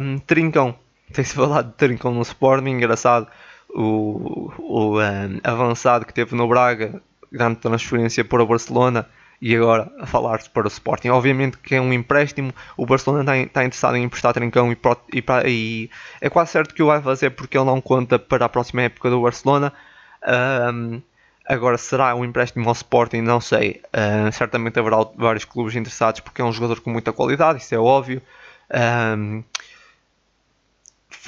um, 0.00 0.16
Trincão 0.20 0.78
tem-se 1.12 1.34
falado 1.34 1.68
de 1.68 1.74
Trincão 1.74 2.12
no 2.12 2.22
Sporting, 2.22 2.70
engraçado. 2.70 3.26
O, 3.70 4.52
o 4.58 5.00
um, 5.00 5.40
avançado 5.42 6.06
que 6.06 6.14
teve 6.14 6.36
no 6.36 6.46
Braga, 6.46 7.02
grande 7.30 7.56
transferência 7.56 8.24
para 8.24 8.42
o 8.42 8.46
Barcelona 8.46 9.08
e 9.40 9.54
agora 9.54 9.92
a 9.98 10.06
falar-se 10.06 10.48
para 10.48 10.64
o 10.64 10.68
Sporting. 10.68 11.08
Obviamente 11.08 11.58
que 11.58 11.74
é 11.74 11.80
um 11.80 11.92
empréstimo, 11.92 12.52
o 12.76 12.86
Barcelona 12.86 13.22
está, 13.22 13.36
está 13.36 13.64
interessado 13.64 13.96
em 13.96 14.04
emprestar 14.04 14.32
Trincão 14.32 14.72
e, 14.72 14.78
e, 15.12 15.24
e, 15.46 15.90
é 16.20 16.30
quase 16.30 16.52
certo 16.52 16.74
que 16.74 16.82
o 16.82 16.86
vai 16.86 17.02
fazer 17.02 17.30
porque 17.30 17.58
ele 17.58 17.66
não 17.66 17.80
conta 17.80 18.18
para 18.18 18.46
a 18.46 18.48
próxima 18.48 18.82
época 18.82 19.10
do 19.10 19.20
Barcelona. 19.20 19.72
Um, 20.26 21.02
agora 21.46 21.76
será 21.76 22.14
um 22.14 22.24
empréstimo 22.24 22.66
ao 22.68 22.72
Sporting, 22.72 23.20
não 23.20 23.40
sei. 23.40 23.82
Certamente 24.32 24.78
haverá 24.78 24.98
vários 25.16 25.44
clubes 25.44 25.74
interessados 25.74 26.20
porque 26.20 26.40
é 26.40 26.44
um 26.44 26.52
jogador 26.52 26.80
com 26.80 26.90
muita 26.90 27.12
qualidade, 27.12 27.58
isso 27.58 27.74
é 27.74 27.78
óbvio. 27.78 28.22
Um, 29.18 29.44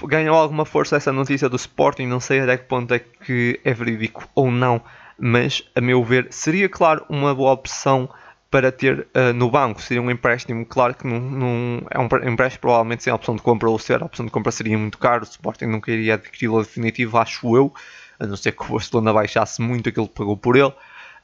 ganhou 0.05 0.37
alguma 0.37 0.65
força 0.65 0.97
essa 0.97 1.13
notícia 1.13 1.49
do 1.49 1.57
Sporting, 1.57 2.07
não 2.07 2.21
sei 2.21 2.41
até 2.41 2.57
que 2.57 2.65
ponto 2.65 2.93
é 2.93 2.99
que 2.99 3.61
é 3.65 3.73
verídico 3.73 4.29
ou 4.35 4.51
não, 4.51 4.81
mas 5.19 5.63
a 5.75 5.81
meu 5.81 6.03
ver 6.05 6.29
seria 6.31 6.69
claro 6.69 7.05
uma 7.09 7.35
boa 7.35 7.53
opção 7.53 8.09
para 8.51 8.71
ter 8.71 9.01
uh, 9.15 9.33
no 9.35 9.51
banco, 9.51 9.83
seria 9.83 10.03
um 10.03 10.11
empréstimo, 10.11 10.65
claro 10.65 10.95
que 10.95 11.07
não, 11.07 11.19
não, 11.19 11.87
é 11.91 11.99
um 11.99 12.33
empréstimo 12.33 12.61
provavelmente 12.61 13.03
sem 13.03 13.13
a 13.13 13.17
opção 13.17 13.35
de 13.35 13.43
compra 13.43 13.69
ou 13.69 13.79
ser 13.79 14.03
a 14.03 14.07
opção 14.07 14.25
de 14.25 14.31
compra 14.31 14.53
seria 14.53 14.79
muito 14.79 14.99
caro, 14.99 15.23
o 15.25 15.29
Sporting 15.29 15.67
não 15.67 15.81
queria 15.81 16.15
adquiri-lo 16.15 16.63
definitivo, 16.63 17.19
acho 17.19 17.57
eu, 17.57 17.73
a 18.19 18.27
não 18.27 18.37
ser 18.37 18.53
que 18.53 18.63
o 18.63 18.69
Barcelona 18.69 19.13
baixasse 19.13 19.61
muito 19.61 19.89
aquilo 19.89 20.09
que 20.09 20.15
pagou 20.15 20.37
por 20.37 20.57
ele. 20.57 20.73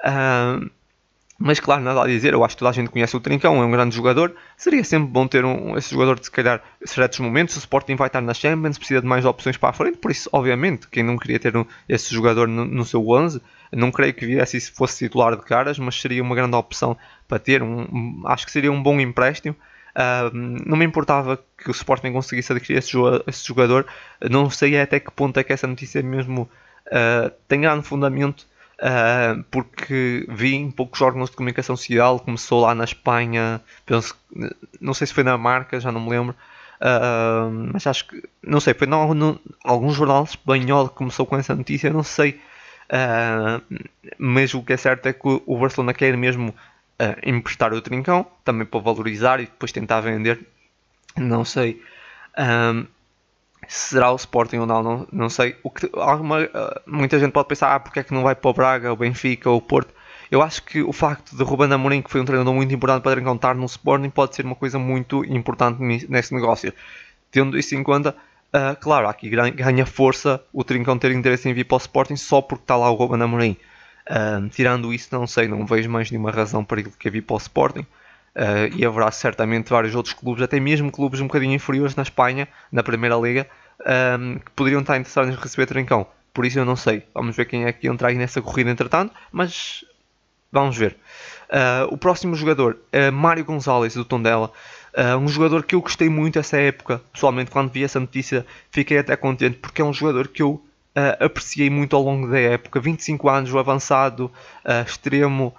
Uh, 0.05 0.71
mas 1.45 1.59
claro, 1.59 1.83
nada 1.83 2.05
a 2.05 2.07
dizer, 2.07 2.35
eu 2.35 2.45
acho 2.45 2.55
que 2.55 2.61
toda 2.61 2.71
a 2.71 2.73
gente 2.73 2.89
conhece 2.89 3.17
o 3.17 3.21
Trincão, 3.21 3.61
é 3.61 3.67
um 3.67 3.71
grande 3.71 3.97
jogador. 3.97 4.33
Seria 4.57 4.85
sempre 4.85 5.09
bom 5.09 5.27
ter 5.27 5.45
um, 5.45 5.77
esse 5.77 5.91
jogador 5.91 6.17
de 6.17 6.27
se 6.27 6.31
calhar 6.31 6.63
certos 6.85 7.19
momentos. 7.19 7.57
O 7.57 7.59
Sporting 7.59 7.97
vai 7.97 8.07
estar 8.07 8.21
na 8.21 8.33
Champions, 8.33 8.79
precisa 8.79 9.01
de 9.01 9.07
mais 9.09 9.25
opções 9.25 9.57
para 9.57 9.71
a 9.71 9.73
frente, 9.73 9.99
por 9.99 10.13
isso, 10.13 10.31
obviamente, 10.33 10.87
quem 10.87 11.03
não 11.03 11.19
queria 11.19 11.41
ter 11.41 11.57
um, 11.57 11.67
esse 11.89 12.15
jogador 12.15 12.47
no, 12.47 12.65
no, 12.65 12.85
seu 12.85 13.05
11, 13.09 13.43
não 13.73 13.91
creio 13.91 14.15
que 14.15 14.25
viesse 14.25 14.61
se 14.61 14.71
fosse 14.71 15.05
titular 15.05 15.35
de 15.35 15.43
caras, 15.43 15.81
mas 15.81 16.01
seria 16.01 16.23
uma 16.23 16.37
grande 16.37 16.55
opção 16.55 16.97
para 17.27 17.41
ter. 17.41 17.61
Um, 17.61 17.89
um 17.93 18.23
acho 18.27 18.47
que 18.47 18.53
seria 18.53 18.71
um 18.71 18.81
bom 18.81 19.01
empréstimo. 19.01 19.57
Uh, 19.97 20.31
não 20.65 20.77
me 20.77 20.85
importava 20.85 21.43
que 21.59 21.69
o 21.69 21.73
Sporting 21.73 22.13
conseguisse 22.13 22.53
adquirir 22.53 22.79
esse, 22.79 22.93
esse, 23.27 23.45
jogador, 23.45 23.85
não 24.31 24.49
sei 24.49 24.81
até 24.81 25.01
que 25.01 25.11
ponto 25.11 25.41
é 25.41 25.43
que 25.43 25.53
essa 25.53 25.67
notícia 25.67 26.01
mesmo 26.05 26.49
uh, 26.87 27.33
tem 27.49 27.63
grande 27.63 27.85
fundamento 27.85 28.47
Uh, 28.83 29.45
porque 29.45 30.27
vi 30.29 30.57
em 30.57 30.69
poucos 30.69 31.01
órgãos 31.01 31.31
de 31.31 31.37
comunicação 31.37 31.77
social, 31.77 32.19
começou 32.19 32.63
lá 32.63 32.75
na 32.75 32.83
Espanha, 32.83 33.61
penso, 33.87 34.19
não 34.81 34.93
sei 34.93 35.07
se 35.07 35.15
foi 35.15 35.23
na 35.23 35.39
marca, 35.39 35.79
já 35.79 35.93
não 35.93 36.01
me 36.01 36.11
lembro, 36.11 36.35
uh, 36.81 37.49
mas 37.73 37.87
acho 37.87 38.09
que, 38.09 38.21
não 38.43 38.59
sei, 38.59 38.75
foi 38.75 38.89
no, 38.89 39.15
no, 39.15 39.41
algum 39.63 39.93
jornal 39.93 40.25
espanhol 40.25 40.89
que 40.89 40.97
começou 40.97 41.25
com 41.25 41.37
essa 41.37 41.55
notícia, 41.55 41.93
não 41.93 42.03
sei, 42.03 42.41
uh, 42.91 43.63
mas 44.19 44.53
o 44.53 44.65
que 44.65 44.73
é 44.73 44.77
certo 44.77 45.07
é 45.07 45.13
que 45.13 45.29
o 45.47 45.59
Barcelona 45.59 45.95
quer 45.95 46.17
mesmo 46.17 46.53
emprestar 47.25 47.73
o 47.73 47.81
Trincão, 47.81 48.25
também 48.45 48.65
para 48.65 48.79
valorizar 48.79 49.41
e 49.41 49.47
depois 49.47 49.73
tentar 49.73 50.01
vender, 50.01 50.41
não 51.17 51.45
sei. 51.45 51.83
Será 53.69 54.13
o 54.13 54.17
Sporting 54.17 54.59
ou 54.59 54.67
não, 54.67 54.83
não, 54.83 55.09
não 55.13 55.29
sei. 55.29 55.57
O 55.63 55.71
que, 55.71 55.89
alguma, 55.95 56.39
muita 56.87 57.19
gente 57.19 57.33
pode 57.33 57.49
pensar, 57.49 57.75
ah, 57.75 57.81
porque 57.81 58.01
é 58.01 58.03
que 58.03 58.13
não 58.13 58.23
vai 58.23 58.35
para 58.35 58.51
o 58.51 58.55
Braga, 58.55 58.93
o 58.93 58.97
Benfica 58.97 59.49
ou 59.51 59.59
o 59.59 59.63
Porto? 59.63 59.95
Eu 60.31 60.41
acho 60.41 60.63
que 60.63 60.83
o 60.83 60.93
facto 60.93 61.37
de 61.37 61.43
Ruben 61.45 61.71
Amorim, 61.71 62.01
que 62.01 62.11
foi 62.11 62.21
um 62.21 62.25
treinador 62.25 62.55
muito 62.55 62.75
importante 62.75 63.03
para 63.03 63.21
encontrar 63.21 63.55
no 63.55 63.67
Sporting, 63.67 64.09
pode 64.09 64.35
ser 64.35 64.47
uma 64.47 64.55
coisa 64.55 64.79
muito 64.79 65.23
importante 65.27 65.83
nesse 66.09 66.35
negócio. 66.35 66.73
Tendo 67.31 67.59
isso 67.59 67.75
em 67.75 67.83
conta, 67.83 68.17
uh, 68.49 68.75
claro, 68.81 69.09
aqui 69.09 69.29
ganha 69.29 69.85
força 69.85 70.43
o 70.51 70.65
Trincão 70.65 70.99
ter 70.99 71.13
interesse 71.13 71.49
em 71.51 71.53
vir 71.53 71.65
para 71.65 71.75
o 71.75 71.79
Sporting 71.79 72.17
só 72.17 72.41
porque 72.41 72.65
está 72.65 72.77
lá 72.77 72.91
o 72.91 72.95
Ruben 72.95 73.21
Amorim. 73.21 73.57
Uh, 74.09 74.49
tirando 74.49 74.93
isso, 74.93 75.09
não 75.13 75.27
sei, 75.27 75.47
não 75.49 75.67
vejo 75.67 75.91
mais 75.91 76.11
nenhuma 76.11 76.31
razão 76.31 76.65
para 76.65 76.81
ele 76.81 76.91
que 76.99 77.11
vir 77.11 77.21
para 77.21 77.35
o 77.35 77.39
Sporting. 77.39 77.87
Uh, 78.35 78.75
e 78.75 78.85
haverá 78.85 79.11
certamente 79.11 79.69
vários 79.69 79.95
outros 79.95 80.15
clubes, 80.15 80.43
até 80.43 80.59
mesmo 80.59 80.91
clubes 80.91 81.21
um 81.21 81.27
bocadinho 81.27 81.53
inferiores 81.53 81.95
na 81.95 82.03
Espanha, 82.03 82.49
na 82.71 82.83
Primeira 82.83 83.17
Liga, 83.17 83.47
que 84.45 84.51
poderiam 84.55 84.81
estar 84.81 84.97
interessados 84.97 85.31
em 85.31 85.37
receber 85.37 85.67
Trincão. 85.67 86.07
Por 86.33 86.47
isso 86.47 86.59
eu 86.59 86.65
não 86.65 86.77
sei. 86.77 87.03
Vamos 87.13 87.37
ver 87.37 87.47
quem 87.47 87.65
é 87.65 87.73
que 87.73 87.89
entra 87.89 88.09
aí 88.09 88.15
nessa 88.15 88.41
corrida 88.41 88.71
entretanto. 88.71 89.13
Mas 89.31 89.85
Vamos 90.53 90.77
ver. 90.77 90.97
Uh, 91.49 91.95
o 91.95 91.97
próximo 91.97 92.35
jogador 92.35 92.79
é 92.93 93.11
Mário 93.11 93.43
Gonzalez 93.43 93.95
do 93.95 94.05
Tondela. 94.05 94.53
Uh, 94.95 95.17
um 95.17 95.27
jogador 95.27 95.65
que 95.65 95.75
eu 95.75 95.81
gostei 95.81 96.11
muito 96.11 96.39
essa 96.39 96.59
época. 96.59 97.01
Pessoalmente, 97.11 97.51
quando 97.51 97.71
vi 97.71 97.83
essa 97.83 97.99
notícia, 97.99 98.45
fiquei 98.71 98.99
até 98.99 99.17
contente 99.17 99.57
porque 99.57 99.81
é 99.81 99.85
um 99.85 99.95
jogador 99.95 100.29
que 100.29 100.43
eu 100.43 100.51
uh, 100.51 101.25
apreciei 101.25 101.71
muito 101.71 101.97
ao 101.97 102.03
longo 102.03 102.29
da 102.29 102.39
época. 102.39 102.79
25 102.79 103.31
anos, 103.31 103.57
avançado, 103.57 104.31
extremo, 104.87 105.55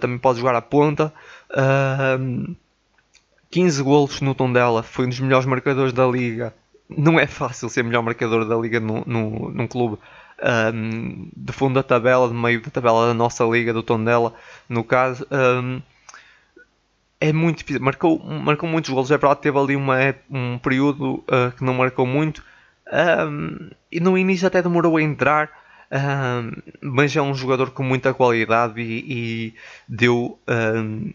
também 0.00 0.18
pode 0.18 0.38
jogar 0.38 0.54
à 0.54 0.62
ponta. 0.62 1.12
15 3.50 3.82
golos 3.82 4.20
no 4.20 4.34
Tondela, 4.34 4.82
foi 4.82 5.06
um 5.06 5.08
dos 5.08 5.20
melhores 5.20 5.46
marcadores 5.46 5.92
da 5.92 6.06
liga. 6.06 6.54
Não 6.88 7.18
é 7.18 7.26
fácil 7.26 7.68
ser 7.68 7.84
melhor 7.84 8.02
marcador 8.02 8.44
da 8.44 8.56
liga 8.56 8.80
no, 8.80 9.04
no, 9.06 9.50
num 9.50 9.66
clube 9.66 9.98
um, 10.42 11.28
de 11.36 11.52
fundo 11.52 11.74
da 11.74 11.82
tabela, 11.82 12.28
de 12.28 12.34
meio 12.34 12.60
da 12.60 12.70
tabela 12.70 13.06
da 13.06 13.14
nossa 13.14 13.44
liga, 13.44 13.72
do 13.72 13.82
Tondela, 13.82 14.34
no 14.68 14.84
caso. 14.84 15.26
Um, 15.30 15.80
é 17.20 17.32
muito 17.32 17.58
difícil. 17.58 17.82
Marcou, 17.82 18.22
marcou 18.22 18.68
muitos 18.68 18.90
golos. 18.90 19.10
É 19.10 19.16
verdade, 19.16 19.40
teve 19.40 19.58
ali 19.58 19.76
uma, 19.76 19.96
um 20.30 20.58
período 20.58 21.24
uh, 21.28 21.52
que 21.56 21.64
não 21.64 21.74
marcou 21.74 22.06
muito. 22.06 22.42
Um, 22.92 23.70
e 23.90 24.00
no 24.00 24.18
início 24.18 24.46
até 24.46 24.60
demorou 24.60 24.96
a 24.96 25.02
entrar. 25.02 25.63
Mas 26.80 27.14
é 27.14 27.22
um 27.22 27.34
jogador 27.34 27.70
com 27.70 27.82
muita 27.82 28.12
qualidade 28.12 28.80
e, 28.80 29.04
e 29.08 29.54
deu. 29.88 30.38
Um, 30.48 31.12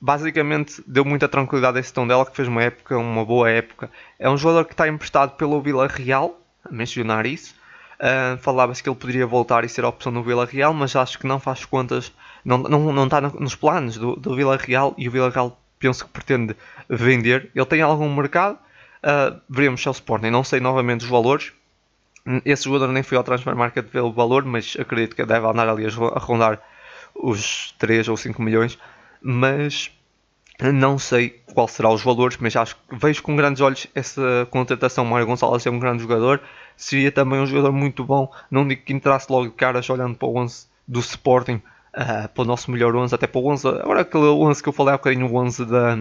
basicamente 0.00 0.82
deu 0.86 1.04
muita 1.04 1.28
tranquilidade 1.28 1.76
a 1.76 1.80
esse 1.80 1.92
Tondela 1.92 2.24
que 2.24 2.36
fez 2.36 2.48
uma 2.48 2.62
época, 2.62 2.96
uma 2.96 3.24
boa 3.24 3.50
época. 3.50 3.90
É 4.18 4.28
um 4.30 4.36
jogador 4.36 4.64
que 4.64 4.72
está 4.72 4.88
emprestado 4.88 5.36
pelo 5.36 5.60
Vila 5.60 5.86
Real, 5.86 6.40
a 6.64 6.72
mencionar 6.72 7.26
isso. 7.26 7.54
Uh, 7.98 8.38
Falava-se 8.38 8.82
que 8.82 8.88
ele 8.88 8.96
poderia 8.96 9.26
voltar 9.26 9.64
e 9.64 9.68
ser 9.68 9.84
a 9.84 9.88
opção 9.88 10.12
no 10.12 10.22
Vila 10.22 10.46
Real, 10.46 10.72
mas 10.72 10.94
acho 10.94 11.18
que 11.18 11.26
não 11.26 11.40
faz 11.40 11.64
contas, 11.64 12.12
não, 12.44 12.58
não, 12.58 12.92
não 12.92 13.04
está 13.04 13.20
nos 13.20 13.56
planos 13.56 13.96
do, 13.96 14.14
do 14.14 14.36
Vila 14.36 14.56
Real 14.56 14.94
e 14.96 15.08
o 15.08 15.10
Vila 15.10 15.30
Real 15.30 15.58
penso 15.80 16.04
que 16.04 16.10
pretende 16.10 16.56
vender. 16.88 17.50
Ele 17.54 17.66
tem 17.66 17.82
algum 17.82 18.12
mercado, 18.14 18.54
uh, 18.54 19.40
veremos 19.48 19.80
se 19.82 19.88
é 19.88 19.90
o 19.90 19.92
Sporting. 19.92 20.30
Não 20.30 20.44
sei 20.44 20.60
novamente 20.60 21.02
os 21.04 21.10
valores. 21.10 21.52
Esse 22.44 22.64
jogador 22.64 22.88
nem 22.88 23.02
foi 23.02 23.16
ao 23.16 23.24
transfer 23.24 23.54
market 23.54 23.86
ver 23.86 24.00
o 24.00 24.12
valor, 24.12 24.44
mas 24.44 24.76
acredito 24.78 25.16
que 25.16 25.24
deve 25.24 25.46
andar 25.46 25.68
ali 25.68 25.86
a 25.86 26.18
rondar 26.18 26.60
os 27.14 27.74
3 27.78 28.08
ou 28.08 28.16
5 28.16 28.40
milhões. 28.42 28.78
Mas 29.22 29.90
não 30.72 30.98
sei 30.98 31.42
qual 31.54 31.68
será 31.68 31.90
os 31.90 32.02
valores, 32.02 32.36
mas 32.38 32.54
acho 32.56 32.76
que 32.76 32.96
vejo 32.96 33.22
com 33.22 33.36
grandes 33.36 33.60
olhos 33.60 33.86
essa 33.94 34.46
contratação. 34.50 35.04
Mário 35.04 35.26
Gonçalves 35.26 35.66
é 35.66 35.70
um 35.70 35.78
grande 35.78 36.02
jogador 36.02 36.40
seria 36.78 37.10
também 37.10 37.40
um 37.40 37.46
jogador 37.46 37.72
muito 37.72 38.04
bom. 38.04 38.32
Não 38.50 38.66
digo 38.66 38.82
que 38.82 38.92
entrasse 38.92 39.30
logo 39.30 39.48
de 39.48 39.54
caras 39.54 39.90
olhando 39.90 40.16
para 40.16 40.28
o 40.28 40.38
11 40.38 40.66
do 40.86 41.00
Sporting, 41.00 41.60
uh, 41.94 42.28
para 42.32 42.42
o 42.42 42.44
nosso 42.44 42.70
melhor 42.70 42.94
11, 42.94 43.14
até 43.14 43.26
para 43.26 43.40
o 43.40 43.46
11, 43.48 43.68
agora 43.68 44.00
aquele 44.02 44.24
11 44.24 44.62
que 44.62 44.68
eu 44.68 44.72
falei 44.72 44.94
há 44.94 44.96
bocadinho, 44.96 45.26
o 45.26 45.36
11 45.36 45.66
da, 45.66 45.96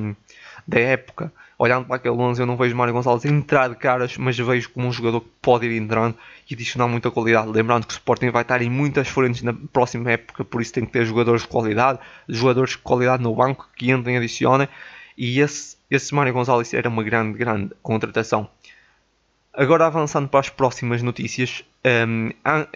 da 0.65 0.79
época. 0.79 1.33
Olhando 1.59 1.87
para 1.87 1.95
aquele 1.95 2.13
11, 2.13 2.39
eu 2.39 2.45
não 2.45 2.55
vejo 2.55 2.75
Mário 2.75 2.93
Gonçalves 2.93 3.25
entrar 3.25 3.67
de 3.67 3.75
caras, 3.75 4.15
mas 4.15 4.37
vejo 4.37 4.69
como 4.69 4.87
um 4.87 4.91
jogador 4.91 5.21
que 5.21 5.29
pode 5.41 5.65
ir 5.65 5.75
entrando 5.75 6.15
e 6.47 6.53
adicionar 6.53 6.87
muita 6.87 7.09
qualidade. 7.09 7.49
Lembrando 7.49 7.87
que 7.87 7.93
o 7.93 7.95
Sporting 7.95 8.29
vai 8.29 8.43
estar 8.43 8.61
em 8.61 8.69
muitas 8.69 9.07
frentes 9.07 9.41
na 9.41 9.55
próxima 9.73 10.11
época, 10.11 10.45
por 10.45 10.61
isso 10.61 10.71
tem 10.71 10.85
que 10.85 10.91
ter 10.91 11.03
jogadores 11.03 11.41
de 11.41 11.47
qualidade, 11.47 11.97
jogadores 12.29 12.69
de 12.71 12.77
qualidade 12.77 13.23
no 13.23 13.33
banco 13.33 13.67
que 13.75 13.89
entrem 13.89 14.15
e 14.15 14.17
adicionem. 14.19 14.69
E 15.17 15.39
esse, 15.39 15.77
esse 15.89 16.13
Mário 16.13 16.31
Gonçalves 16.31 16.71
era 16.75 16.87
uma 16.87 17.01
grande, 17.01 17.39
grande 17.39 17.71
contratação. 17.81 18.47
Agora 19.51 19.87
avançando 19.87 20.29
para 20.29 20.41
as 20.41 20.49
próximas 20.49 21.01
notícias, 21.01 21.63
um, 21.83 22.29
uh, 22.29 22.67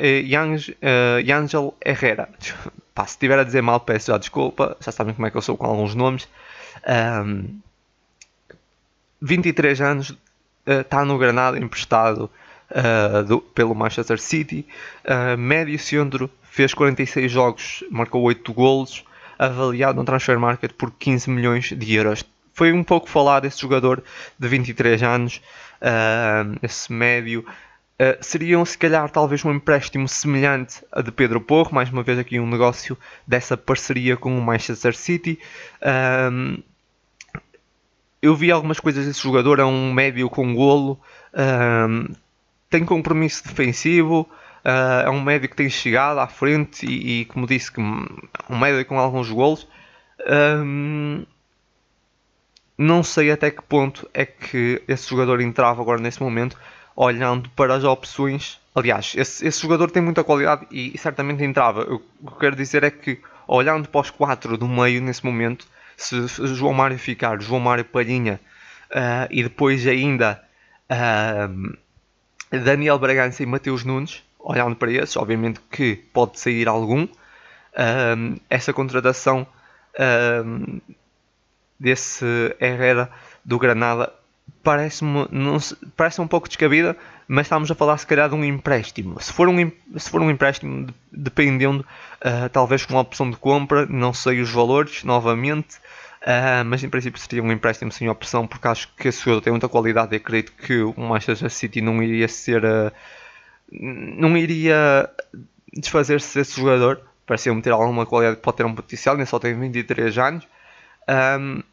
Herrera. 1.86 2.30
Pá, 2.96 3.06
se 3.06 3.14
estiver 3.14 3.38
a 3.38 3.44
dizer 3.44 3.62
mal, 3.62 3.80
peço 3.80 4.08
já 4.08 4.18
desculpa, 4.18 4.76
já 4.82 4.92
sabem 4.92 5.14
como 5.14 5.28
é 5.28 5.30
que 5.30 5.38
eu 5.38 5.42
sou 5.44 5.56
com 5.56 5.68
alguns 5.68 5.94
nomes. 5.94 6.28
Um, 6.88 7.62
23 9.22 9.82
anos, 9.82 10.18
está 10.66 11.02
uh, 11.02 11.06
no 11.06 11.18
Granada 11.18 11.58
emprestado 11.60 12.30
uh, 12.72 13.24
do, 13.24 13.40
pelo 13.40 13.76
Manchester 13.76 14.20
City. 14.20 14.66
Uh, 15.06 15.38
médio 15.38 15.78
centro, 15.78 16.30
fez 16.42 16.74
46 16.74 17.32
jogos, 17.32 17.84
marcou 17.92 18.22
8 18.24 18.54
golos, 18.54 19.06
avaliado 19.38 19.98
no 19.98 20.06
transfer 20.06 20.40
market 20.40 20.74
por 20.74 20.92
15 20.92 21.30
milhões 21.30 21.66
de 21.66 21.96
euros. 21.96 22.24
Foi 22.54 22.72
um 22.72 22.84
pouco 22.84 23.10
falado 23.10 23.46
esse 23.46 23.60
jogador 23.60 24.04
de 24.38 24.48
23 24.48 25.02
anos 25.04 25.42
uh, 25.82 26.58
esse 26.62 26.92
médio. 26.92 27.46
Uh, 28.00 28.18
seriam 28.20 28.66
se 28.66 28.78
calhar 28.78 29.10
talvez 29.10 29.46
um 29.46 29.52
empréstimo 29.52 30.08
semelhante 30.08 30.84
a 30.92 31.02
de 31.02 31.12
Pedro 31.12 31.40
Porro, 31.40 31.74
mais 31.74 31.90
uma 31.90 32.04
vez 32.04 32.18
aqui 32.20 32.40
um 32.40 32.50
negócio 32.50 32.98
dessa 33.28 33.56
parceria 33.56 34.18
com 34.18 34.38
o 34.38 34.42
Manchester 34.42 34.96
City. 34.96 35.40
Eu 38.22 38.36
vi 38.36 38.52
algumas 38.52 38.80
coisas 38.80 39.06
desse 39.06 39.22
jogador, 39.22 39.60
é 39.60 39.66
um 39.66 39.92
médio 39.94 40.30
com 40.30 40.54
golo, 40.54 41.00
uh, 41.34 42.16
tem 42.70 42.86
compromisso 42.86 43.44
defensivo, 43.44 44.30
é 44.64 45.10
um 45.10 45.20
médio 45.20 45.50
que 45.50 45.56
tem 45.56 45.70
chegado 45.70 46.20
à 46.20 46.28
frente 46.28 46.86
e, 46.86 47.22
e 47.22 47.26
como 47.26 47.48
disse, 47.48 47.72
que 47.72 47.82
um 47.82 48.60
médio 48.60 48.86
com 48.86 49.00
alguns 49.00 49.30
golos 49.32 49.68
não 52.82 53.04
sei 53.04 53.32
até 53.32 53.52
que 53.52 53.62
ponto 53.62 54.10
é 54.12 54.26
que 54.26 54.82
esse 54.88 55.08
jogador 55.08 55.40
entrava 55.40 55.82
agora 55.82 56.02
nesse 56.02 56.22
momento, 56.22 56.58
olhando 56.96 57.48
para 57.52 57.76
as 57.76 57.84
opções. 57.84 58.60
Aliás, 58.74 59.14
esse, 59.16 59.46
esse 59.46 59.62
jogador 59.62 59.92
tem 59.92 60.02
muita 60.02 60.24
qualidade 60.24 60.66
e, 60.72 60.92
e 60.96 60.98
certamente 60.98 61.44
entrava. 61.44 61.84
O, 61.84 62.00
que 62.00 62.40
quero 62.40 62.56
dizer 62.56 62.84
é 62.84 62.90
que, 62.90 63.20
olhando 63.48 63.88
para 63.88 64.02
os 64.02 64.10
quatro 64.10 64.58
do 64.58 64.68
meio 64.68 65.00
nesse 65.00 65.24
momento, 65.24 65.68
se, 66.02 66.28
João 66.56 66.74
Mário 66.74 66.98
ficar, 66.98 67.42
João 67.42 67.60
Mário 67.60 67.86
Palhinha 67.86 68.40
uh, 68.92 69.28
e 69.30 69.44
depois 69.44 69.86
ainda 69.88 70.42
uh, 70.90 71.78
Daniel 72.50 72.98
Bragança 73.00 73.44
e 73.44 73.46
Mateus 73.46 73.84
Nunes, 73.84 74.24
olhando 74.40 74.76
para 74.76 74.92
esses, 74.92 75.16
obviamente 75.16 75.60
que 75.72 75.96
pode 75.96 76.40
sair 76.40 76.68
algum. 76.68 77.04
Uh, 77.04 78.40
essa 78.50 78.74
contratação 78.74 79.48
desse 81.80 82.26
Herrera 82.60 83.10
do 83.44 83.60
Granada 83.60 84.14
parece-me 84.64 85.28
parece 85.98 86.22
um 86.22 86.28
pouco 86.28 86.48
descabida, 86.48 86.96
mas 87.34 87.46
estamos 87.46 87.72
a 87.72 87.76
falar 87.76 87.98
se 87.98 88.06
calhar 88.06 88.28
de 88.28 88.36
um 88.36 88.44
empréstimo. 88.44 89.18
Se 89.22 89.32
for 89.32 89.48
um, 89.48 89.72
se 89.96 90.10
for 90.10 90.22
um 90.22 90.30
empréstimo, 90.30 90.94
dependendo, 91.10 91.80
uh, 92.26 92.50
talvez 92.50 92.86
com 92.86 92.94
uma 92.94 93.00
opção 93.00 93.32
de 93.32 93.38
compra, 93.38 93.86
não 93.86 94.14
sei 94.14 94.42
os 94.42 94.52
valores 94.52 95.06
novamente, 95.06 95.78
uh, 96.24 96.66
mas 96.66 96.84
em 96.84 96.90
princípio 96.90 97.18
seria 97.22 97.42
um 97.42 97.50
empréstimo 97.50 97.90
sem 97.90 98.10
opção, 98.10 98.46
porque 98.46 98.68
acho 98.68 98.94
que 98.98 99.08
esse 99.08 99.24
jogador 99.24 99.44
tem 99.44 99.54
muita 99.54 99.70
qualidade 99.70 100.14
e 100.14 100.18
acredito 100.18 100.52
que 100.52 100.82
o 100.82 100.94
Manchester 101.00 101.50
City 101.50 101.80
não 101.80 102.04
iria 102.04 102.28
ser. 102.28 102.66
Uh, 102.66 102.92
não 103.72 104.36
iria 104.36 105.10
desfazer-se 105.72 106.38
desse 106.38 106.60
jogador. 106.60 107.00
Pareceu-me 107.26 107.62
ter 107.62 107.72
alguma 107.72 108.06
qualidade 108.06 108.36
que 108.36 108.44
pode 108.44 108.58
ter 108.58 108.66
um 108.66 108.76
potencial, 108.76 109.16
nem 109.16 109.26
só 109.26 109.40
tem 109.40 109.58
23 109.58 110.18
anos. 110.18 110.46
Um, 111.40 111.64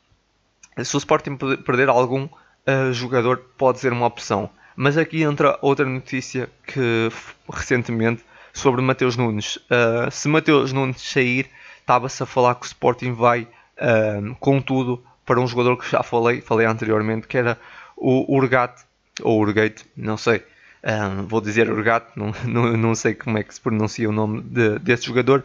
se 0.85 0.95
o 0.95 0.99
Sporting 0.99 1.37
perder 1.37 1.89
algum 1.89 2.27
uh, 2.27 2.93
jogador, 2.93 3.39
pode 3.59 3.81
ser 3.81 3.93
uma 3.93 4.07
opção. 4.07 4.49
Mas 4.81 4.97
aqui 4.97 5.24
entra 5.24 5.59
outra 5.61 5.85
notícia 5.85 6.49
que 6.64 7.11
recentemente 7.53 8.24
sobre 8.53 8.81
Mateus 8.81 9.16
Nunes. 9.16 9.57
Uh, 9.57 10.09
se 10.09 10.29
Mateus 10.29 10.72
Nunes 10.72 11.03
sair, 11.03 11.51
estava-se 11.81 12.22
a 12.22 12.26
falar 12.26 12.55
que 12.55 12.64
o 12.64 12.66
Sporting 12.68 13.12
vai 13.12 13.41
uh, 13.43 14.37
com 14.39 14.61
tudo 14.61 15.03
para 15.26 15.41
um 15.41 15.49
jogador 15.49 15.76
que 15.76 15.91
já 15.91 16.01
falei, 16.05 16.41
falei 16.41 16.64
anteriormente, 16.64 17.26
que 17.26 17.37
era 17.37 17.59
o 17.97 18.33
Urgat, 18.33 18.85
ou 19.20 19.41
Urgate, 19.41 19.85
não 19.97 20.16
sei. 20.16 20.45
Um, 20.85 21.26
vou 21.26 21.41
dizer 21.41 21.68
Urgat, 21.68 22.05
não, 22.14 22.33
não, 22.45 22.76
não, 22.76 22.95
sei 22.95 23.14
como 23.14 23.37
é 23.37 23.43
que 23.43 23.53
se 23.53 23.61
pronuncia 23.61 24.09
o 24.09 24.12
nome 24.12 24.43
de, 24.43 24.79
desse 24.79 25.07
jogador. 25.07 25.45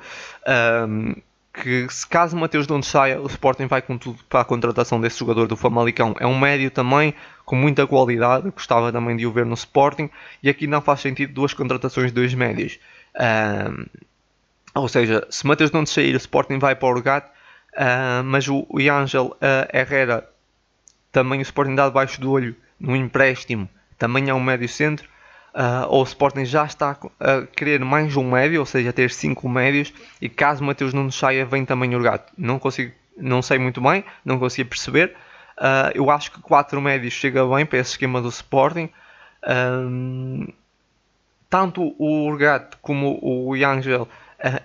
Um, 0.88 1.16
que 1.54 1.88
se 1.90 2.06
caso 2.08 2.38
Mateus 2.38 2.68
Nunes 2.68 2.86
saia, 2.86 3.20
o 3.20 3.26
Sporting 3.26 3.66
vai 3.66 3.82
com 3.82 3.98
tudo 3.98 4.20
para 4.30 4.42
a 4.42 4.46
contratação 4.46 5.02
desse 5.02 5.20
jogador 5.20 5.48
do 5.48 5.58
Famalicão. 5.58 6.16
É 6.20 6.28
um 6.28 6.38
médio 6.38 6.70
também 6.70 7.16
com 7.46 7.56
muita 7.56 7.86
qualidade, 7.86 8.50
gostava 8.52 8.92
também 8.92 9.18
de 9.18 9.26
o 9.26 9.32
ver 9.32 9.46
no 9.46 9.54
Sporting, 9.54 10.10
e 10.42 10.50
aqui 10.50 10.68
não 10.68 10.82
faz 10.82 11.02
sentido 11.02 11.34
duas 11.34 11.54
contratações 11.54 12.08
de 12.08 12.14
dois 12.14 12.34
médios. 12.34 12.80
Um, 13.16 13.86
ou 14.76 14.88
seja, 14.88 15.26
se 15.30 15.46
Matheus 15.46 15.72
não 15.72 15.86
sair, 15.86 16.14
o 16.14 16.18
Sporting 16.18 16.58
vai 16.58 16.76
para 16.76 16.88
o 16.88 16.92
Orgat, 16.92 17.26
uh, 17.26 18.24
mas 18.24 18.48
o, 18.48 18.66
o 18.70 18.80
Angel 18.80 19.36
uh, 19.36 19.78
Herrera 19.78 20.28
também 21.12 21.40
o 21.40 21.44
Sporting 21.44 21.76
dá 21.76 21.88
debaixo 21.88 22.20
do 22.20 22.32
olho 22.32 22.56
no 22.80 22.96
empréstimo, 22.96 23.70
também 23.98 24.30
é 24.30 24.34
um 24.34 24.42
médio 24.42 24.68
centro. 24.68 25.14
Uh, 25.54 25.86
ou 25.88 26.02
o 26.02 26.04
Sporting 26.04 26.46
já 26.46 26.66
está 26.66 26.98
a 27.20 27.42
querer 27.56 27.80
mais 27.86 28.18
um 28.18 28.32
médio, 28.32 28.60
ou 28.60 28.66
seja, 28.66 28.92
ter 28.92 29.12
cinco 29.12 29.48
médios, 29.48 29.94
e 30.20 30.28
caso 30.28 30.64
Mateus 30.64 30.96
Nunes 30.96 31.14
saia, 31.14 31.46
vem 31.46 31.64
também 31.64 31.96
o 31.96 32.02
Gato. 32.02 32.34
Não 32.36 32.58
consigo, 32.58 32.92
não 33.16 33.40
sei 33.44 33.60
muito 33.60 33.80
bem, 33.80 34.04
não 34.26 34.40
consigo 34.40 34.70
perceber. 34.70 35.16
Uh, 35.58 35.92
eu 35.94 36.10
acho 36.10 36.32
que 36.32 36.42
quatro 36.42 36.82
médios 36.82 37.14
chega 37.14 37.46
bem 37.46 37.66
para 37.66 37.80
esse 37.80 37.92
esquema 37.92 38.22
do 38.22 38.30
Sporting. 38.30 38.90
Uh, 39.44 40.52
tanto 41.50 41.96
o 42.00 42.28
Urgat 42.28 42.78
como 42.82 43.20
o 43.22 43.54
Angel 43.54 44.08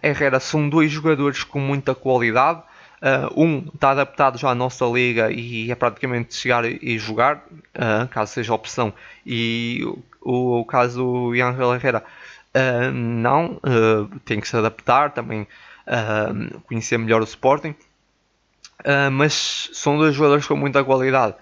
Herrera 0.03 0.41
são 0.41 0.69
dois 0.69 0.91
jogadores 0.91 1.45
com 1.45 1.61
muita 1.61 1.95
qualidade. 1.95 2.63
Uh, 3.01 3.45
um 3.45 3.59
está 3.73 3.91
adaptado 3.91 4.37
já 4.39 4.51
à 4.51 4.55
nossa 4.55 4.85
liga 4.87 5.31
e 5.31 5.71
é 5.71 5.75
praticamente 5.77 6.35
chegar 6.35 6.65
e 6.65 6.99
jogar, 6.99 7.45
uh, 7.77 8.09
caso 8.11 8.33
seja 8.33 8.53
opção. 8.53 8.93
E 9.25 9.85
o, 10.21 10.61
o 10.61 10.65
caso 10.65 11.31
do 11.31 11.33
Angel 11.33 11.75
Herrera 11.75 12.03
uh, 12.55 12.91
não, 12.93 13.61
tem 14.25 14.41
que 14.41 14.49
se 14.49 14.57
adaptar 14.57 15.13
também, 15.13 15.47
conhecer 16.67 16.99
melhor 16.99 17.21
o 17.21 17.25
Sporting. 17.25 17.75
Mas 19.13 19.71
são 19.73 19.97
dois 19.97 20.15
jogadores 20.15 20.47
com 20.47 20.57
muita 20.57 20.85
qualidade. 20.85 21.35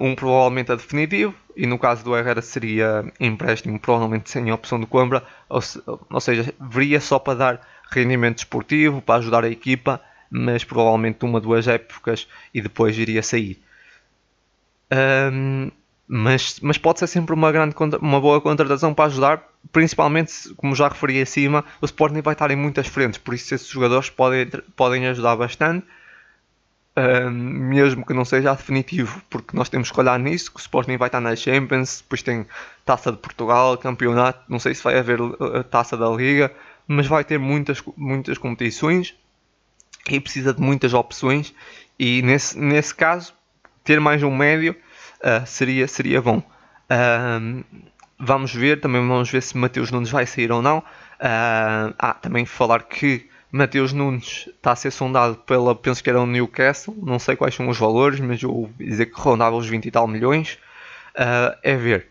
um 0.00 0.14
provavelmente 0.14 0.72
é 0.72 0.76
definitivo, 0.76 1.34
e 1.56 1.66
no 1.66 1.78
caso 1.78 2.04
do 2.04 2.16
Herrera 2.16 2.42
seria 2.42 3.04
empréstimo, 3.20 3.78
provavelmente 3.78 4.30
sem 4.30 4.50
opção 4.52 4.80
de 4.80 4.86
compra, 4.86 5.22
ou, 5.48 5.60
se, 5.60 5.82
ou 5.86 6.20
seja, 6.20 6.52
viria 6.60 7.00
só 7.00 7.18
para 7.18 7.38
dar 7.38 7.60
rendimento 7.90 8.38
esportivo, 8.38 9.00
para 9.00 9.16
ajudar 9.16 9.44
a 9.44 9.48
equipa 9.48 10.00
mas 10.36 10.64
provavelmente 10.64 11.24
uma, 11.24 11.40
duas 11.40 11.68
épocas 11.68 12.26
e 12.52 12.60
depois 12.60 12.98
iria 12.98 13.22
sair. 13.22 13.62
Um, 14.92 15.70
mas, 16.08 16.58
mas 16.60 16.76
pode 16.76 16.98
ser 16.98 17.06
sempre 17.06 17.32
uma, 17.34 17.52
grande, 17.52 17.74
uma 18.00 18.20
boa 18.20 18.40
contratação 18.40 18.92
para 18.92 19.04
ajudar, 19.06 19.48
principalmente, 19.70 20.52
como 20.56 20.74
já 20.74 20.88
referi 20.88 21.22
acima, 21.22 21.64
o 21.80 21.84
Sporting 21.84 22.20
vai 22.20 22.34
estar 22.34 22.50
em 22.50 22.56
muitas 22.56 22.88
frentes, 22.88 23.18
por 23.18 23.32
isso 23.32 23.54
esses 23.54 23.68
jogadores 23.68 24.10
podem, 24.10 24.46
podem 24.74 25.06
ajudar 25.06 25.36
bastante, 25.36 25.86
mesmo 27.30 28.06
que 28.06 28.14
não 28.14 28.24
seja 28.24 28.54
definitivo, 28.54 29.20
porque 29.28 29.56
nós 29.56 29.68
temos 29.68 29.90
que 29.90 29.98
olhar 29.98 30.18
nisso, 30.18 30.50
que 30.52 30.58
o 30.58 30.60
Sporting 30.60 30.96
vai 30.96 31.08
estar 31.08 31.20
na 31.20 31.34
Champions, 31.34 32.00
depois 32.02 32.22
tem 32.22 32.46
Taça 32.84 33.10
de 33.10 33.18
Portugal, 33.18 33.76
Campeonato, 33.76 34.44
não 34.48 34.60
sei 34.60 34.74
se 34.74 34.82
vai 34.84 34.98
haver 34.98 35.18
a 35.56 35.64
Taça 35.64 35.96
da 35.96 36.08
Liga, 36.08 36.52
mas 36.86 37.06
vai 37.06 37.24
ter 37.24 37.38
muitas, 37.38 37.82
muitas 37.96 38.38
competições, 38.38 39.14
e 40.08 40.20
precisa 40.20 40.52
de 40.52 40.60
muitas 40.60 40.92
opções 40.92 41.54
e 41.98 42.22
nesse, 42.22 42.58
nesse 42.58 42.94
caso 42.94 43.32
ter 43.82 44.00
mais 44.00 44.22
um 44.22 44.34
médio 44.34 44.76
uh, 45.20 45.46
seria, 45.46 45.86
seria 45.88 46.20
bom. 46.20 46.38
Uh, 46.38 47.64
vamos 48.18 48.54
ver, 48.54 48.80
também 48.80 49.06
vamos 49.06 49.30
ver 49.30 49.42
se 49.42 49.56
Mateus 49.56 49.90
Nunes 49.90 50.10
vai 50.10 50.26
sair 50.26 50.50
ou 50.52 50.60
não. 50.60 50.78
Uh, 50.78 51.94
ah, 51.98 52.16
também 52.20 52.44
falar 52.44 52.82
que 52.82 53.28
Mateus 53.56 53.92
Nunes 53.92 54.48
está 54.48 54.72
a 54.72 54.76
ser 54.76 54.90
sondado 54.90 55.36
pela, 55.36 55.76
penso 55.76 56.02
que 56.02 56.10
era 56.10 56.20
o 56.20 56.26
Newcastle, 56.26 56.92
não 57.00 57.20
sei 57.20 57.36
quais 57.36 57.54
são 57.54 57.68
os 57.68 57.78
valores, 57.78 58.18
mas 58.18 58.42
eu 58.42 58.52
ouvi 58.52 58.84
dizer 58.84 59.06
que 59.06 59.20
rondava 59.20 59.54
os 59.54 59.68
20 59.68 59.86
e 59.86 59.90
tal 59.92 60.08
milhões. 60.08 60.58
Uh, 61.14 61.54
é 61.62 61.76
ver. 61.76 62.08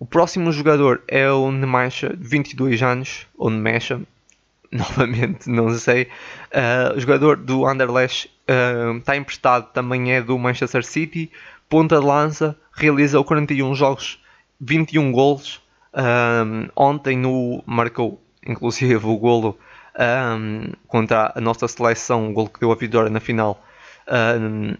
O 0.00 0.04
próximo 0.04 0.50
jogador 0.50 1.00
é 1.06 1.30
o 1.30 1.52
Nemesha, 1.52 2.12
22 2.18 2.82
anos, 2.82 3.28
ou 3.38 3.50
Nemesha, 3.50 4.00
novamente, 4.72 5.48
não 5.48 5.72
sei. 5.78 6.08
Uh, 6.50 6.96
o 6.96 7.00
jogador 7.00 7.36
do 7.36 7.64
Anderlecht 7.64 8.28
uh, 8.48 8.98
está 8.98 9.16
emprestado, 9.16 9.72
também 9.72 10.12
é 10.12 10.20
do 10.20 10.36
Manchester 10.36 10.84
City. 10.84 11.30
Ponta 11.68 12.00
de 12.00 12.04
lança, 12.04 12.58
realizou 12.72 13.22
41 13.22 13.76
jogos, 13.76 14.20
21 14.60 15.12
golos. 15.12 15.62
Ontem 16.74 17.16
no, 17.16 17.62
marcou 17.64 18.20
inclusive 18.44 19.06
o 19.06 19.16
golo 19.16 19.56
um, 20.00 20.72
contra 20.86 21.32
a 21.34 21.40
nossa 21.40 21.68
seleção, 21.68 22.30
o 22.30 22.32
golo 22.32 22.48
que 22.48 22.60
deu 22.60 22.72
a 22.72 22.74
vitória 22.74 23.10
na 23.10 23.20
final 23.20 23.62
um, 24.08 24.74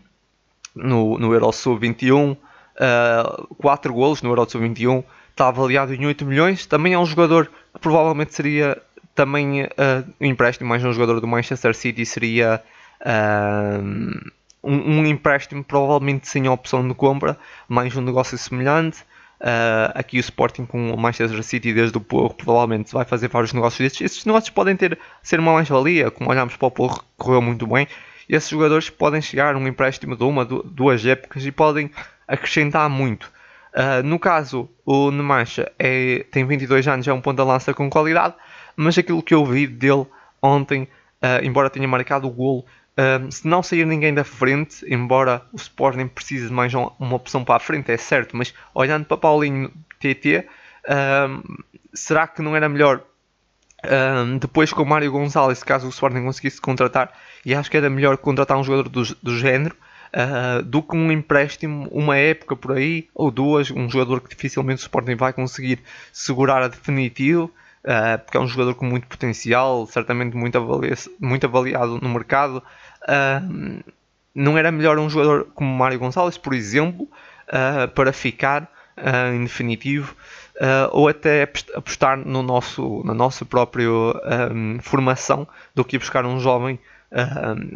no, 0.74 1.18
no 1.18 1.34
Eurosub 1.34 1.78
21. 1.78 2.32
Uh, 2.32 3.54
4 3.56 3.92
golos 3.92 4.22
no 4.22 4.30
Eurosub 4.30 4.62
21, 4.62 5.04
está 5.30 5.48
avaliado 5.48 5.92
em 5.92 6.06
8 6.06 6.24
milhões. 6.24 6.64
Também 6.64 6.94
é 6.94 6.98
um 6.98 7.04
jogador 7.04 7.50
que 7.74 7.80
provavelmente 7.80 8.34
seria 8.34 8.80
também 9.14 9.64
uh, 9.64 9.68
o 10.18 10.24
empréstimo 10.24 10.68
mais 10.68 10.82
um 10.82 10.92
jogador 10.92 11.20
do 11.20 11.26
Manchester 11.26 11.74
City 11.74 12.06
seria 12.06 12.62
um, 14.62 14.70
um, 14.72 15.06
empréstimo 15.06 15.64
provavelmente 15.64 16.28
sem 16.28 16.48
opção 16.48 16.86
de 16.86 16.94
compra, 16.94 17.38
mais 17.68 17.94
um 17.96 18.00
negócio 18.00 18.38
semelhante. 18.38 19.04
Uh, 19.41 19.88
aqui 19.95 20.18
o 20.18 20.20
Sporting 20.20 20.66
com 20.66 20.93
o 20.93 20.99
Manchester 20.99 21.43
City 21.43 21.72
desde 21.72 21.97
o 21.97 22.01
Porro 22.01 22.34
provavelmente 22.34 22.93
vai 22.93 23.07
fazer 23.07 23.28
vários 23.28 23.55
negócios 23.55 23.78
destes. 23.78 24.12
Esses 24.12 24.24
negócios 24.26 24.51
podem 24.51 24.76
ter, 24.76 24.99
ser 25.22 25.41
uma 25.41 25.55
mais-valia, 25.55 26.11
como 26.11 26.28
olhamos 26.28 26.57
para 26.57 26.68
o 26.68 26.70
Porro, 26.70 27.03
correu 27.16 27.41
muito 27.41 27.66
bem. 27.66 27.88
Esses 28.28 28.51
jogadores 28.51 28.91
podem 28.91 29.22
chegar 29.22 29.55
a 29.55 29.59
um 29.59 29.66
empréstimo 29.66 30.14
de 30.14 30.22
uma, 30.22 30.45
duas 30.45 31.05
épocas 31.07 31.45
e 31.47 31.51
podem 31.51 31.91
acrescentar 32.28 32.88
muito. 32.91 33.32
Uh, 33.74 34.03
no 34.05 34.18
caso, 34.18 34.68
o 34.84 35.11
Nemacha 35.11 35.72
é, 35.78 36.26
tem 36.30 36.45
22 36.45 36.86
anos, 36.86 37.09
é 37.09 37.12
um 37.12 37.20
ponto 37.20 37.43
de 37.43 37.49
lança 37.49 37.72
com 37.72 37.88
qualidade, 37.88 38.34
mas 38.76 38.99
aquilo 38.99 39.22
que 39.22 39.32
eu 39.32 39.45
vi 39.45 39.66
dele 39.66 40.07
ontem, 40.43 40.82
uh, 40.82 41.43
embora 41.43 41.70
tenha 41.70 41.88
marcado 41.88 42.26
o 42.26 42.30
golo, 42.30 42.64
uh, 43.01 43.30
se 43.32 43.46
não 43.46 43.62
sair 43.62 43.86
ninguém 43.86 44.12
da 44.12 44.24
frente, 44.24 44.84
embora 44.92 45.42
o 45.53 45.57
Sporting 45.57 46.07
precise 46.07 46.48
de 46.48 46.53
mais 46.53 46.72
uma 46.74 47.14
opção 47.14 47.44
para 47.44 47.57
a 47.57 47.61
frente, 47.61 47.90
é 47.90 47.96
certo, 47.96 48.36
mas 48.36 48.55
olhando 48.74 49.05
para 49.05 49.16
Paulinho 49.16 49.72
TT, 49.98 50.46
uh, 50.84 51.64
será 51.94 52.26
que 52.26 52.42
não 52.42 52.55
era 52.55 52.68
melhor 52.68 53.05
depois 54.38 54.70
com 54.74 54.82
o 54.82 54.86
Mário 54.86 55.11
Gonzalez, 55.11 55.62
caso 55.62 55.86
o 55.86 55.88
Sporting 55.88 56.22
conseguisse 56.22 56.61
contratar, 56.61 57.14
e 57.46 57.55
acho 57.55 57.70
que 57.70 57.78
era 57.78 57.88
melhor 57.88 58.18
contratar 58.18 58.59
um 58.59 58.62
jogador 58.62 58.90
do, 58.90 59.03
do 59.22 59.38
género, 59.38 59.74
Uh, 60.12 60.61
do 60.64 60.82
que 60.82 60.96
um 60.96 61.12
empréstimo, 61.12 61.88
uma 61.92 62.16
época 62.16 62.57
por 62.57 62.72
aí, 62.72 63.09
ou 63.14 63.30
duas, 63.30 63.70
um 63.70 63.88
jogador 63.88 64.20
que 64.20 64.30
dificilmente 64.30 64.80
o 64.80 64.82
Sporting 64.82 65.14
vai 65.14 65.32
conseguir 65.32 65.78
segurar 66.12 66.64
a 66.64 66.66
definitivo, 66.66 67.44
uh, 67.84 68.18
porque 68.18 68.36
é 68.36 68.40
um 68.40 68.46
jogador 68.48 68.74
com 68.74 68.84
muito 68.84 69.07
potencial, 69.07 69.86
certamente 69.86 70.36
muito, 70.36 70.59
muito 71.20 71.46
avaliado 71.46 72.01
no 72.01 72.09
mercado. 72.09 72.61
Uh, 73.03 73.82
não 74.34 74.57
era 74.57 74.70
melhor 74.70 74.98
um 74.98 75.09
jogador 75.09 75.48
como 75.55 75.76
Mário 75.76 75.98
Gonçalves, 75.98 76.38
por 76.38 76.55
exemplo, 76.55 77.09
uh, 77.48 77.88
para 77.88 78.12
ficar 78.12 78.70
em 79.34 79.44
definitivo, 79.44 80.14
ou 80.90 81.09
até 81.09 81.44
apostar 81.74 82.18
no 82.18 82.42
nosso, 82.42 83.03
na 83.03 83.14
nossa 83.14 83.46
própria 83.46 83.88
um, 83.88 84.78
formação 84.82 85.48
do 85.74 85.82
que 85.82 85.96
buscar 85.96 86.26
um 86.26 86.38
jovem 86.38 86.78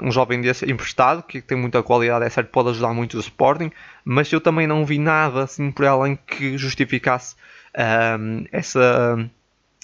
um 0.03 0.13
jovem 0.13 0.43
desse 0.43 0.71
emprestado 0.71 1.23
que 1.23 1.41
tem 1.41 1.57
muita 1.57 1.83
qualidade, 1.83 2.27
é 2.27 2.29
certo, 2.29 2.51
pode 2.51 2.69
ajudar 2.71 2.93
muito 2.93 3.17
o 3.17 3.21
Sporting, 3.21 3.73
mas 4.05 4.31
eu 4.31 4.41
também 4.41 4.67
não 4.67 4.85
vi 4.85 4.99
nada 4.99 5.45
assim 5.45 5.71
por 5.71 5.87
além 5.87 6.19
que 6.27 6.59
justificasse 6.59 7.37
essa, 8.53 9.31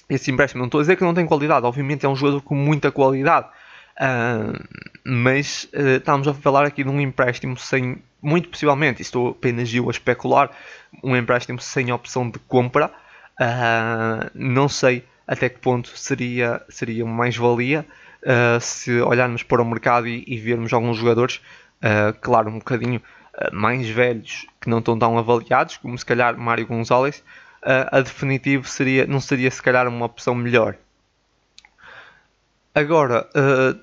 esse 0.08 0.30
empréstimo. 0.30 0.60
Não 0.60 0.66
estou 0.66 0.80
a 0.80 0.82
dizer 0.82 0.96
que 0.96 1.04
não 1.04 1.14
tem 1.14 1.26
qualidade, 1.26 1.66
obviamente 1.66 2.04
é 2.04 2.08
um 2.08 2.16
jogador 2.16 2.42
com 2.42 2.54
muita 2.54 2.90
qualidade, 2.92 3.48
uh, 3.96 4.62
mas 5.04 5.68
uh, 5.74 5.96
estamos 5.96 6.28
a 6.28 6.34
falar 6.34 6.66
aqui 6.66 6.84
de 6.84 6.90
um 6.90 7.00
empréstimo 7.00 7.56
sem, 7.56 8.02
muito 8.20 8.48
possivelmente, 8.48 9.02
estou 9.02 9.30
apenas 9.30 9.72
eu 9.72 9.88
a 9.88 9.90
especular, 9.90 10.50
um 11.02 11.16
empréstimo 11.16 11.60
sem 11.60 11.92
opção 11.92 12.28
de 12.28 12.38
compra. 12.40 12.90
Uh, 13.40 14.30
não 14.34 14.68
sei 14.68 15.04
até 15.26 15.48
que 15.48 15.58
ponto 15.60 15.96
seria, 15.96 16.60
seria 16.68 17.06
mais-valia 17.06 17.86
se 18.60 19.00
olharmos 19.00 19.42
para 19.42 19.62
o 19.62 19.64
mercado 19.64 20.06
e, 20.06 20.24
e 20.26 20.36
vermos 20.36 20.72
alguns 20.74 20.98
jogadores, 20.98 21.40
claro, 22.20 22.50
um 22.50 22.58
bocadinho 22.58 23.00
mais 23.52 23.88
velhos 23.88 24.46
que 24.60 24.68
não 24.68 24.80
estão 24.80 24.98
tão 24.98 25.16
avaliados, 25.16 25.76
como 25.78 25.96
se 25.96 26.04
calhar 26.04 26.36
Mário 26.36 26.66
Gonzalez, 26.66 27.22
uh, 27.62 27.88
a 27.90 28.00
definitivo 28.00 28.66
seria, 28.66 29.06
não 29.06 29.20
seria 29.20 29.50
se 29.50 29.62
calhar 29.62 29.86
uma 29.88 30.06
opção 30.06 30.34
melhor. 30.34 30.76
Agora, 32.74 33.28
uh, 33.34 33.80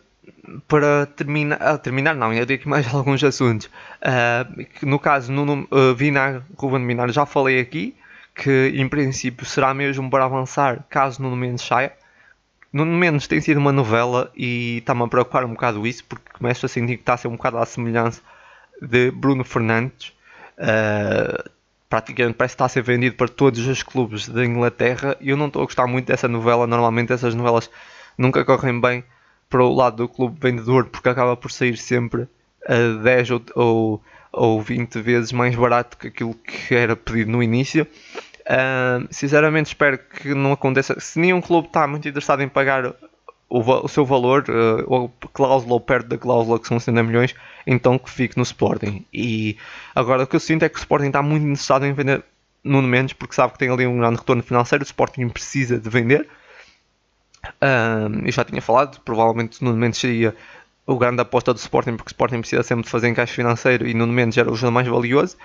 para 0.67 1.05
terminar, 1.05 1.59
uh, 1.61 1.78
terminar 1.78 2.15
não, 2.15 2.34
eu 2.34 2.45
tenho 2.45 2.59
aqui 2.59 2.67
mais 2.67 2.88
alguns 2.93 3.23
assuntos. 3.23 3.67
Uh, 4.01 4.65
no 4.86 4.99
caso, 4.99 5.32
no, 5.32 5.67
uh, 5.71 5.95
Vinar, 5.95 6.43
Ruben 6.57 6.82
Minar, 6.82 7.09
já 7.09 7.25
falei 7.25 7.59
aqui 7.59 7.95
que 8.36 8.71
em 8.75 8.88
princípio 8.88 9.45
será 9.45 9.73
mesmo 9.73 10.09
para 10.09 10.25
avançar 10.25 10.86
caso 10.89 11.21
Nuno 11.21 11.36
Mendes 11.36 11.65
saia. 11.65 11.91
Nuno 12.71 12.95
Mendes 12.95 13.28
tem 13.28 13.41
sido 13.41 13.57
uma 13.57 13.71
novela 13.71 14.32
e 14.36 14.78
está-me 14.78 15.03
a 15.03 15.07
preocupar 15.07 15.43
um 15.43 15.49
bocado 15.49 15.88
isso 15.88 16.03
porque 16.05 16.32
começo 16.34 16.65
a 16.65 16.69
sentir 16.69 16.97
que 16.97 17.01
está 17.01 17.15
a 17.15 17.17
ser 17.17 17.28
um 17.28 17.36
bocado 17.36 17.57
à 17.57 17.65
semelhança 17.65 18.21
de 18.82 19.09
Bruno 19.09 19.43
Fernandes. 19.43 20.13
Uh, 20.57 21.49
praticamente 21.89 22.36
parece 22.36 22.53
estar 22.53 22.65
a 22.65 22.69
ser 22.69 22.84
vendido 22.84 23.15
para 23.15 23.28
todos 23.28 23.65
os 23.65 23.82
clubes 23.82 24.28
da 24.28 24.45
Inglaterra 24.45 25.17
e 25.19 25.30
eu 25.30 25.38
não 25.38 25.47
estou 25.47 25.63
a 25.63 25.65
gostar 25.65 25.88
muito 25.88 26.05
dessa 26.05 26.28
novela. 26.28 26.67
Normalmente 26.67 27.11
essas 27.11 27.34
novelas 27.34 27.71
nunca 28.17 28.45
correm 28.45 28.80
bem 28.80 29.03
para 29.50 29.64
o 29.64 29.74
lado 29.74 29.98
do 29.98 30.10
clube 30.10 30.38
vendedor 30.39 30.86
porque 30.86 31.10
acaba 31.10 31.36
por 31.36 31.52
sair 31.52 31.78
sempre 31.78 32.28
a 32.68 33.02
10 33.04 33.32
ou, 33.32 33.41
ou, 33.56 34.04
ou 34.32 34.62
20 34.62 35.00
vezes 35.02 35.32
mais 35.32 35.56
barato 35.56 35.98
que 35.98 36.08
aquilo 36.08 36.34
que 36.34 36.76
era 36.76 36.95
pedido 36.95 37.32
no 37.32 37.41
início. 37.41 37.88
Uh, 38.48 39.08
sinceramente 39.12 39.68
espero 39.68 39.98
que 39.98 40.34
não 40.34 40.54
aconteça. 40.54 40.98
Se 41.00 41.20
nenhum 41.20 41.41
clube 41.41 41.68
está 41.68 41.86
muito 41.86 42.08
interessado 42.08 42.41
em 42.41 42.48
pagar 42.48 42.93
o, 43.50 43.60
o 43.60 43.88
seu 43.88 44.06
valor, 44.06 44.45
uh, 44.50 44.84
ou 44.88 45.10
cláusula 45.34 45.74
ou 45.74 45.80
perto 45.80 46.08
da 46.08 46.18
cláusula 46.18 46.60
que 46.60 46.68
são 46.68 46.80
60 46.80 47.04
milhões, 47.04 47.36
então 47.66 47.98
que 47.98 48.10
fique 48.10 48.38
no 48.38 48.43
Sporting. 48.43 49.06
E 49.14 49.58
agora 49.93 50.24
o 50.24 50.28
que 50.28 50.36
eu 50.36 50.39
sinto 50.39 50.64
é 50.64 50.70
que 50.70 50.78
o 50.78 50.80
Sporting 50.80 51.08
está 51.08 51.22
muito 51.22 51.43
interessado 51.43 51.86
em 51.86 51.93
vender 51.93 52.24
Nuno 52.64 52.88
Mendes 52.88 53.14
porque 53.14 53.36
sabe 53.36 53.54
que 53.54 53.60
tem 53.60 53.70
ali 53.70 53.86
um 53.86 53.98
grande 53.98 54.18
retorno 54.18 54.43
financeiro. 54.43 54.84
O 54.84 54.86
Sporting 54.86 55.28
precisa 55.30 55.80
de 55.80 55.89
vender. 55.89 56.28
Eu 58.26 58.32
já 58.32 58.43
tinha 58.43 58.62
falado, 58.62 59.00
provavelmente 59.02 59.64
Nuno 59.64 59.78
Mendes 59.78 60.00
seria 60.00 60.36
o 60.86 60.98
grande 60.98 61.22
aposta 61.22 61.54
do 61.54 61.58
Sporting 61.58 61.98
porque 61.98 62.10
o 62.10 62.14
Sporting 62.14 62.39
precisa 62.39 62.64
sempre 62.64 62.86
de 62.86 62.89
fazer 62.89 63.10
encaixe 63.10 63.34
financeiro 63.34 63.88
e 63.88 63.93
Nuno 63.93 64.14
Mendes 64.14 64.38
era 64.38 64.50
o 64.50 64.56
jogador 64.56 64.74
mais 64.74 64.88
valioso. 64.88 65.38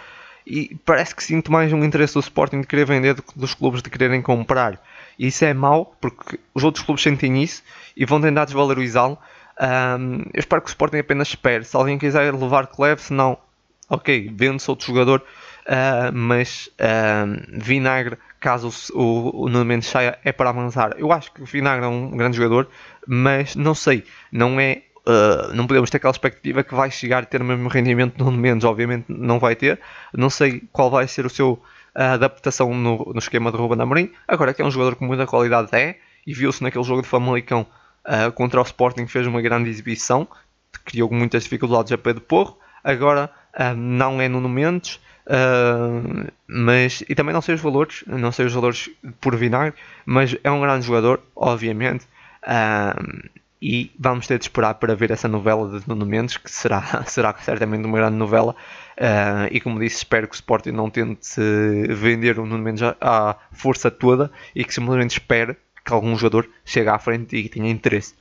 E 0.46 0.76
parece 0.84 1.14
que 1.14 1.22
sinto 1.22 1.52
mais 1.52 1.72
um 1.72 1.84
interesse 1.84 2.14
do 2.14 2.20
Sporting 2.20 2.62
de 2.62 2.66
querer 2.66 2.84
vender 2.84 3.14
do 3.14 3.22
que 3.22 3.38
dos 3.38 3.54
clubes 3.54 3.82
de 3.82 3.90
quererem 3.90 4.20
comprar. 4.20 4.80
E 5.18 5.28
isso 5.28 5.44
é 5.44 5.54
mau, 5.54 5.96
porque 6.00 6.38
os 6.54 6.64
outros 6.64 6.84
clubes 6.84 7.02
sentem 7.02 7.42
isso 7.42 7.62
e 7.96 8.04
vão 8.04 8.20
tentar 8.20 8.44
desvalorizá-lo. 8.44 9.18
Um, 9.60 10.22
eu 10.32 10.40
espero 10.40 10.62
que 10.62 10.68
o 10.68 10.70
Sporting 10.70 10.98
apenas 10.98 11.28
espere. 11.28 11.64
Se 11.64 11.76
alguém 11.76 11.98
quiser 11.98 12.34
levar 12.34 12.66
que 12.66 12.80
leve, 12.80 13.02
se 13.02 13.12
não, 13.12 13.38
ok, 13.88 14.32
vende-se 14.34 14.68
outro 14.70 14.86
jogador. 14.86 15.22
Uh, 15.62 16.12
mas 16.12 16.68
Vinagre, 17.52 18.18
caso 18.42 18.70
o, 18.92 19.44
o 19.44 19.48
Nuno 19.48 19.64
Mendes 19.64 19.88
saia, 19.88 20.18
é 20.24 20.32
para 20.32 20.50
avançar. 20.50 20.94
Eu 20.98 21.12
acho 21.12 21.32
que 21.32 21.42
o 21.42 21.46
Vinagre 21.46 21.86
é 21.86 21.88
um 21.88 22.10
grande 22.10 22.36
jogador, 22.36 22.68
mas 23.06 23.54
não 23.54 23.74
sei, 23.74 24.04
não 24.30 24.60
é. 24.60 24.82
Uh, 25.04 25.52
não 25.52 25.66
podemos 25.66 25.90
ter 25.90 25.96
aquela 25.96 26.12
expectativa 26.12 26.62
que 26.62 26.74
vai 26.76 26.88
chegar 26.88 27.24
a 27.24 27.26
ter 27.26 27.42
o 27.42 27.44
mesmo 27.44 27.68
rendimento 27.68 28.18
no 28.18 28.26
Nuno 28.26 28.38
Mendes, 28.38 28.64
obviamente 28.64 29.06
não 29.08 29.38
vai 29.38 29.56
ter. 29.56 29.80
Não 30.12 30.28
sei 30.28 30.62
qual 30.72 30.90
vai 30.90 31.08
ser 31.08 31.24
o 31.24 31.30
seu 31.30 31.60
a 31.94 32.12
adaptação 32.12 32.74
no, 32.74 33.12
no 33.12 33.18
esquema 33.18 33.50
de 33.50 33.58
Ruben 33.58 33.80
Amorim. 33.80 34.10
Agora 34.26 34.54
que 34.54 34.62
é 34.62 34.64
um 34.64 34.70
jogador 34.70 34.96
com 34.96 35.04
muita 35.04 35.26
qualidade 35.26 35.68
é, 35.72 35.96
e 36.26 36.32
viu-se 36.32 36.62
naquele 36.62 36.84
jogo 36.84 37.02
de 37.02 37.08
Famalicão 37.08 37.66
uh, 38.06 38.32
contra 38.32 38.60
o 38.60 38.62
Sporting 38.62 39.06
fez 39.06 39.26
uma 39.26 39.42
grande 39.42 39.68
exibição, 39.68 40.26
criou 40.84 41.10
muitas 41.10 41.44
dificuldades 41.44 41.92
a 41.92 41.98
Pedro 41.98 42.22
Porro. 42.22 42.58
Agora 42.82 43.30
uh, 43.54 43.76
não 43.76 44.20
é 44.20 44.28
Nuno 44.28 44.48
Mendes, 44.48 45.00
uh, 45.26 46.32
mas 46.46 47.02
e 47.08 47.14
também 47.14 47.32
não 47.32 47.40
sei 47.40 47.54
os 47.54 47.60
valores, 47.60 48.04
não 48.06 48.32
sei 48.32 48.46
os 48.46 48.52
valores 48.52 48.90
por 49.20 49.36
vinagre, 49.36 49.74
mas 50.04 50.36
é 50.42 50.50
um 50.50 50.60
grande 50.60 50.86
jogador, 50.86 51.20
obviamente. 51.34 52.06
e 53.60 53.92
vamos 53.98 54.26
ter 54.26 54.38
de 54.38 54.44
esperar 54.44 54.74
para 54.74 54.94
ver 54.94 55.10
essa 55.10 55.28
novela 55.28 55.78
de 55.78 55.88
Nuno 55.88 56.04
Mendes, 56.04 56.36
que 56.36 56.50
será, 56.50 57.04
será 57.06 57.34
certamente 57.38 57.84
uma 57.84 57.98
grande 57.98 58.16
novela. 58.16 58.54
Uh, 58.98 59.48
e 59.50 59.60
como 59.60 59.80
disse, 59.80 59.96
espero 59.96 60.28
que 60.28 60.34
o 60.34 60.36
Sporting 60.36 60.72
não 60.72 60.90
tente 60.90 61.40
vender 61.90 62.38
o 62.38 62.46
Nuno 62.46 62.62
Mendes 62.62 62.82
à 63.00 63.36
força 63.52 63.90
toda 63.90 64.30
e 64.54 64.64
que 64.64 64.74
simplesmente 64.74 65.12
espere 65.12 65.56
que 65.84 65.92
algum 65.92 66.16
jogador 66.16 66.48
chegue 66.64 66.88
à 66.88 66.98
frente 66.98 67.36
e 67.36 67.48
tenha 67.48 67.70
interesse. 67.70 68.14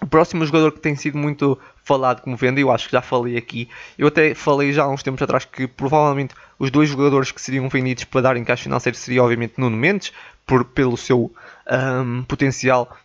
O 0.00 0.06
próximo 0.06 0.44
jogador 0.44 0.72
que 0.72 0.80
tem 0.80 0.96
sido 0.96 1.16
muito 1.16 1.58
falado 1.84 2.20
como 2.20 2.36
venda, 2.36 2.60
eu 2.60 2.70
acho 2.70 2.86
que 2.86 2.92
já 2.92 3.02
falei 3.02 3.36
aqui, 3.36 3.68
eu 3.98 4.08
até 4.08 4.34
falei 4.34 4.72
já 4.72 4.84
há 4.84 4.88
uns 4.88 5.02
tempos 5.02 5.22
atrás 5.22 5.44
que 5.44 5.66
provavelmente 5.66 6.34
os 6.58 6.70
dois 6.70 6.88
jogadores 6.88 7.32
que 7.32 7.40
seriam 7.40 7.68
vendidos 7.68 8.04
para 8.04 8.20
dar 8.20 8.36
encaixe 8.36 8.64
financeiro 8.64 8.96
seria 8.96 9.22
obviamente 9.22 9.54
Nuno 9.58 9.76
Mendes, 9.76 10.12
por, 10.46 10.64
pelo 10.64 10.96
seu 10.96 11.32
um, 11.70 12.22
potencial, 12.24 12.96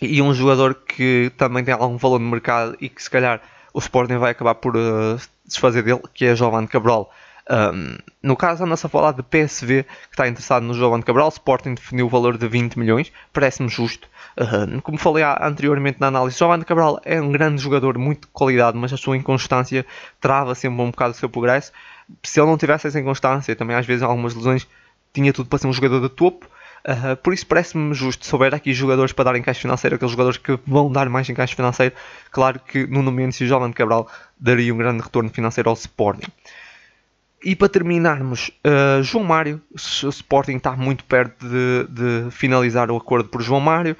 e 0.00 0.20
um 0.20 0.34
jogador 0.34 0.74
que 0.74 1.30
também 1.36 1.64
tem 1.64 1.72
algum 1.72 1.96
valor 1.96 2.18
no 2.18 2.28
mercado 2.28 2.76
e 2.80 2.88
que 2.88 3.02
se 3.02 3.08
calhar 3.08 3.40
o 3.72 3.78
Sporting 3.78 4.18
vai 4.18 4.32
acabar 4.32 4.56
por 4.56 4.76
uh, 4.76 5.16
desfazer 5.46 5.82
dele, 5.82 6.00
que 6.12 6.26
é 6.26 6.34
Giovanni 6.34 6.66
Cabral. 6.66 7.10
Um, 7.50 7.98
no 8.22 8.36
caso, 8.36 8.64
anda-se 8.64 8.86
a 8.86 8.88
falar 8.88 9.12
de 9.12 9.22
PSV, 9.22 9.82
que 9.82 9.88
está 10.12 10.28
interessado 10.28 10.62
no 10.62 10.74
Giovanni 10.74 11.02
Cabral. 11.02 11.28
Sporting 11.28 11.74
definiu 11.74 12.06
o 12.06 12.08
valor 12.08 12.38
de 12.38 12.46
20 12.46 12.78
milhões, 12.78 13.12
parece-me 13.32 13.68
justo. 13.68 14.08
Como 14.82 14.96
falei 14.96 15.24
anteriormente 15.24 16.00
na 16.00 16.06
análise, 16.06 16.38
Giovanni 16.38 16.64
Cabral 16.64 17.00
é 17.04 17.20
um 17.20 17.32
grande 17.32 17.60
jogador, 17.60 17.98
muito 17.98 18.22
de 18.22 18.32
qualidade, 18.32 18.78
mas 18.78 18.92
a 18.92 18.96
sua 18.96 19.16
inconstância 19.16 19.84
trava 20.20 20.54
sempre 20.54 20.80
um 20.80 20.90
bocado 20.90 21.12
o 21.12 21.14
seu 21.14 21.28
progresso. 21.28 21.72
Se 22.22 22.40
ele 22.40 22.48
não 22.48 22.56
tivesse 22.56 22.86
essa 22.86 23.00
inconstância, 23.00 23.54
também 23.56 23.76
às 23.76 23.86
vezes 23.86 24.02
algumas 24.02 24.34
lesões, 24.34 24.66
tinha 25.12 25.32
tudo 25.32 25.48
para 25.48 25.58
ser 25.58 25.66
um 25.66 25.72
jogador 25.72 26.00
de 26.00 26.08
topo. 26.08 26.46
Uh, 26.84 27.16
por 27.16 27.32
isso 27.32 27.46
parece-me 27.46 27.94
justo, 27.94 28.26
se 28.26 28.34
houver 28.34 28.52
aqui 28.54 28.72
jogadores 28.72 29.12
para 29.12 29.26
dar 29.26 29.36
encaixe 29.36 29.60
financeiro, 29.60 29.94
aqueles 29.94 30.10
jogadores 30.10 30.36
que 30.36 30.58
vão 30.66 30.90
dar 30.90 31.08
mais 31.08 31.28
encaixe 31.28 31.54
financeiro, 31.54 31.94
claro 32.32 32.58
que 32.58 32.88
no 32.88 33.08
Mendes 33.12 33.40
e 33.40 33.44
o 33.44 33.46
Jovem 33.46 33.72
Cabral 33.72 34.08
daria 34.36 34.74
um 34.74 34.78
grande 34.78 35.00
retorno 35.00 35.30
financeiro 35.30 35.70
ao 35.70 35.74
Sporting. 35.74 36.26
E 37.44 37.56
para 37.56 37.68
terminarmos, 37.68 38.50
uh, 38.64 39.02
João 39.02 39.24
Mário, 39.24 39.60
o 39.72 40.08
Sporting 40.08 40.56
está 40.56 40.76
muito 40.76 41.04
perto 41.04 41.44
de, 41.44 41.86
de 41.88 42.30
finalizar 42.30 42.90
o 42.90 42.96
acordo 42.96 43.28
por 43.28 43.42
João 43.42 43.60
Mário. 43.60 43.96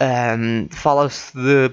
Um, 0.00 0.66
Fala-se 0.70 1.32
de 1.36 1.70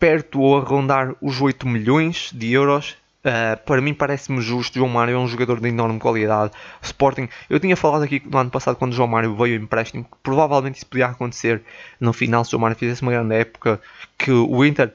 perto 0.00 0.40
ou 0.40 0.58
a 0.58 0.60
rondar 0.60 1.14
os 1.20 1.40
8 1.40 1.68
milhões 1.68 2.30
de 2.34 2.52
euros. 2.52 2.96
Uh, 3.24 3.56
para 3.64 3.80
mim 3.80 3.94
parece-me 3.94 4.40
justo, 4.40 4.76
João 4.76 4.88
Mário 4.88 5.14
é 5.14 5.18
um 5.18 5.28
jogador 5.28 5.60
de 5.60 5.68
enorme 5.68 6.00
qualidade. 6.00 6.50
Sporting, 6.82 7.28
eu 7.48 7.60
tinha 7.60 7.76
falado 7.76 8.02
aqui 8.02 8.20
no 8.28 8.36
ano 8.36 8.50
passado 8.50 8.74
quando 8.74 8.94
João 8.94 9.06
Mário 9.06 9.36
veio 9.36 9.54
empréstimo, 9.54 10.02
que 10.02 10.10
provavelmente 10.24 10.78
isso 10.78 10.86
podia 10.86 11.06
acontecer 11.06 11.62
no 12.00 12.12
final 12.12 12.44
se 12.44 12.50
João 12.50 12.62
Mário 12.62 12.76
fizesse 12.76 13.02
uma 13.02 13.12
grande 13.12 13.36
época, 13.36 13.80
que 14.18 14.32
o 14.32 14.64
Inter 14.64 14.92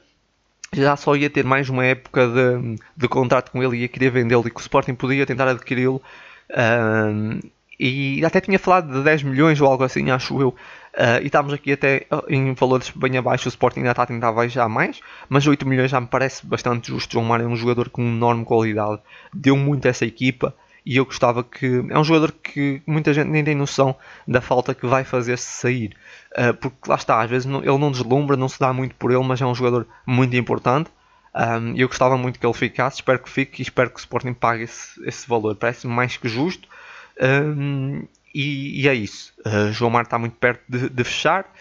já 0.73 0.95
só 0.95 1.15
ia 1.15 1.29
ter 1.29 1.43
mais 1.43 1.69
uma 1.69 1.85
época 1.85 2.27
de, 2.27 2.75
de 2.95 3.07
contrato 3.07 3.51
com 3.51 3.63
ele 3.63 3.77
e 3.77 3.81
ia 3.81 3.87
querer 3.87 4.09
vendê-lo 4.09 4.47
e 4.47 4.51
que 4.51 4.59
o 4.59 4.61
Sporting 4.61 4.95
podia 4.95 5.25
tentar 5.25 5.47
adquiri-lo. 5.47 6.01
Uh, 6.49 7.39
e 7.79 8.25
até 8.25 8.41
tinha 8.41 8.57
falado 8.57 8.91
de 8.91 9.03
10 9.03 9.23
milhões 9.23 9.61
ou 9.61 9.67
algo 9.67 9.83
assim, 9.83 10.09
acho 10.09 10.41
eu. 10.41 10.49
Uh, 10.49 11.21
e 11.21 11.27
estamos 11.27 11.53
aqui 11.53 11.73
até 11.73 12.07
ah, 12.09 12.23
em 12.27 12.53
valores 12.53 12.89
bem 12.89 13.17
abaixo. 13.17 13.47
O 13.47 13.49
Sporting 13.49 13.81
ainda 13.81 13.91
está 13.91 14.03
a 14.03 14.07
tentar 14.07 14.31
baixar 14.31 14.67
mais, 14.67 14.99
mas 15.29 15.45
8 15.45 15.67
milhões 15.67 15.91
já 15.91 16.01
me 16.01 16.07
parece 16.07 16.45
bastante 16.45 16.87
justo. 16.87 17.13
João 17.13 17.25
Mário 17.25 17.45
é 17.45 17.47
um 17.47 17.55
jogador 17.55 17.89
com 17.89 18.01
enorme 18.01 18.43
qualidade, 18.43 18.99
deu 19.31 19.55
muito 19.55 19.85
a 19.85 19.89
essa 19.89 20.05
equipa. 20.05 20.55
E 20.83 20.95
eu 20.95 21.05
gostava 21.05 21.43
que. 21.43 21.85
É 21.89 21.99
um 21.99 22.03
jogador 22.03 22.31
que 22.31 22.81
muita 22.87 23.13
gente 23.13 23.27
nem 23.27 23.43
tem 23.43 23.53
noção 23.53 23.95
da 24.25 24.39
falta 24.39 24.73
que 24.73 24.87
vai 24.87 25.03
fazer 25.03 25.37
se 25.37 25.61
sair. 25.61 25.95
Uh, 26.37 26.53
porque 26.53 26.77
lá 26.87 26.95
está, 26.95 27.21
às 27.21 27.29
vezes 27.29 27.45
não, 27.47 27.59
ele 27.61 27.77
não 27.79 27.89
deslumbra, 27.91 28.37
não 28.37 28.47
se 28.47 28.59
dá 28.59 28.71
muito 28.71 28.93
por 28.95 29.11
ele, 29.11 29.23
mas 29.23 29.41
é 29.41 29.45
um 29.45 29.55
jogador 29.55 29.87
muito 30.05 30.35
importante. 30.35 30.91
Um, 31.35 31.75
eu 31.75 31.87
gostava 31.87 32.17
muito 32.17 32.39
que 32.39 32.45
ele 32.45 32.53
ficasse, 32.53 32.97
espero 32.97 33.19
que 33.19 33.29
fique 33.29 33.61
e 33.61 33.63
espero 33.63 33.89
que 33.89 33.97
o 33.97 33.99
Sporting 33.99 34.33
pague 34.33 34.63
esse, 34.63 35.03
esse 35.07 35.27
valor. 35.27 35.55
Parece-me 35.55 35.93
mais 35.93 36.17
que 36.17 36.27
justo. 36.27 36.67
Um, 37.21 38.03
e, 38.33 38.81
e, 38.81 38.87
é 38.87 38.93
isso. 38.93 39.33
Uh, 39.45 39.71
João 39.71 39.91
Mar 39.91 40.03
está 40.03 40.17
muito 40.17 40.35
perto 40.35 40.61
de, 40.67 40.89
de 40.89 41.03
fechar. 41.03 41.51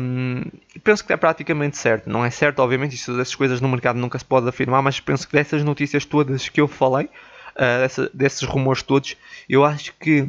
Um, 0.00 0.44
penso 0.82 1.04
que 1.04 1.12
é 1.12 1.16
praticamente 1.16 1.76
certo. 1.76 2.10
Não 2.10 2.24
é 2.24 2.30
certo, 2.30 2.60
obviamente, 2.60 2.94
isso, 2.94 3.12
essas 3.20 3.34
coisas 3.34 3.60
no 3.60 3.68
mercado 3.68 3.98
nunca 3.98 4.18
se 4.18 4.24
pode 4.24 4.48
afirmar, 4.48 4.82
mas 4.82 5.00
penso 5.00 5.26
que 5.26 5.32
dessas 5.32 5.62
notícias 5.62 6.04
todas 6.04 6.48
que 6.48 6.60
eu 6.60 6.68
falei, 6.68 7.06
uh, 7.06 7.80
dessa, 7.80 8.10
desses 8.12 8.42
rumores 8.42 8.82
todos, 8.82 9.16
eu 9.48 9.64
acho 9.64 9.92
que 9.94 10.28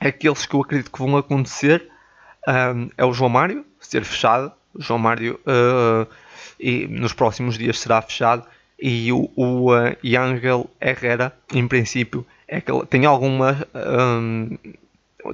aqueles 0.00 0.46
que 0.46 0.54
eu 0.54 0.60
acredito 0.60 0.90
que 0.90 0.98
vão 0.98 1.16
acontecer 1.16 1.89
é 2.96 3.04
o 3.04 3.12
João 3.12 3.30
Mário 3.30 3.64
ser 3.80 4.04
fechado. 4.04 4.52
O 4.74 4.82
João 4.82 4.98
Mário 4.98 5.40
uh, 5.40 6.06
e 6.58 6.86
nos 6.86 7.12
próximos 7.12 7.58
dias 7.58 7.78
será 7.78 8.00
fechado. 8.00 8.44
E 8.78 9.12
o, 9.12 9.30
o 9.36 9.72
uh, 9.72 9.96
Yangel 10.04 10.70
Herrera, 10.80 11.34
em 11.52 11.66
princípio, 11.66 12.26
é 12.46 12.60
que 12.60 12.72
tem 12.86 13.04
alguma. 13.04 13.66
Um, 13.74 14.56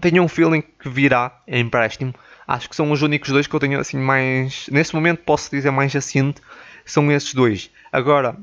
tenho 0.00 0.22
um 0.22 0.28
feeling 0.28 0.62
que 0.62 0.88
virá 0.88 1.40
em 1.46 1.60
empréstimo. 1.60 2.14
Acho 2.46 2.68
que 2.68 2.76
são 2.76 2.90
os 2.90 3.02
únicos 3.02 3.30
dois 3.30 3.46
que 3.46 3.54
eu 3.54 3.60
tenho 3.60 3.78
assim 3.78 3.98
mais. 3.98 4.66
Nesse 4.70 4.94
momento 4.94 5.22
posso 5.22 5.50
dizer 5.50 5.70
mais 5.70 5.94
assente. 5.94 6.40
São 6.84 7.10
esses 7.10 7.34
dois. 7.34 7.70
Agora, 7.92 8.36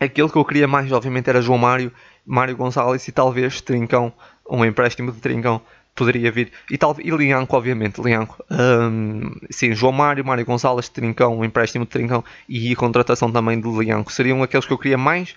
aquele 0.00 0.28
que 0.28 0.36
eu 0.36 0.44
queria 0.44 0.66
mais, 0.66 0.90
obviamente, 0.92 1.28
era 1.28 1.42
João 1.42 1.58
Mário, 1.58 1.92
Mário 2.24 2.56
Gonçalves 2.56 3.06
e 3.06 3.12
talvez 3.12 3.60
Trincão, 3.60 4.12
um 4.48 4.64
empréstimo 4.64 5.12
de 5.12 5.20
Trincão 5.20 5.60
poderia 5.96 6.30
vir. 6.30 6.52
E, 6.70 6.78
tal, 6.78 6.94
e 7.00 7.10
Lianco, 7.10 7.56
obviamente, 7.56 8.00
Lianco. 8.00 8.44
Um, 8.50 9.34
sim, 9.50 9.74
João 9.74 9.92
Mário, 9.92 10.24
Mário 10.24 10.44
Gonçalves, 10.44 10.88
Trincão, 10.88 11.38
um 11.38 11.44
empréstimo 11.44 11.84
de 11.84 11.90
Trincão 11.90 12.22
e 12.48 12.72
a 12.72 12.76
contratação 12.76 13.32
também 13.32 13.60
de 13.60 13.68
Lianco. 13.68 14.12
Seriam 14.12 14.42
aqueles 14.42 14.66
que 14.66 14.72
eu 14.72 14.78
queria 14.78 14.98
mais. 14.98 15.34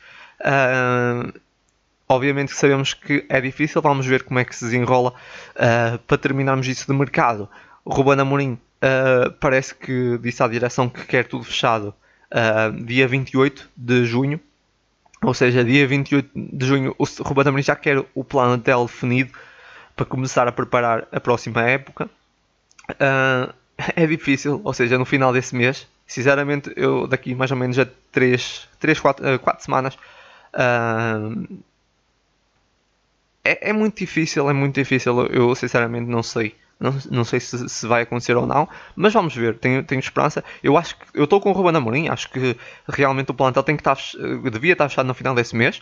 Obviamente 2.12 2.49
que 2.49 2.60
sabemos 2.60 2.95
que 2.95 3.24
é 3.30 3.39
difícil, 3.39 3.84
vamos 3.84 4.03
ver 4.07 4.24
como 4.24 4.39
é 4.39 4.43
que 4.43 4.55
se 4.55 4.66
desenrola 4.66 5.14
uh, 5.55 5.99
para 5.99 6.18
terminarmos 6.18 6.68
isso 6.68 6.91
de 6.91 6.97
mercado. 6.97 7.47
O 7.86 7.93
Ruben 7.93 8.20
Amorim 8.20 8.53
uh, 8.53 9.32
parece 9.39 9.76
que 9.76 10.18
disse 10.18 10.41
à 10.41 10.47
direção 10.47 10.89
que 10.89 11.05
quer 11.05 11.28
tudo 11.28 11.43
fechado 11.43 11.93
uh, 12.32 12.84
dia 12.84 13.07
28 13.07 13.70
de 13.78 14.05
junho. 14.05 14.39
ou 15.22 15.36
seja, 15.36 15.64
dia 15.64 15.88
28 15.88 16.32
de 16.34 16.66
junho, 16.66 16.95
o 16.97 17.05
Ruben 17.22 17.47
Amorim 17.47 17.62
já 17.62 17.76
quer 17.76 18.03
o 18.16 18.24
plantel 18.24 18.86
definido 18.88 19.32
para 20.00 20.06
começar 20.06 20.47
a 20.47 20.52
preparar 20.52 21.06
a 21.12 21.20
próxima 21.20 21.62
época. 21.62 22.10
Uh, 22.91 23.54
é 23.95 24.08
difícil, 24.08 24.62
ou 24.64 24.74
seja, 24.74 24.97
no 24.97 25.04
final 25.04 25.34
desse 25.34 25.54
mês, 25.54 25.88
sinceramente, 26.08 26.72
eu 26.78 27.06
daqui 27.06 27.36
mais 27.36 27.52
ou 27.52 27.58
menos 27.58 27.78
a 27.78 27.86
3, 28.14 28.70
3 28.80 28.97
4, 28.97 29.39
4 29.39 29.64
semanas. 29.66 29.95
Uh, 30.54 31.60
é, 33.43 33.72
é, 33.72 33.74
muito 33.74 33.97
difícil, 33.97 34.50
é 34.50 34.54
muito 34.54 34.76
difícil. 34.76 35.26
Eu 35.28 35.54
sinceramente 35.54 36.10
não 36.10 36.24
sei. 36.24 36.56
Não, 36.80 36.97
não 37.12 37.26
sei 37.26 37.41
se, 37.41 37.68
se 37.68 37.86
vai 37.86 38.04
acontecer 38.04 38.38
ou 38.38 38.47
não, 38.47 38.70
mas 38.95 39.12
vamos 39.12 39.36
ver. 39.36 39.58
Tenho, 39.58 39.84
tenho 39.84 40.00
esperança. 40.00 40.41
Eu 40.64 40.78
acho 40.78 40.95
que 40.95 41.06
eu 41.14 41.26
estou 41.26 41.41
com 41.41 41.50
o 41.50 41.54
Ruben 41.54 41.76
Amorim. 41.76 42.08
Acho 42.08 42.30
que 42.30 42.56
realmente 42.88 43.32
o 43.32 43.34
plantel 43.34 43.64
tem 43.64 43.76
que 43.76 43.82
estar, 43.82 43.97
devia 44.50 44.72
estar 44.72 44.88
fechado 44.88 45.08
no 45.08 45.14
final 45.14 45.36
desse 45.36 45.58
mês. 45.58 45.82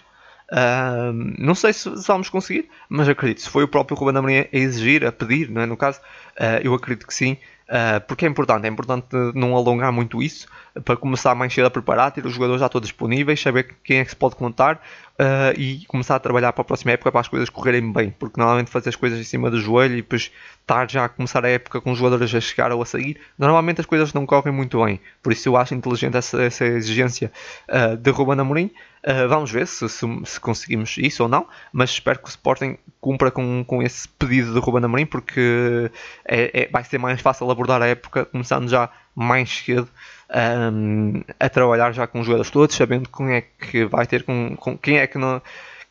Uh, 0.51 1.11
não 1.37 1.53
sei 1.53 1.73
se, 1.73 1.97
se, 1.97 2.07
vamos 2.07 2.29
conseguir, 2.29 2.69
mas 2.87 3.09
acredito. 3.09 3.41
Se 3.41 3.49
foi 3.49 3.63
o 3.63 3.67
próprio 3.67 3.97
Ruben 3.97 4.17
Amorim 4.17 4.37
a 4.39 4.47
exigir, 4.51 5.05
a 5.05 5.11
pedir, 5.11 5.49
não 5.49 5.61
é? 5.61 5.65
no 5.65 5.75
caso, 5.75 5.99
uh, 6.39 6.61
eu 6.63 6.73
acredito 6.73 7.05
que 7.05 7.13
sim. 7.13 7.37
Uh, 7.67 7.99
porque 8.07 8.25
é 8.25 8.29
importante, 8.29 8.65
é 8.65 8.69
importante 8.69 9.07
não 9.35 9.53
alongar 9.53 9.91
muito 9.91 10.23
isso 10.23 10.47
para 10.85 10.95
começar 10.95 11.35
mais 11.35 11.53
cedo 11.53 11.65
a 11.65 11.69
preparar, 11.69 12.11
ter 12.11 12.25
os 12.25 12.33
jogadores 12.33 12.61
já 12.61 12.69
todos 12.69 12.87
disponíveis, 12.87 13.41
saber 13.41 13.75
quem 13.83 13.99
é 13.99 14.05
que 14.05 14.09
se 14.09 14.15
pode 14.15 14.35
contar 14.35 14.81
uh, 15.19 15.59
e 15.59 15.85
começar 15.87 16.15
a 16.15 16.19
trabalhar 16.19 16.53
para 16.53 16.61
a 16.61 16.65
próxima 16.65 16.91
época 16.91 17.11
para 17.11 17.21
as 17.21 17.27
coisas 17.27 17.49
correrem 17.49 17.91
bem, 17.91 18.11
porque 18.11 18.39
normalmente 18.39 18.69
fazer 18.69 18.89
as 18.89 18.95
coisas 18.95 19.19
em 19.19 19.23
cima 19.23 19.49
do 19.49 19.59
joelho 19.59 19.93
e 19.93 19.97
depois 19.97 20.31
estar 20.61 20.89
já 20.89 21.05
a 21.05 21.09
começar 21.09 21.43
a 21.45 21.49
época 21.49 21.81
com 21.81 21.91
os 21.91 21.97
jogadores 21.97 22.33
a 22.33 22.41
chegar 22.41 22.71
ou 22.71 22.81
a 22.81 22.85
sair, 22.85 23.19
normalmente 23.37 23.81
as 23.81 23.85
coisas 23.85 24.13
não 24.13 24.25
correm 24.25 24.53
muito 24.53 24.83
bem, 24.83 24.99
por 25.21 25.31
isso 25.31 25.49
eu 25.49 25.57
acho 25.57 25.73
inteligente 25.73 26.17
essa, 26.17 26.41
essa 26.41 26.65
exigência 26.65 27.31
uh, 27.69 27.97
de 27.97 28.09
Ruben 28.11 28.39
Amorim, 28.39 28.71
uh, 29.05 29.27
vamos 29.27 29.51
ver 29.51 29.67
se, 29.67 29.87
se, 29.89 30.05
se, 30.25 30.39
conseguimos 30.39 30.97
isso 30.97 31.23
ou 31.23 31.29
não, 31.29 31.47
mas 31.71 31.91
espero 31.91 32.19
que 32.19 32.25
o 32.25 32.29
Sporting 32.29 32.77
cumpra 32.99 33.31
com, 33.31 33.63
com 33.65 33.81
esse 33.81 34.07
pedido 34.07 34.53
de 34.53 34.59
Ruben 34.59 34.83
Amorim, 34.83 35.05
porque 35.05 35.89
é, 36.25 36.63
é, 36.63 36.69
vai 36.69 36.83
ser 36.83 36.97
mais 36.97 37.21
fácil 37.21 37.49
abordar 37.49 37.81
a 37.81 37.87
época 37.87 38.25
começando 38.25 38.69
já 38.69 38.89
mais 39.15 39.49
cedo 39.49 39.89
um, 40.29 41.23
a 41.39 41.49
trabalhar 41.49 41.91
já 41.93 42.05
com 42.07 42.19
os 42.19 42.25
jogadores 42.25 42.51
todos, 42.51 42.75
sabendo 42.75 43.09
quem 43.09 43.35
é 43.35 43.41
que 43.41 43.85
vai 43.85 44.05
ter, 44.05 44.23
com, 44.23 44.55
com 44.55 44.77
quem 44.77 44.97
é 44.97 45.07
que 45.07 45.17
não, 45.17 45.41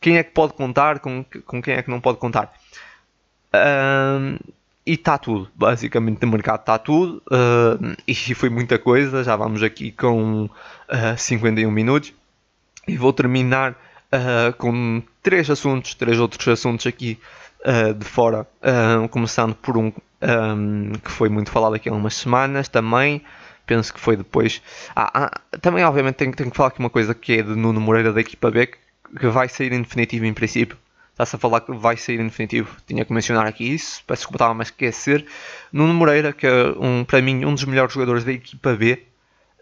quem 0.00 0.18
é 0.18 0.22
que 0.22 0.32
pode 0.32 0.52
contar, 0.52 0.98
com, 0.98 1.24
com 1.46 1.62
quem 1.62 1.74
é 1.74 1.82
que 1.82 1.90
não 1.90 2.00
pode 2.00 2.18
contar. 2.18 2.52
Um, 3.54 4.36
e 4.84 4.92
está 4.92 5.18
tudo, 5.18 5.50
basicamente 5.54 6.24
no 6.24 6.30
mercado 6.30 6.60
está 6.60 6.78
tudo, 6.78 7.20
uh, 7.30 7.96
e 8.06 8.14
foi 8.14 8.48
muita 8.48 8.78
coisa, 8.78 9.24
já 9.24 9.34
vamos 9.34 9.62
aqui 9.62 9.90
com 9.90 10.44
uh, 10.44 11.18
51 11.18 11.70
minutos, 11.70 12.12
e 12.86 12.96
vou 12.96 13.12
terminar 13.12 13.72
uh, 13.72 14.52
com 14.56 15.02
três 15.22 15.50
assuntos, 15.50 15.94
três 15.94 16.20
outros 16.20 16.46
assuntos 16.46 16.86
aqui 16.86 17.18
uh, 17.64 17.94
de 17.94 18.04
fora, 18.04 18.46
começando 19.10 19.56
por 19.56 19.76
um, 19.76 19.92
um, 20.22 20.92
que 20.92 21.10
foi 21.10 21.28
muito 21.28 21.50
falado 21.50 21.74
aqui 21.74 21.88
há 21.88 21.92
umas 21.92 22.14
semanas 22.14 22.68
também, 22.68 23.22
penso 23.66 23.92
que 23.92 24.00
foi 24.00 24.16
depois. 24.16 24.62
Ah, 24.94 25.10
ah, 25.26 25.58
também, 25.60 25.84
obviamente, 25.84 26.14
tenho, 26.14 26.32
tenho, 26.32 26.50
que 26.50 26.56
falar 26.56 26.68
aqui 26.68 26.78
uma 26.78 26.90
coisa 26.90 27.14
que 27.14 27.34
é 27.34 27.42
de 27.42 27.54
Nuno 27.54 27.80
Moreira 27.80 28.12
da 28.12 28.20
equipa 28.20 28.50
B, 28.50 28.66
que, 28.66 28.78
que 29.18 29.26
vai 29.28 29.48
sair 29.48 29.72
em 29.72 29.82
definitivo 29.82 30.24
em 30.24 30.32
princípio. 30.32 30.78
Está-se 31.12 31.34
a 31.34 31.38
falar 31.38 31.62
que 31.62 31.72
vai 31.72 31.96
sair 31.96 32.20
em 32.20 32.26
definitivo. 32.26 32.76
Tinha 32.86 33.04
que 33.04 33.12
mencionar 33.12 33.46
aqui 33.46 33.64
isso, 33.64 34.02
peço 34.06 34.20
desculpa, 34.20 34.36
estava 34.44 34.60
a 34.60 34.62
esquecer. 34.62 35.26
Nuno 35.72 35.94
Moreira, 35.94 36.32
que 36.32 36.46
é 36.46 36.66
um, 36.78 37.04
para 37.04 37.20
mim 37.22 37.44
um 37.44 37.54
dos 37.54 37.64
melhores 37.64 37.92
jogadores 37.92 38.22
da 38.22 38.32
equipa 38.32 38.74
B, 38.74 39.02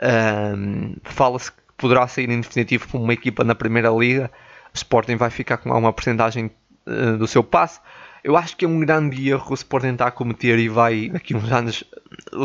um, 0.03 0.97
fala-se 1.05 1.53
que 1.53 1.59
poderá 1.77 2.07
sair 2.09 2.29
em 2.29 2.41
definitivo 2.41 2.89
para 2.89 2.99
uma 2.99 3.13
equipa 3.13 3.45
na 3.45 3.55
Primeira 3.55 3.89
Liga. 3.91 4.31
O 4.73 4.77
Sporting 4.77 5.17
vai 5.17 5.31
ficar 5.31 5.59
com 5.59 5.71
alguma 5.71 5.93
porcentagem 5.93 6.51
uh, 6.87 7.17
do 7.17 7.27
seu 7.27 7.45
passe. 7.45 7.81
Eu 8.25 8.39
acho 8.39 8.57
que 8.57 8.65
é 8.65 8.69
um 8.69 8.81
grande 8.81 9.29
erro 9.29 9.51
o 9.51 9.55
Sporting 9.55 9.89
estar 9.89 10.07
a 10.07 10.11
cometer 10.11 10.59
e 10.59 10.67
vai 10.67 11.11
daqui 11.11 11.37
uns 11.37 11.53
anos, 11.53 11.85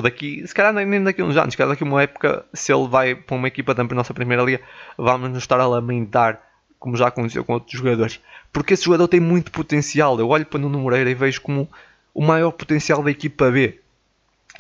daqui, 0.04 0.46
se 0.46 0.54
calhar 0.54 0.74
nem 0.74 1.02
daqui 1.02 1.24
uns 1.24 1.38
anos, 1.38 1.54
se 1.54 1.58
calhar 1.58 1.72
daqui 1.72 1.86
uma 1.86 2.04
época, 2.04 2.46
se 2.54 2.74
ele 2.74 2.86
vai 2.90 3.16
para 3.16 3.38
uma 3.38 3.48
equipa 3.48 3.74
da 3.74 3.86
nossa 3.86 4.14
primeira 4.14 4.44
liga, 4.44 4.60
vamos 4.98 5.30
nos 5.30 5.38
estar 5.38 5.58
a 5.58 5.66
lamentar, 5.66 6.42
como 6.78 6.98
já 6.98 7.08
aconteceu 7.08 7.46
com 7.46 7.54
outros 7.54 7.80
jogadores. 7.80 8.20
Porque 8.52 8.74
esse 8.74 8.84
jogador 8.84 9.08
tem 9.08 9.22
muito 9.22 9.52
potencial. 9.52 10.20
Eu 10.20 10.28
olho 10.28 10.46
para 10.46 10.60
Nuno 10.60 10.80
Moreira 10.80 11.10
e 11.10 11.14
vejo 11.14 11.40
como 11.42 11.70
o 12.14 12.22
maior 12.22 12.52
potencial 12.52 13.02
da 13.02 13.12
equipa 13.12 13.50
B. 13.50 13.80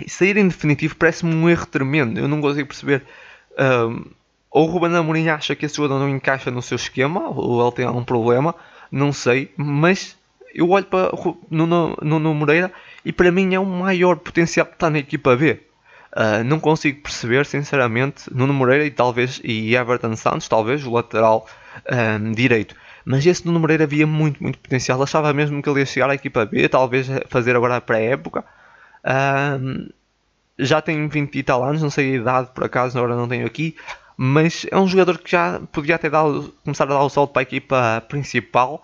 E 0.05 0.09
sair 0.09 0.37
em 0.37 0.47
definitivo 0.47 0.95
parece-me 0.95 1.35
um 1.35 1.49
erro 1.49 1.65
tremendo. 1.65 2.17
Eu 2.17 2.29
não 2.29 2.39
consigo 2.39 2.67
perceber. 2.69 3.03
Um, 3.57 4.05
ou 4.49 4.67
o 4.67 4.71
Ruben 4.71 4.95
Amorim 4.95 5.27
acha 5.27 5.55
que 5.55 5.65
esse 5.65 5.75
jogador 5.75 5.99
não 5.99 6.09
encaixa 6.09 6.49
no 6.49 6.61
seu 6.61 6.75
esquema, 6.75 7.29
ou 7.29 7.61
ele 7.61 7.75
tem 7.75 7.85
algum 7.85 8.03
problema, 8.03 8.55
não 8.91 9.13
sei, 9.13 9.51
mas 9.55 10.17
eu 10.53 10.69
olho 10.69 10.85
para 10.85 11.11
Nuno, 11.49 11.97
Nuno 12.01 12.33
Moreira 12.33 12.71
e 13.05 13.11
para 13.11 13.31
mim 13.31 13.53
é 13.53 13.59
o 13.59 13.65
maior 13.65 14.17
potencial 14.17 14.65
que 14.65 14.73
está 14.73 14.89
na 14.89 14.99
equipa 14.99 15.35
B. 15.35 15.61
Uh, 16.11 16.43
não 16.43 16.59
consigo 16.59 17.03
perceber, 17.03 17.45
sinceramente, 17.45 18.33
Nuno 18.33 18.53
Moreira 18.53 18.83
e 18.85 18.91
talvez 18.91 19.39
e 19.43 19.75
Everton 19.75 20.15
Santos, 20.15 20.47
talvez 20.47 20.83
o 20.83 20.91
lateral 20.91 21.47
um, 22.21 22.31
direito. 22.31 22.75
Mas 23.05 23.25
esse 23.25 23.45
Nuno 23.45 23.59
Moreira 23.59 23.83
havia 23.83 24.07
muito, 24.07 24.41
muito 24.41 24.57
potencial. 24.59 25.01
Achava 25.01 25.31
mesmo 25.33 25.61
que 25.61 25.69
ele 25.69 25.79
ia 25.79 25.85
chegar 25.85 26.09
à 26.09 26.15
equipa 26.15 26.45
B, 26.45 26.67
talvez 26.67 27.07
fazer 27.27 27.55
agora 27.55 27.75
a 27.77 27.81
pré-época. 27.81 28.43
Um, 29.05 29.89
já 30.57 30.81
tem 30.81 31.07
20 31.07 31.35
e 31.35 31.43
tal 31.43 31.63
anos, 31.63 31.81
não 31.81 31.89
sei 31.89 32.13
a 32.13 32.15
idade 32.17 32.49
por 32.53 32.63
acaso, 32.63 32.97
agora 32.97 33.15
não 33.15 33.27
tenho 33.27 33.45
aqui. 33.45 33.75
Mas 34.17 34.65
é 34.69 34.77
um 34.77 34.87
jogador 34.87 35.17
que 35.19 35.31
já 35.31 35.61
podia 35.71 35.95
até 35.95 36.09
dar, 36.09 36.25
começar 36.63 36.83
a 36.83 36.87
dar 36.87 37.01
o 37.01 37.09
salto 37.09 37.31
para 37.31 37.41
a 37.41 37.43
equipa 37.43 38.03
principal 38.09 38.83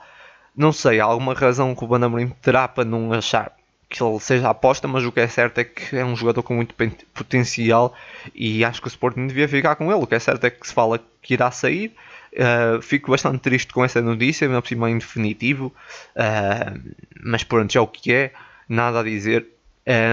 não 0.55 0.71
sei, 0.71 0.99
alguma 0.99 1.33
razão 1.33 1.75
que 1.75 1.83
o 1.83 1.87
Van 1.87 2.29
terá 2.41 2.67
para 2.67 2.85
não 2.85 3.11
achar 3.13 3.55
que 3.89 4.01
ele 4.03 4.19
seja 4.19 4.49
aposta, 4.49 4.87
mas 4.87 5.03
o 5.05 5.11
que 5.11 5.19
é 5.19 5.27
certo 5.27 5.59
é 5.59 5.63
que 5.63 5.95
é 5.95 6.03
um 6.03 6.15
jogador 6.15 6.43
com 6.43 6.55
muito 6.55 6.73
potencial 7.13 7.93
e 8.33 8.65
acho 8.65 8.81
que 8.81 8.87
o 8.87 8.89
Sporting 8.89 9.27
devia 9.27 9.47
ficar 9.47 9.75
com 9.75 9.91
ele. 9.91 10.01
O 10.01 10.07
que 10.07 10.15
é 10.15 10.19
certo 10.19 10.43
é 10.45 10.49
que 10.49 10.67
se 10.67 10.73
fala 10.73 10.99
que 11.21 11.33
irá 11.33 11.51
sair. 11.51 11.93
Uh, 12.33 12.81
fico 12.81 13.11
bastante 13.11 13.39
triste 13.39 13.71
com 13.71 13.85
essa 13.85 14.01
notícia, 14.01 14.49
não 14.49 14.61
cima 14.61 14.89
em 14.89 14.97
definitivo, 14.97 15.73
uh, 16.17 16.95
mas 17.23 17.45
pronto, 17.45 17.77
é 17.77 17.79
o 17.79 17.87
que 17.87 18.11
é, 18.11 18.33
nada 18.67 18.99
a 18.99 19.03
dizer 19.03 19.47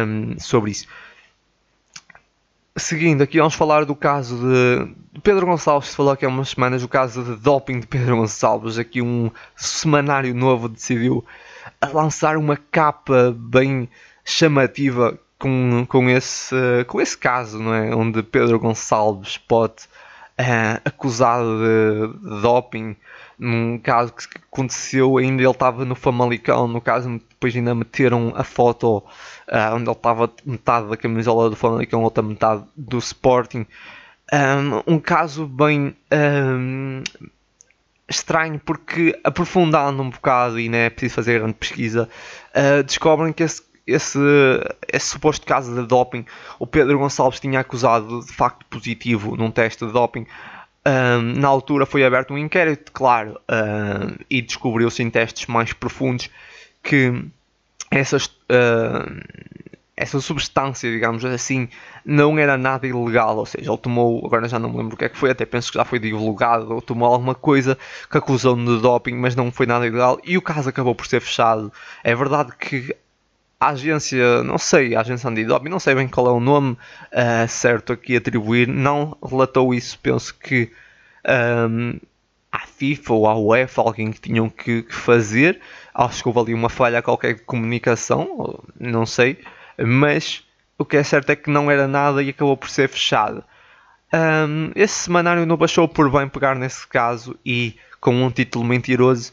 um, 0.07 0.39
sobre 0.39 0.71
isso. 0.71 0.87
Seguindo, 2.75 3.21
aqui 3.23 3.37
vamos 3.37 3.55
falar 3.55 3.85
do 3.85 3.95
caso 3.95 4.39
de 4.39 5.21
Pedro 5.21 5.45
Gonçalves. 5.45 5.91
Se 5.91 5.97
falou 5.97 6.13
aqui 6.13 6.25
há 6.25 6.29
umas 6.29 6.49
semanas 6.49 6.83
o 6.83 6.89
caso 6.89 7.23
de 7.23 7.37
doping 7.37 7.81
de 7.81 7.87
Pedro 7.87 8.17
Gonçalves. 8.17 8.79
Aqui 8.79 9.03
um 9.03 9.31
semanário 9.55 10.35
novo 10.35 10.71
decidiu 10.71 11.23
lançar 11.93 12.39
uma 12.39 12.57
capa 12.57 13.31
bem 13.37 13.91
chamativa 14.25 15.19
com, 15.39 15.85
com, 15.87 16.09
esse, 16.09 16.57
com 16.87 16.99
esse 16.99 17.19
caso, 17.19 17.59
não 17.59 17.75
é? 17.75 17.95
onde 17.95 18.23
Pedro 18.23 18.59
Gonçalves 18.59 19.37
pode 19.37 19.85
uh, 20.41 20.81
acusado 20.83 21.59
de, 21.59 22.31
de 22.31 22.41
doping 22.41 22.97
num 23.39 23.79
caso 23.79 24.13
que 24.13 24.39
aconteceu 24.39 25.19
ainda 25.19 25.43
ele 25.43 25.51
estava 25.51 25.85
no 25.85 25.95
Famalicão, 25.95 26.69
no 26.69 26.81
caso 26.81 27.21
depois 27.29 27.57
ainda 27.57 27.75
meteram 27.75 28.33
a 28.37 28.45
foto 28.45 28.99
uh, 28.99 29.75
onde 29.75 29.85
ele 29.85 29.93
estava 29.93 30.31
metade 30.45 30.89
da 30.89 30.97
camisola 30.97 31.51
do 31.51 31.57
Famalicão, 31.57 32.03
outra 32.03 32.23
metade 32.23 32.65
do 32.77 32.99
Sporting. 32.99 33.67
Um, 34.33 34.95
um 34.95 34.99
caso 34.99 35.47
bem 35.47 35.97
um, 36.11 37.03
estranho 38.09 38.61
porque 38.65 39.19
aprofundando 39.25 40.03
um 40.03 40.11
bocado 40.11 40.59
e 40.59 40.69
não 40.69 40.79
é 40.79 40.91
preciso 40.91 41.15
fazer 41.15 41.39
grande 41.41 41.55
pesquisa, 41.55 42.09
uh, 42.55 42.83
descobrem 42.83 43.33
que 43.33 43.43
esse, 43.43 43.63
esse, 43.87 44.19
esse 44.93 45.07
suposto 45.07 45.45
caso 45.45 45.75
de 45.75 45.87
doping, 45.87 46.25
o 46.59 46.67
Pedro 46.67 46.99
Gonçalves 46.99 47.41
tinha 47.41 47.61
acusado 47.61 48.25
de 48.25 48.33
facto 48.33 48.65
positivo 48.67 49.37
num 49.37 49.51
teste 49.51 49.85
de 49.85 49.93
doping 49.93 50.27
um, 50.87 51.41
na 51.41 51.49
altura 51.49 51.87
foi 51.87 52.05
aberto 52.05 52.35
um 52.35 52.39
inquérito, 52.39 52.91
claro, 52.93 53.41
e 54.29 54.43
descobriu-se 54.43 55.03
em 55.03 55.11
testes 55.11 55.47
mais 55.47 55.73
profundos 55.73 56.29
que 56.83 57.25
essas, 57.91 58.27
uh, 58.27 59.21
essa 59.97 60.21
substância, 60.21 60.91
digamos 60.91 61.25
assim, 61.25 61.69
não 62.05 62.39
era 62.39 62.57
nada 62.57 62.87
ilegal. 62.87 63.37
Ou 63.37 63.47
seja, 63.47 63.71
ele 63.71 63.79
tomou, 63.79 64.25
agora 64.27 64.49
já 64.49 64.59
não 64.59 64.71
me 64.71 64.79
lembro 64.79 64.95
o 64.95 64.99
que 64.99 65.05
é 65.05 65.09
que 65.09 65.17
foi, 65.17 65.31
até 65.31 65.45
penso 65.45 65.71
que 65.71 65.79
já 65.79 65.85
foi 65.85 65.99
divulgado, 65.99 66.75
ou 66.75 66.83
tomou 66.83 67.13
alguma 67.13 67.35
coisa 67.35 67.79
que 68.11 68.19
acusou 68.19 68.57
de 68.57 68.81
doping, 68.81 69.15
mas 69.15 69.37
não 69.37 69.53
foi 69.53 69.67
nada 69.67 69.87
ilegal, 69.87 70.19
e 70.25 70.37
o 70.37 70.43
caso 70.43 70.69
acabou 70.69 70.95
por 70.95 71.07
ser 71.07 71.21
fechado. 71.21 71.73
É 72.03 72.15
verdade 72.15 72.53
que 72.59 72.97
a 73.63 73.69
agência, 73.69 74.43
não 74.43 74.59
sei, 74.59 74.97
a 74.97 75.01
agência 75.03 75.31
antidoping, 75.31 75.69
não 75.69 75.79
sei 75.79 75.95
bem 75.95 76.09
qual 76.09 76.27
é 76.27 76.31
o 76.33 76.41
nome 76.41 76.73
uh, 76.73 77.47
certo 77.47 77.93
aqui 77.93 78.17
atribuir, 78.17 78.67
não 78.67 79.17
relatou 79.25 79.73
isso, 79.73 79.97
penso 80.01 80.35
que 80.35 80.73
um, 81.25 81.91
ehm, 81.91 82.01
à 82.51 82.67
FIFA 82.67 83.13
ou 83.13 83.29
à 83.29 83.39
UEFA, 83.39 83.81
alguém 83.81 84.11
que 84.11 84.21
tinham 84.21 84.51
que, 84.51 84.83
que 84.83 84.95
fazer, 84.95 85.61
acho 85.95 86.23
que 86.23 86.29
houve 86.29 86.41
ali 86.41 86.55
uma 86.55 86.69
falha 86.69 87.01
qualquer 87.01 87.37
de 87.37 87.43
comunicação, 87.43 88.61
não 88.81 89.07
sei, 89.07 89.39
mas 89.79 90.45
o 90.77 90.85
que 90.85 90.97
é 90.97 91.05
certo 91.05 91.31
é 91.31 91.37
que 91.37 91.49
não 91.49 91.71
era 91.71 91.87
nada 91.87 92.21
e 92.21 92.31
acabou 92.31 92.57
por 92.57 92.69
ser 92.69 92.89
fechado. 92.89 93.45
Um, 94.13 94.73
esse 94.75 95.05
semanário 95.05 95.47
não 95.47 95.57
baixou 95.57 95.87
por 95.87 96.11
bem 96.11 96.29
pegar 96.29 96.57
nesse 96.57 96.85
caso 96.89 97.39
e, 97.47 97.77
com 98.01 98.25
um 98.25 98.31
título 98.31 98.65
mentiroso, 98.65 99.33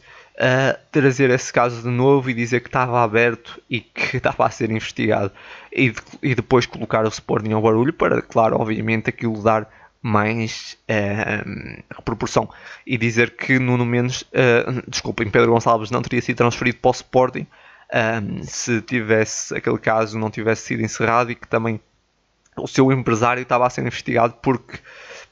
trazer 0.90 1.28
esse 1.30 1.52
caso 1.52 1.82
de 1.82 1.88
novo 1.88 2.30
e 2.30 2.34
dizer 2.34 2.60
que 2.60 2.68
estava 2.68 3.02
aberto 3.02 3.60
e 3.68 3.80
que 3.80 4.16
estava 4.18 4.46
a 4.46 4.50
ser 4.50 4.70
investigado. 4.70 5.32
E, 5.72 5.92
e 6.22 6.34
depois 6.34 6.66
colocar 6.66 7.04
o 7.04 7.08
Sporting 7.08 7.52
ao 7.52 7.62
barulho 7.62 7.92
para, 7.92 8.22
claro, 8.22 8.56
obviamente, 8.58 9.10
aquilo 9.10 9.42
dar 9.42 9.68
mais 10.02 10.78
uh, 10.88 12.02
proporção 12.02 12.48
e 12.86 12.96
dizer 12.96 13.36
que 13.36 13.58
Nuno 13.58 13.84
Mendes, 13.84 14.22
uh, 14.22 14.82
desculpem, 14.88 15.30
Pedro 15.30 15.52
Gonçalves 15.52 15.90
não 15.90 16.00
teria 16.00 16.22
sido 16.22 16.38
transferido 16.38 16.78
para 16.78 16.88
o 16.88 16.92
Sporting 16.92 17.46
um, 17.92 18.42
se 18.44 18.80
tivesse 18.82 19.54
aquele 19.56 19.78
caso 19.78 20.18
não 20.18 20.30
tivesse 20.30 20.62
sido 20.62 20.82
encerrado 20.82 21.32
e 21.32 21.34
que 21.34 21.48
também 21.48 21.80
o 22.56 22.66
seu 22.66 22.90
empresário 22.92 23.42
estava 23.42 23.66
a 23.66 23.70
ser 23.70 23.82
investigado 23.82 24.34
porque 24.40 24.78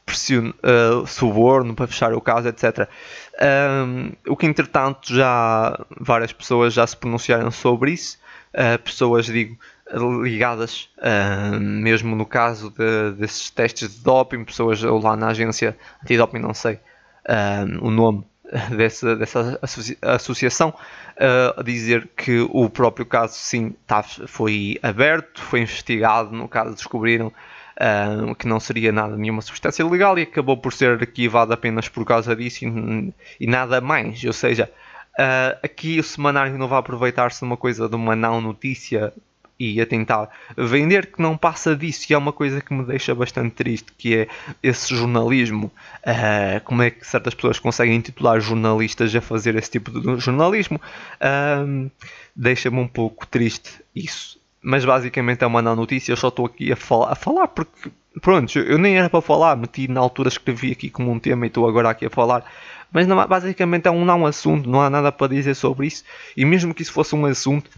pressiono, 0.09 0.55
uh, 0.65 1.07
suborno 1.07 1.75
para 1.75 1.87
fechar 1.87 2.15
o 2.15 2.21
caso, 2.21 2.49
etc. 2.49 2.89
Um, 3.41 4.13
o 4.27 4.37
que 4.37 4.47
entretanto 4.47 5.15
já 5.15 5.79
várias 6.01 6.33
pessoas 6.33 6.73
já 6.73 6.87
se 6.87 6.97
pronunciaram 6.97 7.51
sobre 7.51 7.93
isso, 7.93 8.19
uh, 8.55 8.83
pessoas 8.83 9.27
digo 9.27 9.59
ligadas 10.23 10.91
uh, 10.99 11.61
mesmo 11.61 12.17
no 12.17 12.27
caso 12.27 12.71
de, 12.71 13.13
desses 13.13 13.51
testes 13.51 13.97
de 13.97 14.03
doping, 14.03 14.45
pessoas 14.45 14.83
lá 14.83 15.15
na 15.17 15.29
agência 15.29 15.77
antidoping, 16.03 16.39
não 16.39 16.55
sei 16.55 16.81
o 17.83 17.91
nome 17.91 18.25
dessa, 18.75 19.15
dessa 19.15 19.59
associação, 20.01 20.73
a 21.55 21.63
dizer 21.63 22.09
que 22.17 22.41
o 22.41 22.71
próprio 22.71 23.05
caso 23.05 23.35
sim 23.35 23.75
tá, 23.87 24.03
foi 24.03 24.79
aberto, 24.83 25.43
foi 25.43 25.61
investigado, 25.61 26.35
no 26.35 26.49
caso 26.49 26.75
descobriram 26.75 27.31
uh, 27.79 28.35
que 28.35 28.47
não 28.47 28.61
seria 28.61 28.93
nada, 28.93 29.17
nenhuma 29.17 29.43
substância 29.43 29.87
legal 29.87 30.19
e 30.19 30.23
acabou 30.23 30.57
por 30.57 30.73
ser 30.73 31.01
arquivado 31.01 31.53
apenas 31.53 31.89
por 31.89 32.05
causa 32.05 32.35
disso 32.35 32.65
e, 32.65 33.15
e 33.41 33.47
nada 33.47 33.81
mais. 33.81 34.23
Ou 34.25 34.33
seja, 34.33 34.71
uh, 35.19 35.59
aqui 35.63 35.99
o 35.99 36.05
semanário 36.05 36.59
não 36.59 36.69
vai 36.69 36.79
aproveitar-se 36.79 37.41
de 37.41 37.45
uma 37.45 37.57
coisa 37.57 37.89
de 37.89 37.95
uma 37.95 38.17
não 38.17 38.41
notícia 38.41 39.13
e 39.61 39.81
a 39.81 39.87
tentar 39.87 40.31
vender 40.57 41.07
que 41.07 41.21
não 41.21 41.37
passa 41.37 41.75
disso. 41.75 42.07
E 42.09 42.15
é 42.15 42.19
uma 42.19 42.33
coisa 42.33 42.61
que 42.61 42.73
me 42.73 42.85
deixa 42.85 43.13
bastante 43.13 43.51
triste 43.57 43.93
que 43.99 44.17
é 44.17 44.29
esse 44.63 44.95
jornalismo. 44.95 45.71
Uh, 46.05 46.61
como 46.65 46.83
é 46.83 46.91
que 46.91 47.07
certas 47.07 47.35
pessoas 47.35 47.59
conseguem 47.59 48.01
titular 48.01 48.41
jornalistas 48.41 49.15
a 49.15 49.21
fazer 49.21 49.57
esse 49.57 49.73
tipo 49.73 49.91
de 49.91 50.21
jornalismo? 50.21 50.81
Uh, 51.21 51.91
deixa-me 52.37 52.79
um 52.79 52.89
pouco 52.89 53.27
triste 53.27 53.83
isso 53.95 54.38
mas 54.63 54.85
basicamente 54.85 55.43
é 55.43 55.47
uma 55.47 55.63
não 55.63 55.77
notícia 55.77 56.13
eu 56.13 56.17
só 56.17 56.29
estou 56.29 56.47
aqui 56.47 56.73
a, 56.73 56.75
a 56.75 57.15
falar 57.15 57.49
porque 57.49 57.91
pronto, 58.21 58.59
eu 58.59 58.79
nem 58.79 58.99
era 58.99 59.09
para 59.09 59.21
falar 59.21 59.57
meti 59.57 59.89
na 59.89 60.01
altura 60.01 60.29
escrevi 60.29 60.73
aqui 60.73 60.91
como 60.91 61.11
um 61.11 61.19
tema 61.19 61.47
e 61.47 61.49
estou 61.49 61.69
agora 61.69 61.91
aqui 61.91 62.07
a 62.07 62.11
falar 62.11 62.45
mas 62.91 63.07
não, 63.07 63.17
basicamente 63.27 63.87
é 63.87 63.91
um 63.91 64.05
não 64.05 64.27
assunto 64.27 64.69
não 64.69 64.81
há 64.81 64.91
nada 64.91 65.13
para 65.13 65.29
dizer 65.29 65.55
sobre 65.55 65.87
isso 65.87 66.05
e 66.37 66.45
mesmo 66.45 66.75
que 66.75 66.83
isso 66.83 66.93
fosse 66.93 67.15
um 67.15 67.27
assunto 67.27 67.71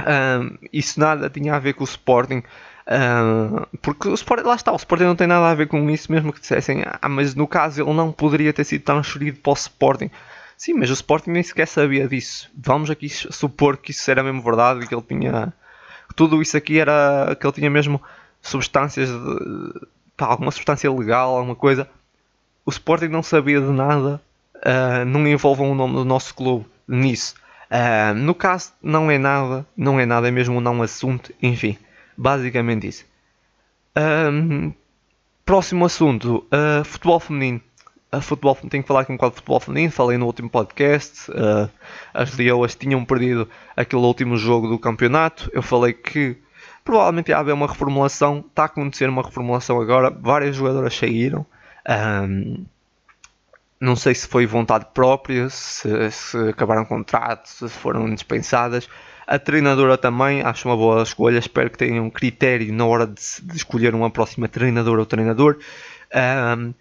um, 0.00 0.56
isso 0.72 1.00
nada 1.00 1.30
tinha 1.30 1.54
a 1.54 1.58
ver 1.58 1.74
com 1.74 1.82
o 1.82 1.86
Sporting. 1.86 2.42
Um, 2.88 3.64
porque 3.82 4.08
o 4.08 4.14
Sporting, 4.14 4.44
lá 4.46 4.54
está, 4.54 4.72
o 4.72 4.76
Sporting 4.76 5.04
não 5.04 5.16
tem 5.16 5.26
nada 5.26 5.50
a 5.50 5.54
ver 5.54 5.66
com 5.66 5.88
isso, 5.90 6.10
mesmo 6.12 6.32
que 6.32 6.40
dissessem, 6.40 6.84
ah, 6.84 7.08
mas 7.08 7.34
no 7.34 7.46
caso 7.46 7.82
ele 7.82 7.92
não 7.92 8.12
poderia 8.12 8.52
ter 8.52 8.64
sido 8.64 8.82
transferido 8.82 9.38
para 9.38 9.50
o 9.50 9.54
Sporting. 9.54 10.10
Sim, 10.56 10.74
mas 10.74 10.90
o 10.90 10.94
Sporting 10.94 11.30
nem 11.30 11.42
sequer 11.42 11.66
sabia 11.66 12.08
disso. 12.08 12.50
Vamos 12.56 12.90
aqui 12.90 13.08
supor 13.08 13.76
que 13.76 13.90
isso 13.90 14.10
era 14.10 14.22
mesmo 14.22 14.42
verdade 14.42 14.84
e 14.84 14.86
que 14.86 14.94
ele 14.94 15.02
tinha. 15.02 15.52
Tudo 16.16 16.42
isso 16.42 16.56
aqui 16.56 16.78
era 16.80 17.36
que 17.38 17.46
ele 17.46 17.52
tinha 17.52 17.70
mesmo 17.70 18.02
substâncias 18.42 19.08
de, 19.10 19.86
pá, 20.16 20.26
alguma 20.26 20.50
substância 20.50 20.90
legal, 20.90 21.36
alguma 21.36 21.54
coisa. 21.54 21.88
O 22.64 22.70
Sporting 22.70 23.08
não 23.08 23.22
sabia 23.22 23.60
de 23.60 23.70
nada, 23.70 24.20
uh, 24.56 25.04
não 25.04 25.26
envolvam 25.28 25.70
o 25.70 25.74
nome 25.74 25.94
do 25.94 26.04
nosso 26.04 26.34
clube 26.34 26.66
nisso. 26.88 27.34
Uh, 27.70 28.14
no 28.14 28.34
caso, 28.34 28.72
não 28.82 29.10
é 29.10 29.18
nada, 29.18 29.66
não 29.76 30.00
é 30.00 30.06
nada, 30.06 30.28
é 30.28 30.30
mesmo 30.30 30.56
um 30.56 30.60
não 30.60 30.82
assunto, 30.82 31.32
enfim, 31.42 31.76
basicamente 32.16 32.88
isso. 32.88 33.04
Um, 33.96 34.72
próximo 35.44 35.84
assunto, 35.84 36.46
uh, 36.46 36.84
futebol 36.84 37.20
feminino. 37.20 37.60
Uh, 38.12 38.20
futebol, 38.20 38.54
tenho 38.54 38.82
que 38.82 38.86
falar 38.86 39.00
aqui 39.00 39.12
um 39.12 39.16
bocado 39.16 39.32
de 39.32 39.36
futebol 39.36 39.60
feminino, 39.60 39.92
falei 39.92 40.16
no 40.16 40.26
último 40.26 40.48
podcast. 40.48 41.30
Uh, 41.30 41.68
as 42.14 42.36
Leoas 42.36 42.74
tinham 42.74 43.04
perdido 43.04 43.48
aquele 43.76 44.02
último 44.02 44.36
jogo 44.36 44.68
do 44.68 44.78
campeonato. 44.78 45.50
Eu 45.52 45.62
falei 45.62 45.92
que 45.92 46.36
provavelmente 46.84 47.30
ia 47.30 47.38
haver 47.38 47.52
uma 47.52 47.66
reformulação. 47.66 48.44
Está 48.48 48.62
a 48.62 48.66
acontecer 48.66 49.08
uma 49.08 49.22
reformulação 49.22 49.80
agora. 49.80 50.10
Várias 50.10 50.56
jogadoras 50.56 50.94
saíram. 50.94 51.44
Um, 51.88 52.64
não 53.80 53.94
sei 53.94 54.14
se 54.14 54.26
foi 54.26 54.46
vontade 54.46 54.86
própria, 54.94 55.50
se, 55.50 56.10
se 56.10 56.36
acabaram 56.48 56.84
contrato, 56.84 57.46
se 57.46 57.68
foram 57.68 58.12
dispensadas. 58.14 58.88
A 59.26 59.38
treinadora 59.38 59.98
também, 59.98 60.40
acho 60.42 60.68
uma 60.68 60.76
boa 60.76 61.02
escolha. 61.02 61.38
Espero 61.38 61.68
que 61.68 61.76
tenham 61.76 62.04
um 62.04 62.10
critério 62.10 62.72
na 62.72 62.86
hora 62.86 63.06
de, 63.06 63.20
de, 63.42 63.56
escolher 63.56 63.94
uma 63.94 64.08
próxima 64.08 64.48
treinadora 64.48 65.00
ou 65.00 65.06
treinador. 65.06 65.58
Um, 66.14 66.72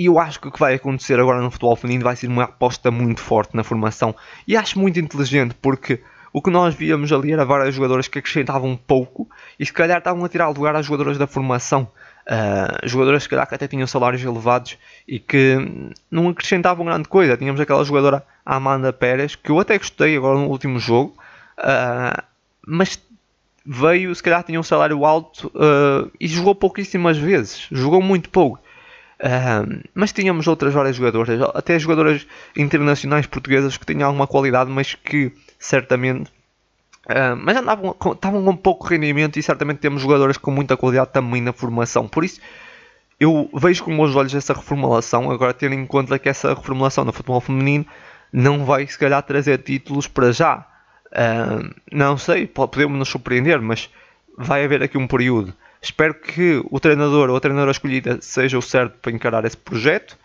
e 0.00 0.06
eu 0.06 0.18
acho 0.18 0.40
que 0.40 0.48
o 0.48 0.50
que 0.50 0.58
vai 0.58 0.76
acontecer 0.76 1.20
agora 1.20 1.42
no 1.42 1.50
futebol 1.50 1.76
feminino 1.76 2.04
vai 2.04 2.16
ser 2.16 2.26
uma 2.26 2.44
aposta 2.44 2.90
muito 2.90 3.20
forte 3.20 3.54
na 3.54 3.62
formação. 3.62 4.16
E 4.48 4.56
acho 4.56 4.78
muito 4.78 4.98
inteligente 4.98 5.54
porque 5.60 6.02
o 6.32 6.40
que 6.40 6.48
nós 6.48 6.74
víamos 6.74 7.12
ali 7.12 7.32
era 7.32 7.44
várias 7.44 7.74
jogadoras 7.74 8.08
que 8.08 8.18
acrescentavam 8.18 8.74
pouco 8.74 9.28
e 9.58 9.66
se 9.66 9.70
calhar 9.70 9.98
estavam 9.98 10.24
a 10.24 10.28
tirar 10.30 10.48
lugar 10.48 10.74
às 10.74 10.86
jogadoras 10.86 11.18
da 11.18 11.26
formação. 11.26 11.86
Uh, 12.22 12.88
jogadoras 12.88 13.26
que 13.26 13.34
até 13.34 13.68
tinham 13.68 13.86
salários 13.86 14.24
elevados 14.24 14.78
e 15.06 15.18
que 15.18 15.58
não 16.10 16.30
acrescentavam 16.30 16.86
grande 16.86 17.06
coisa. 17.06 17.36
Tínhamos 17.36 17.60
aquela 17.60 17.84
jogadora 17.84 18.24
Amanda 18.42 18.94
Pérez, 18.94 19.36
que 19.36 19.50
eu 19.50 19.60
até 19.60 19.76
gostei 19.76 20.16
agora 20.16 20.38
no 20.38 20.46
último 20.46 20.78
jogo, 20.78 21.14
uh, 21.58 22.22
mas 22.66 22.98
veio, 23.66 24.14
se 24.14 24.22
calhar 24.22 24.42
tinha 24.44 24.58
um 24.58 24.62
salário 24.62 25.04
alto 25.04 25.48
uh, 25.48 26.10
e 26.18 26.26
jogou 26.26 26.54
pouquíssimas 26.54 27.18
vezes, 27.18 27.66
jogou 27.70 28.00
muito 28.00 28.30
pouco. 28.30 28.58
Mas 29.94 30.12
tínhamos 30.12 30.46
outras 30.46 30.72
várias 30.72 30.96
jogadoras, 30.96 31.40
até 31.54 31.78
jogadoras 31.78 32.26
internacionais 32.56 33.26
portuguesas 33.26 33.76
que 33.76 33.84
tinham 33.84 34.08
alguma 34.08 34.26
qualidade, 34.26 34.70
mas 34.70 34.94
que 34.94 35.32
certamente 35.58 36.30
Uh, 37.10 37.34
mas 37.34 37.56
andavam, 37.56 37.96
estavam 38.12 38.44
com 38.44 38.54
pouco 38.54 38.86
rendimento 38.86 39.36
e 39.36 39.42
certamente 39.42 39.78
temos 39.78 40.02
jogadores 40.02 40.36
com 40.36 40.50
muita 40.50 40.76
qualidade 40.76 41.10
também 41.10 41.40
na 41.40 41.52
formação. 41.52 42.06
Por 42.06 42.24
isso, 42.24 42.40
eu 43.18 43.50
vejo 43.54 43.82
com 43.82 43.96
bons 43.96 44.14
olhos 44.14 44.34
essa 44.34 44.52
reformulação. 44.52 45.30
Agora, 45.30 45.52
tendo 45.52 45.74
em 45.74 45.86
conta 45.86 46.18
que 46.18 46.28
essa 46.28 46.54
reformulação 46.54 47.04
no 47.04 47.12
futebol 47.12 47.40
feminino 47.40 47.84
não 48.32 48.64
vai, 48.64 48.86
se 48.86 48.98
calhar, 48.98 49.22
trazer 49.22 49.58
títulos 49.58 50.06
para 50.06 50.30
já. 50.30 50.66
Uh, 51.06 51.74
não 51.90 52.16
sei, 52.16 52.46
podemos 52.46 52.96
nos 52.96 53.08
surpreender, 53.08 53.60
mas 53.60 53.90
vai 54.38 54.64
haver 54.64 54.82
aqui 54.82 54.96
um 54.96 55.08
período. 55.08 55.52
Espero 55.82 56.14
que 56.14 56.62
o 56.70 56.78
treinador 56.78 57.30
ou 57.30 57.36
a 57.36 57.40
treinadora 57.40 57.70
escolhida 57.70 58.18
seja 58.20 58.58
o 58.58 58.62
certo 58.62 58.98
para 58.98 59.12
encarar 59.12 59.44
esse 59.44 59.56
projeto 59.56 60.18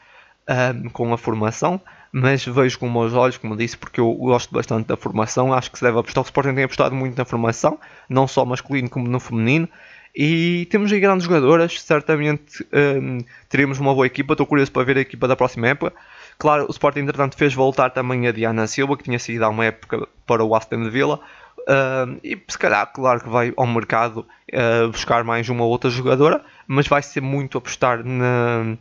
uh, 0.49 0.89
com 0.91 1.13
a 1.13 1.17
formação 1.17 1.81
mas 2.17 2.45
vejo 2.45 2.79
com 2.79 2.89
bons 2.89 3.13
olhos, 3.13 3.37
como 3.37 3.57
disse, 3.57 3.77
porque 3.77 3.99
eu 3.99 4.09
gosto 4.13 4.53
bastante 4.53 4.87
da 4.87 4.95
formação. 4.95 5.53
Acho 5.53 5.69
que 5.69 5.77
se 5.77 5.83
deve 5.83 5.99
apostar. 5.99 6.23
O 6.23 6.25
Sporting 6.25 6.55
tem 6.55 6.63
apostado 6.63 6.95
muito 6.95 7.17
na 7.17 7.25
formação, 7.25 7.77
não 8.07 8.25
só 8.25 8.45
masculino 8.45 8.89
como 8.89 9.05
no 9.05 9.19
feminino. 9.19 9.67
E 10.15 10.65
temos 10.71 10.93
aí 10.93 10.99
grandes 11.01 11.25
jogadoras, 11.25 11.81
certamente 11.81 12.65
um, 12.71 13.17
teremos 13.49 13.81
uma 13.81 13.93
boa 13.93 14.07
equipa. 14.07 14.31
Estou 14.31 14.47
curioso 14.47 14.71
para 14.71 14.85
ver 14.85 14.97
a 14.97 15.01
equipa 15.01 15.27
da 15.27 15.35
próxima 15.35 15.67
época. 15.67 15.91
Claro, 16.39 16.65
o 16.69 16.71
Sporting, 16.71 17.01
entretanto, 17.01 17.35
fez 17.35 17.53
voltar 17.53 17.89
também 17.89 18.29
a 18.29 18.31
Diana 18.31 18.65
Silva, 18.65 18.95
que 18.95 19.03
tinha 19.03 19.19
saído 19.19 19.43
há 19.43 19.49
uma 19.49 19.65
época 19.65 20.07
para 20.25 20.41
o 20.41 20.55
Aston 20.55 20.89
Villa. 20.89 21.19
Uh, 21.67 22.19
e 22.23 22.39
se 22.47 22.57
calhar, 22.59 22.85
claro 22.93 23.21
que 23.21 23.29
vai 23.29 23.51
ao 23.57 23.65
mercado 23.65 24.25
uh, 24.53 24.87
buscar 24.91 25.23
mais 25.23 25.49
uma 25.49 25.63
ou 25.63 25.69
outra 25.71 25.89
jogadora, 25.89 26.43
mas 26.67 26.87
vai 26.87 27.01
ser 27.01 27.21
muito 27.21 27.57
apostar 27.57 28.03
na, 28.03 28.77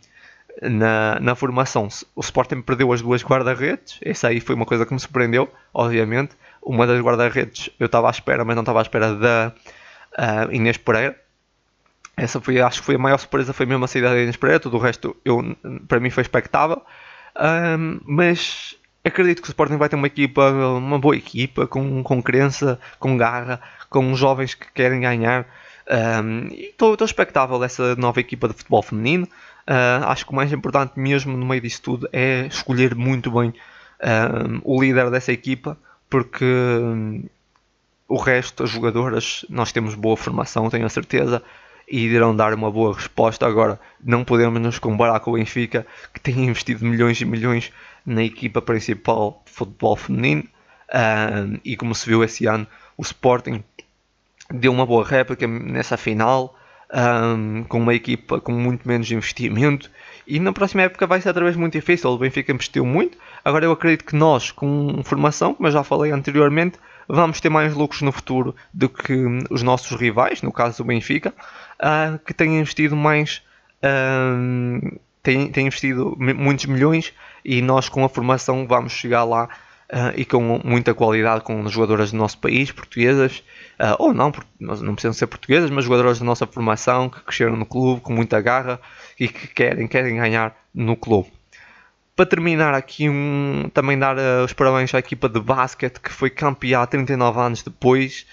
na, 0.60 1.18
na 1.18 1.34
formação. 1.34 1.88
O 2.14 2.20
Sporting 2.20 2.60
perdeu 2.60 2.92
as 2.92 3.00
duas 3.00 3.24
guarda-redes, 3.24 3.98
essa 4.02 4.28
aí 4.28 4.38
foi 4.38 4.54
uma 4.54 4.66
coisa 4.66 4.84
que 4.84 4.92
me 4.92 5.00
surpreendeu, 5.00 5.50
obviamente. 5.72 6.36
Uma 6.62 6.86
das 6.86 7.00
guarda-redes 7.00 7.70
eu 7.80 7.86
estava 7.86 8.08
à 8.08 8.10
espera, 8.10 8.44
mas 8.44 8.54
não 8.54 8.62
estava 8.62 8.80
à 8.80 8.82
espera 8.82 9.14
da 9.14 9.52
uh, 10.18 10.52
Inês 10.52 10.76
Pereira. 10.76 11.18
Essa 12.16 12.38
foi, 12.40 12.60
acho 12.60 12.80
que 12.80 12.86
foi 12.86 12.94
a 12.96 12.98
maior 12.98 13.18
surpresa, 13.18 13.52
foi 13.54 13.66
mesmo 13.66 13.84
a 13.84 13.88
saída 13.88 14.10
da 14.10 14.20
Inês 14.20 14.36
Pereira, 14.36 14.60
tudo 14.60 14.76
o 14.76 14.80
resto 14.80 15.16
eu, 15.24 15.56
para 15.88 15.98
mim 15.98 16.10
foi 16.10 16.22
expectável. 16.22 16.80
Mas 18.06 18.76
acredito 19.04 19.42
que 19.42 19.48
o 19.48 19.50
Sporting 19.50 19.76
vai 19.76 19.88
ter 19.88 19.96
uma 19.96 20.06
equipa, 20.06 20.50
uma 20.50 20.98
boa 20.98 21.16
equipa, 21.16 21.66
com, 21.66 22.02
com 22.02 22.22
crença, 22.22 22.78
com 22.98 23.16
garra, 23.16 23.60
com 23.90 24.14
jovens 24.14 24.54
que 24.54 24.66
querem 24.72 25.00
ganhar. 25.00 25.46
Um, 25.86 26.48
estou 26.48 26.96
expectável 27.04 27.58
dessa 27.58 27.94
nova 27.96 28.18
equipa 28.18 28.48
de 28.48 28.54
futebol 28.54 28.82
feminino. 28.82 29.28
Uh, 29.68 30.04
acho 30.06 30.24
que 30.24 30.32
o 30.32 30.34
mais 30.34 30.52
importante 30.52 30.98
mesmo 30.98 31.36
no 31.36 31.44
meio 31.46 31.60
disso 31.60 31.82
tudo 31.82 32.08
é 32.12 32.46
escolher 32.46 32.94
muito 32.94 33.30
bem 33.30 33.48
uh, 33.48 34.60
o 34.62 34.80
líder 34.80 35.10
dessa 35.10 35.32
equipa, 35.32 35.76
porque 36.08 36.44
um, 36.44 37.24
o 38.08 38.16
resto, 38.16 38.64
as 38.64 38.70
jogadoras, 38.70 39.44
nós 39.48 39.72
temos 39.72 39.94
boa 39.94 40.16
formação, 40.16 40.70
tenho 40.70 40.86
a 40.86 40.90
certeza, 40.90 41.42
e 41.88 42.06
irão 42.06 42.34
dar 42.34 42.54
uma 42.54 42.70
boa 42.70 42.94
resposta. 42.94 43.46
Agora, 43.46 43.78
não 44.02 44.24
podemos 44.24 44.60
nos 44.60 44.78
comparar 44.78 45.20
com 45.20 45.32
o 45.32 45.34
Benfica, 45.34 45.86
que 46.12 46.20
tem 46.20 46.46
investido 46.46 46.84
milhões 46.84 47.20
e 47.20 47.24
milhões 47.24 47.72
na 48.06 48.22
equipa 48.22 48.60
principal 48.60 49.42
de 49.46 49.52
futebol 49.52 49.96
feminino. 49.96 50.44
Uh, 50.88 51.58
e 51.64 51.76
como 51.76 51.94
se 51.94 52.06
viu 52.06 52.22
esse 52.22 52.46
ano, 52.46 52.66
o 52.96 53.02
Sporting 53.02 53.62
deu 54.50 54.72
uma 54.72 54.86
boa 54.86 55.04
réplica 55.04 55.46
nessa 55.46 55.96
final, 55.96 56.56
um, 56.92 57.64
com 57.64 57.78
uma 57.78 57.94
equipa 57.94 58.40
com 58.40 58.52
muito 58.52 58.86
menos 58.86 59.10
investimento. 59.10 59.90
E 60.26 60.38
na 60.38 60.52
próxima 60.52 60.82
época 60.82 61.06
vai 61.06 61.20
ser 61.20 61.28
outra 61.28 61.44
vez 61.44 61.56
muito 61.56 61.72
difícil. 61.72 62.10
O 62.10 62.18
Benfica 62.18 62.52
investiu 62.52 62.84
muito. 62.84 63.18
Agora 63.44 63.64
eu 63.64 63.72
acredito 63.72 64.04
que 64.04 64.16
nós, 64.16 64.50
com 64.50 65.02
formação, 65.04 65.54
como 65.54 65.68
eu 65.68 65.72
já 65.72 65.82
falei 65.82 66.12
anteriormente, 66.12 66.78
vamos 67.08 67.40
ter 67.40 67.48
mais 67.48 67.74
lucros 67.74 68.02
no 68.02 68.12
futuro 68.12 68.54
do 68.72 68.88
que 68.88 69.14
os 69.50 69.62
nossos 69.62 69.98
rivais, 69.98 70.42
no 70.42 70.52
caso 70.52 70.78
do 70.78 70.84
Benfica, 70.84 71.34
uh, 71.80 72.18
que 72.24 72.32
têm 72.32 72.58
investido 72.58 72.96
mais. 72.96 73.42
Têm, 75.24 75.50
têm 75.50 75.66
investido 75.66 76.16
muitos 76.18 76.66
milhões 76.66 77.12
e 77.44 77.60
nós 77.60 77.88
com 77.88 78.04
a 78.04 78.08
formação 78.08 78.66
vamos 78.68 78.92
chegar 78.92 79.24
lá 79.24 79.48
uh, 79.90 80.12
e 80.14 80.24
com 80.24 80.60
muita 80.62 80.94
qualidade 80.94 81.42
com 81.42 81.66
jogadoras 81.66 82.12
do 82.12 82.18
nosso 82.18 82.38
país, 82.38 82.70
portuguesas, 82.70 83.42
uh, 83.80 83.96
ou 83.98 84.14
não, 84.14 84.32
não 84.60 84.94
precisam 84.94 85.14
ser 85.14 85.26
portuguesas, 85.26 85.70
mas 85.70 85.84
jogadoras 85.84 86.18
da 86.18 86.24
nossa 86.24 86.46
formação 86.46 87.08
que 87.08 87.20
cresceram 87.22 87.56
no 87.56 87.66
clube 87.66 88.02
com 88.02 88.12
muita 88.12 88.40
garra 88.40 88.80
e 89.18 89.26
que 89.26 89.48
querem, 89.48 89.88
querem 89.88 90.16
ganhar 90.16 90.54
no 90.72 90.94
clube. 90.94 91.32
Para 92.14 92.26
terminar 92.26 92.74
aqui, 92.74 93.08
um, 93.08 93.68
também 93.74 93.98
dar 93.98 94.16
uh, 94.16 94.44
os 94.44 94.52
parabéns 94.52 94.94
à 94.94 94.98
equipa 94.98 95.28
de 95.28 95.40
basquete 95.40 95.98
que 95.98 96.12
foi 96.12 96.30
campeã 96.30 96.86
39 96.86 97.40
anos 97.40 97.62
depois. 97.62 98.24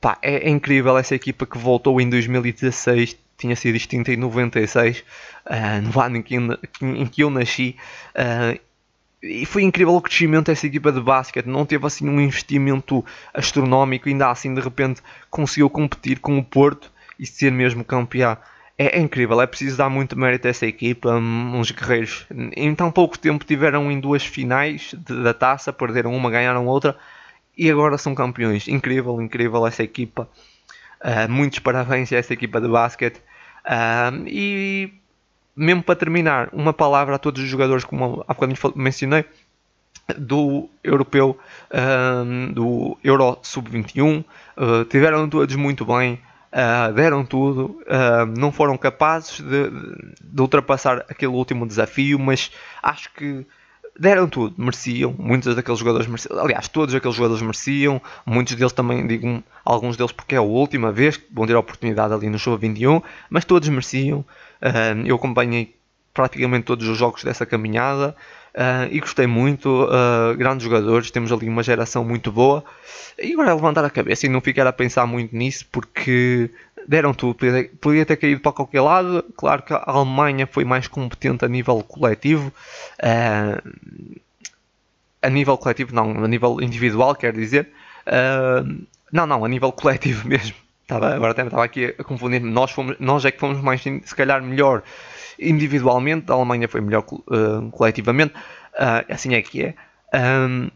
Pá, 0.00 0.16
é, 0.22 0.46
é, 0.46 0.48
incrível 0.48 0.96
essa 0.96 1.16
equipa 1.16 1.44
que 1.44 1.58
voltou 1.58 2.00
em 2.00 2.08
2016, 2.08 3.16
tinha 3.38 3.56
sido 3.56 3.76
extinta 3.76 4.12
em 4.12 4.16
96, 4.16 4.98
uh, 5.46 5.82
no 5.82 6.00
ano 6.00 6.16
em 6.18 6.22
que, 6.22 6.36
em 6.82 7.06
que 7.06 7.22
eu 7.22 7.30
nasci. 7.30 7.76
Uh, 8.10 8.60
e 9.22 9.44
foi 9.46 9.62
incrível 9.62 9.94
o 9.94 10.00
crescimento 10.00 10.46
dessa 10.46 10.66
equipa 10.66 10.92
de 10.92 11.00
basquete. 11.00 11.46
Não 11.46 11.64
teve 11.64 11.86
assim 11.86 12.08
um 12.08 12.20
investimento 12.20 13.04
astronómico, 13.32 14.08
ainda 14.08 14.30
assim 14.30 14.54
de 14.54 14.60
repente 14.60 15.00
conseguiu 15.30 15.68
competir 15.70 16.20
com 16.20 16.38
o 16.38 16.44
Porto 16.44 16.90
e 17.18 17.26
ser 17.26 17.50
mesmo 17.50 17.84
campeão. 17.84 18.36
É, 18.76 18.96
é 18.96 19.00
incrível, 19.00 19.40
é 19.40 19.46
preciso 19.46 19.76
dar 19.76 19.88
muito 19.88 20.16
mérito 20.16 20.46
a 20.46 20.50
essa 20.50 20.66
equipa. 20.66 21.14
Uns 21.14 21.70
guerreiros 21.72 22.26
em 22.56 22.72
tão 22.74 22.92
pouco 22.92 23.18
tempo 23.18 23.44
tiveram 23.44 23.90
em 23.90 23.98
duas 23.98 24.24
finais 24.24 24.94
de, 24.96 25.22
da 25.22 25.34
taça, 25.34 25.72
perderam 25.72 26.14
uma, 26.14 26.30
ganharam 26.30 26.66
outra 26.66 26.96
e 27.56 27.68
agora 27.68 27.98
são 27.98 28.14
campeões. 28.14 28.68
Incrível, 28.68 29.20
incrível 29.20 29.66
essa 29.66 29.82
equipa. 29.82 30.28
Uh, 31.00 31.30
muitos 31.30 31.58
parabéns 31.58 32.12
a 32.12 32.16
essa 32.16 32.32
equipa 32.32 32.60
de 32.60 32.68
basquete. 32.68 33.20
Uh, 33.68 34.26
e 34.26 34.92
mesmo 35.58 35.82
para 35.82 35.96
terminar, 35.96 36.48
uma 36.52 36.72
palavra 36.72 37.16
a 37.16 37.18
todos 37.18 37.42
os 37.42 37.48
jogadores, 37.48 37.84
como 37.84 38.24
há 38.28 38.32
bocadinho 38.32 38.56
mencionei, 38.76 39.24
do 40.16 40.68
europeu, 40.82 41.38
um, 42.24 42.52
do 42.52 42.96
Euro 43.02 43.38
Sub-21, 43.42 44.24
uh, 44.56 44.84
tiveram 44.84 45.28
todos 45.28 45.54
muito 45.56 45.84
bem, 45.84 46.20
uh, 46.52 46.92
deram 46.92 47.24
tudo, 47.24 47.80
uh, 47.82 48.24
não 48.38 48.52
foram 48.52 48.78
capazes 48.78 49.40
de, 49.40 49.70
de, 50.22 50.40
ultrapassar 50.40 51.04
aquele 51.08 51.32
último 51.32 51.66
desafio, 51.66 52.18
mas 52.18 52.50
acho 52.82 53.12
que 53.12 53.44
deram 53.98 54.28
tudo, 54.28 54.54
mereciam, 54.56 55.14
muitos 55.18 55.54
daqueles 55.56 55.80
jogadores 55.80 56.06
mereciam, 56.06 56.38
aliás, 56.38 56.68
todos 56.68 56.94
aqueles 56.94 57.16
jogadores 57.16 57.42
mereciam, 57.42 58.00
muitos 58.24 58.54
deles 58.54 58.72
também, 58.72 59.06
digo 59.06 59.42
alguns 59.64 59.96
deles 59.96 60.12
porque 60.12 60.34
é 60.34 60.38
a 60.38 60.42
última 60.42 60.92
vez 60.92 61.16
que 61.16 61.26
vão 61.32 61.46
ter 61.46 61.54
a 61.54 61.58
oportunidade 61.58 62.14
ali 62.14 62.30
no 62.30 62.38
Sub-21, 62.38 63.02
mas 63.28 63.44
todos 63.44 63.68
mereciam. 63.68 64.20
Uh, 64.60 65.04
eu 65.04 65.16
acompanhei 65.16 65.74
praticamente 66.14 66.64
todos 66.64 66.88
os 66.88 66.98
jogos 66.98 67.22
dessa 67.22 67.46
caminhada 67.46 68.14
uh, 68.54 68.92
e 68.92 68.98
gostei 69.00 69.26
muito. 69.26 69.84
Uh, 69.84 70.36
grandes 70.36 70.64
jogadores, 70.64 71.10
temos 71.10 71.30
ali 71.30 71.48
uma 71.48 71.62
geração 71.62 72.04
muito 72.04 72.32
boa. 72.32 72.64
E 73.18 73.32
agora 73.32 73.50
é 73.50 73.54
levantar 73.54 73.84
a 73.84 73.90
cabeça 73.90 74.26
e 74.26 74.28
não 74.28 74.40
ficar 74.40 74.66
a 74.66 74.72
pensar 74.72 75.06
muito 75.06 75.34
nisso 75.36 75.66
porque 75.70 76.50
deram 76.88 77.12
tudo. 77.12 77.36
Podia, 77.80 78.06
ter 78.06 78.16
caído 78.16 78.40
para 78.40 78.52
qualquer 78.52 78.80
lado. 78.80 79.22
Claro 79.36 79.62
que 79.62 79.74
a 79.74 79.82
Alemanha 79.86 80.46
foi 80.46 80.64
mais 80.64 80.88
competente 80.88 81.44
a 81.44 81.48
nível 81.48 81.82
coletivo. 81.82 82.50
Uh, 82.98 84.20
a 85.20 85.28
nível 85.28 85.58
coletivo, 85.58 85.94
não, 85.94 86.24
a 86.24 86.26
nível 86.26 86.60
individual, 86.62 87.14
quer 87.14 87.34
dizer. 87.34 87.68
Uh, 88.06 88.86
não, 89.12 89.26
não, 89.26 89.44
a 89.44 89.48
nível 89.48 89.70
coletivo 89.70 90.26
mesmo. 90.26 90.56
Estava, 90.82 91.14
agora 91.14 91.32
até 91.32 91.42
estava 91.44 91.62
aqui 91.62 91.94
a 91.98 92.02
confundir. 92.02 92.40
Nós, 92.40 92.70
fomos, 92.70 92.96
nós 92.98 93.22
é 93.26 93.30
que 93.30 93.38
fomos 93.38 93.60
mais, 93.60 93.82
se 93.82 94.14
calhar, 94.16 94.42
melhor 94.42 94.82
individualmente. 95.38 96.32
A 96.32 96.34
Alemanha 96.34 96.66
foi 96.66 96.80
melhor 96.80 97.04
uh, 97.10 97.70
coletivamente. 97.70 98.32
Uh, 98.72 99.12
assim 99.12 99.34
é 99.34 99.42
que 99.42 99.62
é. 99.62 99.74
Um, 100.14 100.70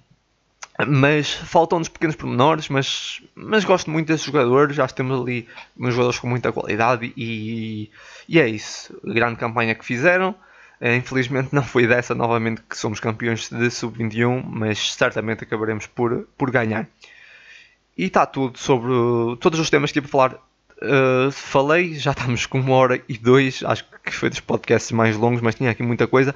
mas 0.87 1.33
faltam-nos 1.33 1.89
pequenos 1.89 2.17
pormenores. 2.17 2.69
Mas, 2.69 3.23
mas 3.35 3.65
gosto 3.65 3.91
muito 3.91 4.09
desses 4.09 4.27
jogadores. 4.27 4.77
Já 4.77 4.87
temos 4.89 5.21
ali 5.21 5.49
uns 5.79 5.95
jogadores 5.95 6.19
com 6.19 6.27
muita 6.27 6.53
qualidade. 6.53 7.13
E, 7.17 7.91
e 8.29 8.41
é 8.41 8.49
isso. 8.49 8.99
Grande 9.05 9.37
campanha 9.37 9.75
que 9.75 9.85
fizeram. 9.85 10.35
Uh, 10.81 10.97
infelizmente 10.97 11.51
não 11.53 11.63
foi 11.63 11.87
dessa 11.87 12.13
novamente 12.13 12.61
que 12.69 12.77
somos 12.77 12.99
campeões 12.99 13.49
de 13.49 13.71
sub-21, 13.71 14.43
mas 14.45 14.95
certamente 14.95 15.45
acabaremos 15.45 15.87
por, 15.87 16.27
por 16.37 16.51
ganhar. 16.51 16.89
E 17.97 18.07
está 18.07 18.27
tudo 18.27 18.59
sobre 18.59 18.91
todos 19.39 19.61
os 19.61 19.71
temas 19.71 19.91
que 19.91 20.01
tive 20.01 20.07
a 20.07 20.11
falar. 20.11 20.35
Uh, 20.83 21.31
falei, 21.31 21.95
já 21.95 22.11
estamos 22.11 22.47
com 22.47 22.59
uma 22.59 22.75
hora 22.75 23.01
e 23.09 23.17
dois. 23.17 23.63
Acho 23.65 23.85
que 24.05 24.13
foi 24.13 24.29
dos 24.29 24.41
podcasts 24.41 24.91
mais 24.91 25.17
longos, 25.17 25.41
mas 25.41 25.55
tinha 25.55 25.71
aqui 25.71 25.83
muita 25.83 26.09
coisa. 26.09 26.35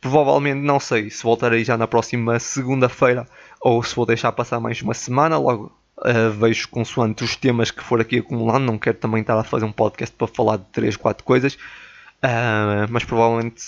Provavelmente 0.00 0.58
não 0.58 0.80
sei 0.80 1.10
se 1.10 1.22
voltarei 1.22 1.62
já 1.62 1.76
na 1.76 1.86
próxima 1.86 2.38
segunda-feira 2.40 3.26
ou 3.62 3.82
se 3.82 3.94
vou 3.94 4.04
deixar 4.04 4.32
passar 4.32 4.60
mais 4.60 4.82
uma 4.82 4.94
semana. 4.94 5.38
Logo 5.38 5.72
uh, 5.98 6.30
vejo 6.32 6.68
consoante 6.68 7.24
os 7.24 7.36
temas 7.36 7.70
que 7.70 7.82
for 7.82 8.00
aqui 8.00 8.18
acumulando. 8.18 8.66
Não 8.66 8.78
quero 8.78 8.98
também 8.98 9.20
estar 9.20 9.38
a 9.38 9.44
fazer 9.44 9.64
um 9.64 9.72
podcast 9.72 10.14
para 10.14 10.26
falar 10.26 10.56
de 10.58 10.64
3, 10.72 10.96
4 10.96 11.24
coisas. 11.24 11.54
Uh, 11.54 12.86
mas 12.90 13.04
provavelmente 13.04 13.64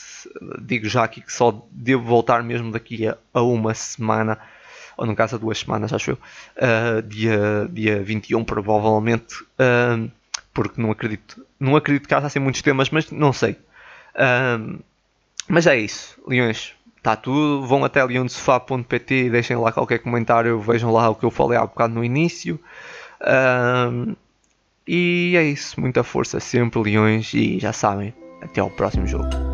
digo 0.61 0.89
já 0.89 1.05
aqui 1.05 1.21
que 1.21 1.33
só 1.33 1.67
devo 1.73 2.05
voltar 2.05 2.43
mesmo 2.43 2.71
daqui 2.71 3.07
a, 3.07 3.17
a 3.33 3.43
uma 3.43 3.75
semana 3.75 4.39
ou 4.97 5.07
no 5.07 5.15
caso 5.15 5.37
há 5.37 5.39
duas 5.39 5.59
semanas, 5.59 5.93
acho 5.93 6.13
eu, 6.13 6.19
uh, 6.57 7.03
dia, 7.03 7.69
dia 7.71 8.03
21, 8.03 8.45
provavelmente, 8.45 9.43
uh, 9.43 10.11
porque 10.53 10.81
não 10.81 10.91
acredito, 10.91 11.45
não 11.59 11.77
acredito 11.77 12.09
que 12.09 12.15
haja 12.15 12.27
assim 12.27 12.39
muitos 12.39 12.63
temas, 12.63 12.91
mas 12.91 13.11
não 13.11 13.33
sei. 13.33 13.53
Uh, 14.15 14.79
mas 15.49 15.67
é 15.67 15.77
isso, 15.77 16.21
Leões, 16.27 16.75
está 17.05 17.15
tudo. 17.15 17.67
Vão 17.67 17.85
até 17.85 18.03
leondesofá.pt 18.03 19.15
e 19.27 19.31
deixem 19.31 19.57
lá 19.57 19.71
qualquer 19.71 19.99
comentário, 19.99 20.59
vejam 20.59 20.91
lá 20.91 21.11
o 21.11 21.15
que 21.15 21.25
eu 21.25 21.31
falei 21.31 21.59
há 21.59 21.67
bocado 21.67 21.95
no 21.95 22.03
início. 22.03 22.59
e 24.89 25.35
é 25.37 25.43
isso, 25.45 25.81
muita 25.81 26.03
força 26.03 26.41
sempre, 26.41 26.81
Leões, 26.81 27.33
e 27.35 27.59
já 27.61 27.73
sabem, 27.73 28.15
até 28.43 28.61
ao 28.61 28.71
próximo 28.71 29.07
jogo. 29.07 29.54